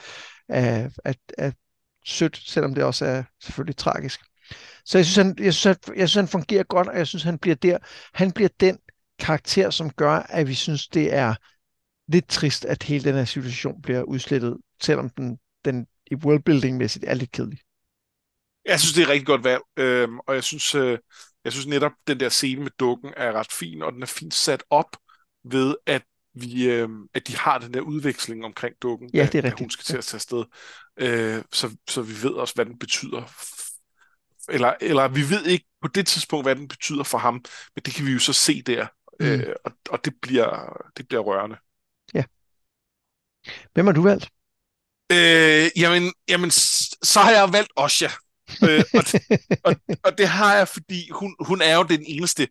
er, 0.48 0.88
er, 1.04 1.12
er 1.38 1.52
sødt, 2.06 2.42
selvom 2.46 2.74
det 2.74 2.84
også 2.84 3.04
er 3.04 3.22
selvfølgelig 3.42 3.76
tragisk. 3.76 4.20
Så 4.84 4.98
jeg 4.98 5.06
synes, 5.06 5.16
han, 5.16 5.36
jeg, 5.38 5.54
synes, 5.54 5.78
han, 5.86 5.96
jeg 5.96 6.08
synes, 6.08 6.14
han 6.14 6.28
fungerer 6.28 6.62
godt, 6.62 6.88
og 6.88 6.98
jeg 6.98 7.06
synes, 7.06 7.22
han 7.22 7.38
bliver 7.38 7.54
der. 7.54 7.78
Han 8.14 8.32
bliver 8.32 8.48
den 8.60 8.78
karakter, 9.18 9.70
som 9.70 9.90
gør, 9.90 10.12
at 10.12 10.48
vi 10.48 10.54
synes, 10.54 10.88
det 10.88 11.14
er 11.14 11.34
lidt 12.08 12.28
trist, 12.28 12.64
at 12.64 12.82
hele 12.82 13.04
den 13.04 13.14
her 13.14 13.24
situation 13.24 13.82
bliver 13.82 14.02
udslettet, 14.02 14.56
selvom 14.82 15.10
den, 15.10 15.38
den 15.64 15.86
i 16.10 16.14
worldbuilding-mæssigt 16.14 17.04
er 17.06 17.14
lidt 17.14 17.32
kedelig. 17.32 17.58
Jeg 18.66 18.80
synes, 18.80 18.92
det 18.92 19.00
er 19.00 19.06
et 19.06 19.10
rigtig 19.10 19.26
godt 19.26 19.44
valg, 19.44 19.62
øhm, 19.76 20.18
og 20.18 20.34
jeg 20.34 20.42
synes, 20.42 20.74
øh, 20.74 20.98
jeg 21.44 21.52
synes 21.52 21.66
netop, 21.66 21.92
den 22.06 22.20
der 22.20 22.28
scene 22.28 22.62
med 22.62 22.70
dukken 22.80 23.12
er 23.16 23.32
ret 23.32 23.52
fin, 23.52 23.82
og 23.82 23.92
den 23.92 24.02
er 24.02 24.06
fint 24.06 24.34
sat 24.34 24.64
op 24.70 24.96
ved, 25.44 25.74
at 25.86 26.02
vi, 26.34 26.68
øh, 26.70 26.88
at 27.14 27.28
de 27.28 27.36
har 27.36 27.58
den 27.58 27.74
der 27.74 27.80
udveksling 27.80 28.44
omkring 28.44 28.74
dukken, 28.82 29.10
Ja, 29.14 29.26
det 29.26 29.34
er 29.34 29.42
rigtigt. 29.44 29.60
hun 29.60 29.70
skal 29.70 29.84
til 29.84 29.96
at 29.96 30.04
tage 30.04 30.16
afsted. 30.16 30.44
Øh, 30.96 31.42
så, 31.52 31.76
så 31.88 32.02
vi 32.02 32.12
ved 32.22 32.30
også, 32.30 32.54
hvad 32.54 32.66
den 32.66 32.78
betyder. 32.78 33.22
Eller, 34.48 34.74
eller 34.80 35.08
vi 35.08 35.30
ved 35.30 35.46
ikke 35.46 35.66
på 35.82 35.88
det 35.88 36.06
tidspunkt, 36.06 36.44
hvad 36.44 36.56
den 36.56 36.68
betyder 36.68 37.04
for 37.04 37.18
ham, 37.18 37.34
men 37.74 37.82
det 37.84 37.94
kan 37.94 38.06
vi 38.06 38.12
jo 38.12 38.18
så 38.18 38.32
se 38.32 38.62
der, 38.62 38.86
Mm. 39.20 39.26
øh, 39.26 39.56
og, 39.64 39.72
og 39.90 40.04
det, 40.04 40.14
bliver, 40.22 40.76
det 40.96 41.08
bliver 41.08 41.22
rørende. 41.22 41.56
Hvem 43.74 43.86
har 43.86 43.92
du 43.92 44.02
valgt? 44.02 44.24
Øh, 45.12 45.70
jamen, 45.76 46.12
jamen, 46.28 46.50
så 46.50 47.20
har 47.20 47.30
jeg 47.30 47.52
valgt 47.52 47.72
Osha. 47.76 48.08
Øh, 48.62 48.84
og, 48.94 49.04
og, 49.64 49.76
og 50.04 50.18
det 50.18 50.28
har 50.28 50.56
jeg, 50.56 50.68
fordi 50.68 51.10
hun, 51.10 51.36
hun 51.40 51.62
er 51.62 51.76
jo 51.76 51.82
den 51.82 52.04
eneste 52.06 52.48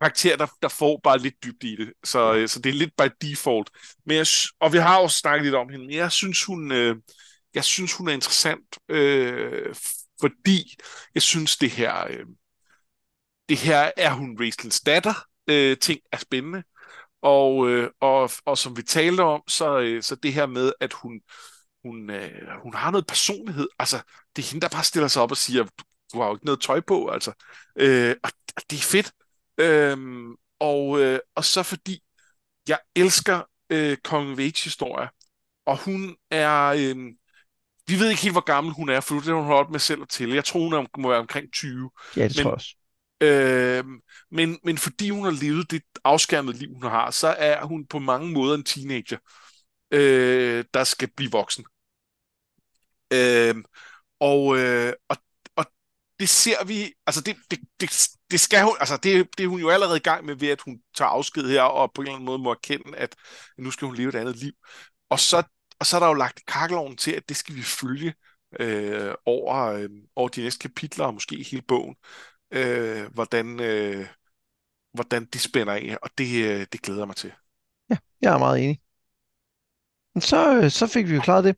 karakter, 0.00 0.36
der, 0.36 0.46
der 0.62 0.68
får 0.68 1.00
bare 1.02 1.18
lidt 1.18 1.44
dybt 1.44 1.64
i 1.64 1.76
det. 1.76 1.92
Så, 2.04 2.34
øh, 2.34 2.48
så 2.48 2.60
det 2.60 2.70
er 2.70 2.74
lidt 2.74 2.96
by 2.98 3.26
default. 3.26 3.70
Men 4.06 4.16
jeg, 4.16 4.26
og 4.60 4.72
vi 4.72 4.78
har 4.78 4.98
også 4.98 5.18
snakket 5.18 5.44
lidt 5.44 5.54
om 5.54 5.68
hende, 5.68 5.86
men 5.86 5.94
jeg 5.94 6.12
synes, 6.12 6.44
hun, 6.44 6.72
øh, 6.72 6.96
jeg 7.54 7.64
synes, 7.64 7.92
hun 7.92 8.08
er 8.08 8.12
interessant, 8.12 8.78
øh, 8.88 9.74
fordi 10.20 10.76
jeg 11.14 11.22
synes, 11.22 11.56
det 11.56 11.70
her, 11.70 12.06
øh, 12.10 12.26
det 13.48 13.58
her 13.58 13.90
er 13.96 14.12
hun 14.12 14.36
Raistlins 14.40 14.80
datter. 14.80 15.14
Øh, 15.50 15.76
ting 15.78 16.00
er 16.12 16.16
spændende. 16.16 16.62
Og, 17.22 17.70
øh, 17.70 17.90
og, 18.00 18.30
og 18.44 18.58
som 18.58 18.76
vi 18.76 18.82
talte 18.82 19.20
om, 19.20 19.42
så, 19.48 19.78
øh, 19.78 20.02
så 20.02 20.16
det 20.16 20.32
her 20.32 20.46
med, 20.46 20.72
at 20.80 20.92
hun, 20.92 21.20
hun, 21.88 22.10
øh, 22.10 22.48
hun 22.62 22.74
har 22.74 22.90
noget 22.90 23.06
personlighed. 23.06 23.68
Altså, 23.78 23.96
det 24.36 24.42
er 24.42 24.46
hende, 24.50 24.60
der 24.60 24.68
bare 24.68 24.84
stiller 24.84 25.08
sig 25.08 25.22
op 25.22 25.30
og 25.30 25.36
siger, 25.36 25.62
du, 25.62 25.84
du 26.12 26.20
har 26.20 26.26
jo 26.28 26.34
ikke 26.34 26.44
noget 26.46 26.60
tøj 26.60 26.80
på, 26.80 27.08
altså. 27.08 27.32
Øh, 27.76 28.14
og, 28.24 28.30
og 28.56 28.62
det 28.70 28.78
er 28.78 28.82
fedt. 28.82 29.12
Øhm, 29.60 30.34
og, 30.60 31.00
øh, 31.00 31.18
og 31.34 31.44
så 31.44 31.62
fordi 31.62 32.00
jeg 32.68 32.78
elsker 32.96 33.42
øh, 33.70 33.96
Coming 33.96 34.32
of 34.32 34.38
Age 34.38 34.64
historier, 34.64 35.08
og 35.66 35.76
hun 35.84 36.16
er, 36.30 36.64
øh, 36.78 36.96
vi 37.86 37.98
ved 38.00 38.10
ikke 38.10 38.22
helt, 38.22 38.34
hvor 38.34 38.44
gammel 38.44 38.72
hun 38.74 38.88
er, 38.88 39.00
for 39.00 39.14
det 39.14 39.28
er 39.28 39.34
hun 39.34 39.44
holdt 39.44 39.70
med 39.70 39.80
selv 39.80 40.02
at 40.02 40.08
tælle. 40.08 40.34
Jeg 40.34 40.44
tror, 40.44 40.60
hun 40.60 40.72
er, 40.72 40.86
må 40.98 41.08
være 41.08 41.18
omkring 41.18 41.52
20. 41.52 41.90
Ja, 42.16 42.24
det 42.28 42.36
Men- 42.36 42.42
tror 42.42 42.50
jeg 42.50 42.54
også. 42.54 42.74
Øh, 43.22 43.84
men, 44.30 44.58
men 44.64 44.78
fordi 44.78 45.10
hun 45.10 45.24
har 45.24 45.30
levet 45.30 45.70
det 45.70 45.82
afskærmede 46.04 46.58
liv, 46.58 46.68
hun 46.74 46.82
har, 46.82 47.10
så 47.10 47.28
er 47.28 47.64
hun 47.64 47.86
på 47.86 47.98
mange 47.98 48.32
måder 48.32 48.54
en 48.54 48.64
teenager, 48.64 49.18
øh, 49.90 50.64
der 50.74 50.84
skal 50.84 51.10
blive 51.16 51.30
voksen. 51.30 51.64
Øh, 53.12 53.54
og, 54.20 54.58
øh, 54.58 54.92
og, 55.08 55.16
og 55.56 55.66
det 56.20 56.28
ser 56.28 56.64
vi, 56.64 56.94
altså 57.06 57.20
det, 57.22 57.36
det, 57.50 57.60
det, 57.80 58.08
det 58.30 58.40
skal 58.40 58.64
hun, 58.64 58.74
altså 58.80 58.96
det, 58.96 59.28
det 59.38 59.44
er 59.44 59.48
hun 59.48 59.60
jo 59.60 59.70
allerede 59.70 59.96
i 59.96 60.00
gang 60.00 60.24
med 60.26 60.34
ved, 60.36 60.48
at 60.48 60.60
hun 60.60 60.80
tager 60.96 61.08
afsked 61.10 61.50
her, 61.50 61.62
og 61.62 61.92
på 61.94 62.02
en 62.02 62.06
eller 62.06 62.14
anden 62.16 62.26
måde 62.26 62.38
må 62.38 62.50
erkende, 62.50 62.96
at 62.98 63.16
nu 63.58 63.70
skal 63.70 63.86
hun 63.86 63.96
leve 63.96 64.08
et 64.08 64.14
andet 64.14 64.36
liv. 64.36 64.52
Og 65.10 65.20
så, 65.20 65.42
og 65.80 65.86
så 65.86 65.96
er 65.96 66.00
der 66.00 66.06
jo 66.08 66.14
lagt 66.14 66.46
kakkeloven 66.46 66.96
til, 66.96 67.12
at 67.12 67.28
det 67.28 67.36
skal 67.36 67.54
vi 67.56 67.62
følge 67.62 68.14
øh, 68.60 69.14
over, 69.26 69.56
øh, 69.66 69.90
over 70.16 70.28
de 70.28 70.42
næste 70.42 70.58
kapitler, 70.62 71.04
og 71.06 71.14
måske 71.14 71.46
hele 71.50 71.62
bogen 71.62 71.96
øh, 72.52 73.14
hvordan, 73.14 73.60
øh, 73.60 74.06
hvordan 74.94 75.24
det 75.24 75.40
spænder 75.40 75.72
af, 75.74 75.96
og 76.02 76.10
det, 76.18 76.44
øh, 76.46 76.66
det 76.72 76.82
glæder 76.82 77.00
jeg 77.00 77.06
mig 77.06 77.16
til. 77.16 77.32
Ja, 77.90 77.96
Jeg 78.22 78.34
er 78.34 78.38
meget 78.38 78.64
enig. 78.64 78.80
Så, 80.20 80.56
øh, 80.56 80.70
så 80.70 80.86
fik 80.86 81.08
vi 81.08 81.14
jo 81.14 81.20
klaret 81.20 81.44
det. 81.44 81.56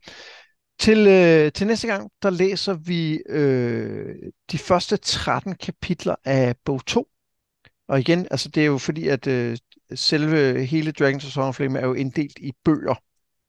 Til, 0.80 1.06
øh, 1.06 1.52
til 1.52 1.66
næste 1.66 1.86
gang, 1.86 2.10
der 2.22 2.30
læser 2.30 2.74
vi 2.74 3.20
øh, 3.28 4.16
de 4.52 4.58
første 4.58 4.96
13 4.96 5.54
kapitler 5.54 6.14
af 6.24 6.54
bog 6.64 6.86
2. 6.86 7.08
Og 7.88 8.00
igen, 8.00 8.26
altså 8.30 8.48
det 8.48 8.60
er 8.60 8.66
jo 8.66 8.78
fordi, 8.78 9.08
at 9.08 9.26
øh, 9.26 9.58
selve 9.94 10.64
hele 10.64 10.92
Dragons 10.92 11.36
of 11.36 11.54
Flame 11.54 11.78
er 11.78 11.86
jo 11.86 11.94
inddelt 11.94 12.38
i 12.38 12.52
bøger. 12.64 12.94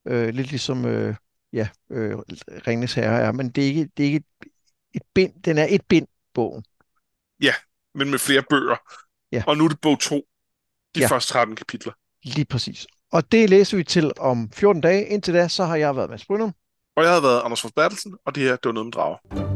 Øh, 0.07 0.29
lidt 0.29 0.49
ligesom 0.49 0.85
øh, 0.85 1.15
ja, 1.53 1.67
øh, 1.91 2.17
Ringens 2.67 2.93
Herre 2.93 3.19
er, 3.21 3.31
men 3.31 3.49
det 3.49 3.63
er 3.63 3.67
ikke, 3.67 3.89
det 3.97 4.03
er 4.03 4.07
ikke 4.07 4.17
et, 4.41 4.47
et 4.93 5.01
bind. 5.13 5.43
Den 5.43 5.57
er 5.57 5.67
et 5.69 5.81
bind, 5.89 6.07
bogen. 6.33 6.63
Men 7.95 8.09
med 8.09 8.19
flere 8.19 8.43
bøger. 8.49 8.75
Ja. 9.31 9.43
Og 9.47 9.57
nu 9.57 9.63
er 9.63 9.69
det 9.69 9.81
bog 9.81 9.99
2. 9.99 10.15
De 10.95 10.99
Ja. 10.99 11.07
første 11.07 11.33
13 11.33 11.55
kapitler. 11.55 11.93
Lige 12.23 12.45
præcis. 12.45 12.87
Og 13.11 13.31
det 13.31 13.49
læser 13.49 13.77
vi 13.77 13.83
til 13.83 14.11
om 14.19 14.51
14 14.51 14.81
dage. 14.81 15.07
Indtil 15.07 15.33
da, 15.33 15.47
så 15.47 15.65
har 15.65 15.75
jeg 15.75 15.95
været 15.95 16.09
med 16.09 16.19
Brynum. 16.27 16.53
Og 16.95 17.03
jeg 17.03 17.13
har 17.13 17.21
været 17.21 17.41
Anders 17.45 17.61
Fors 17.61 17.71
Bertelsen, 17.71 18.17
og 18.25 18.35
det 18.35 18.43
her, 18.43 18.51
det 18.51 18.65
var 18.65 18.71
noget 18.71 18.85
med 18.85 18.91
drager. 18.91 19.50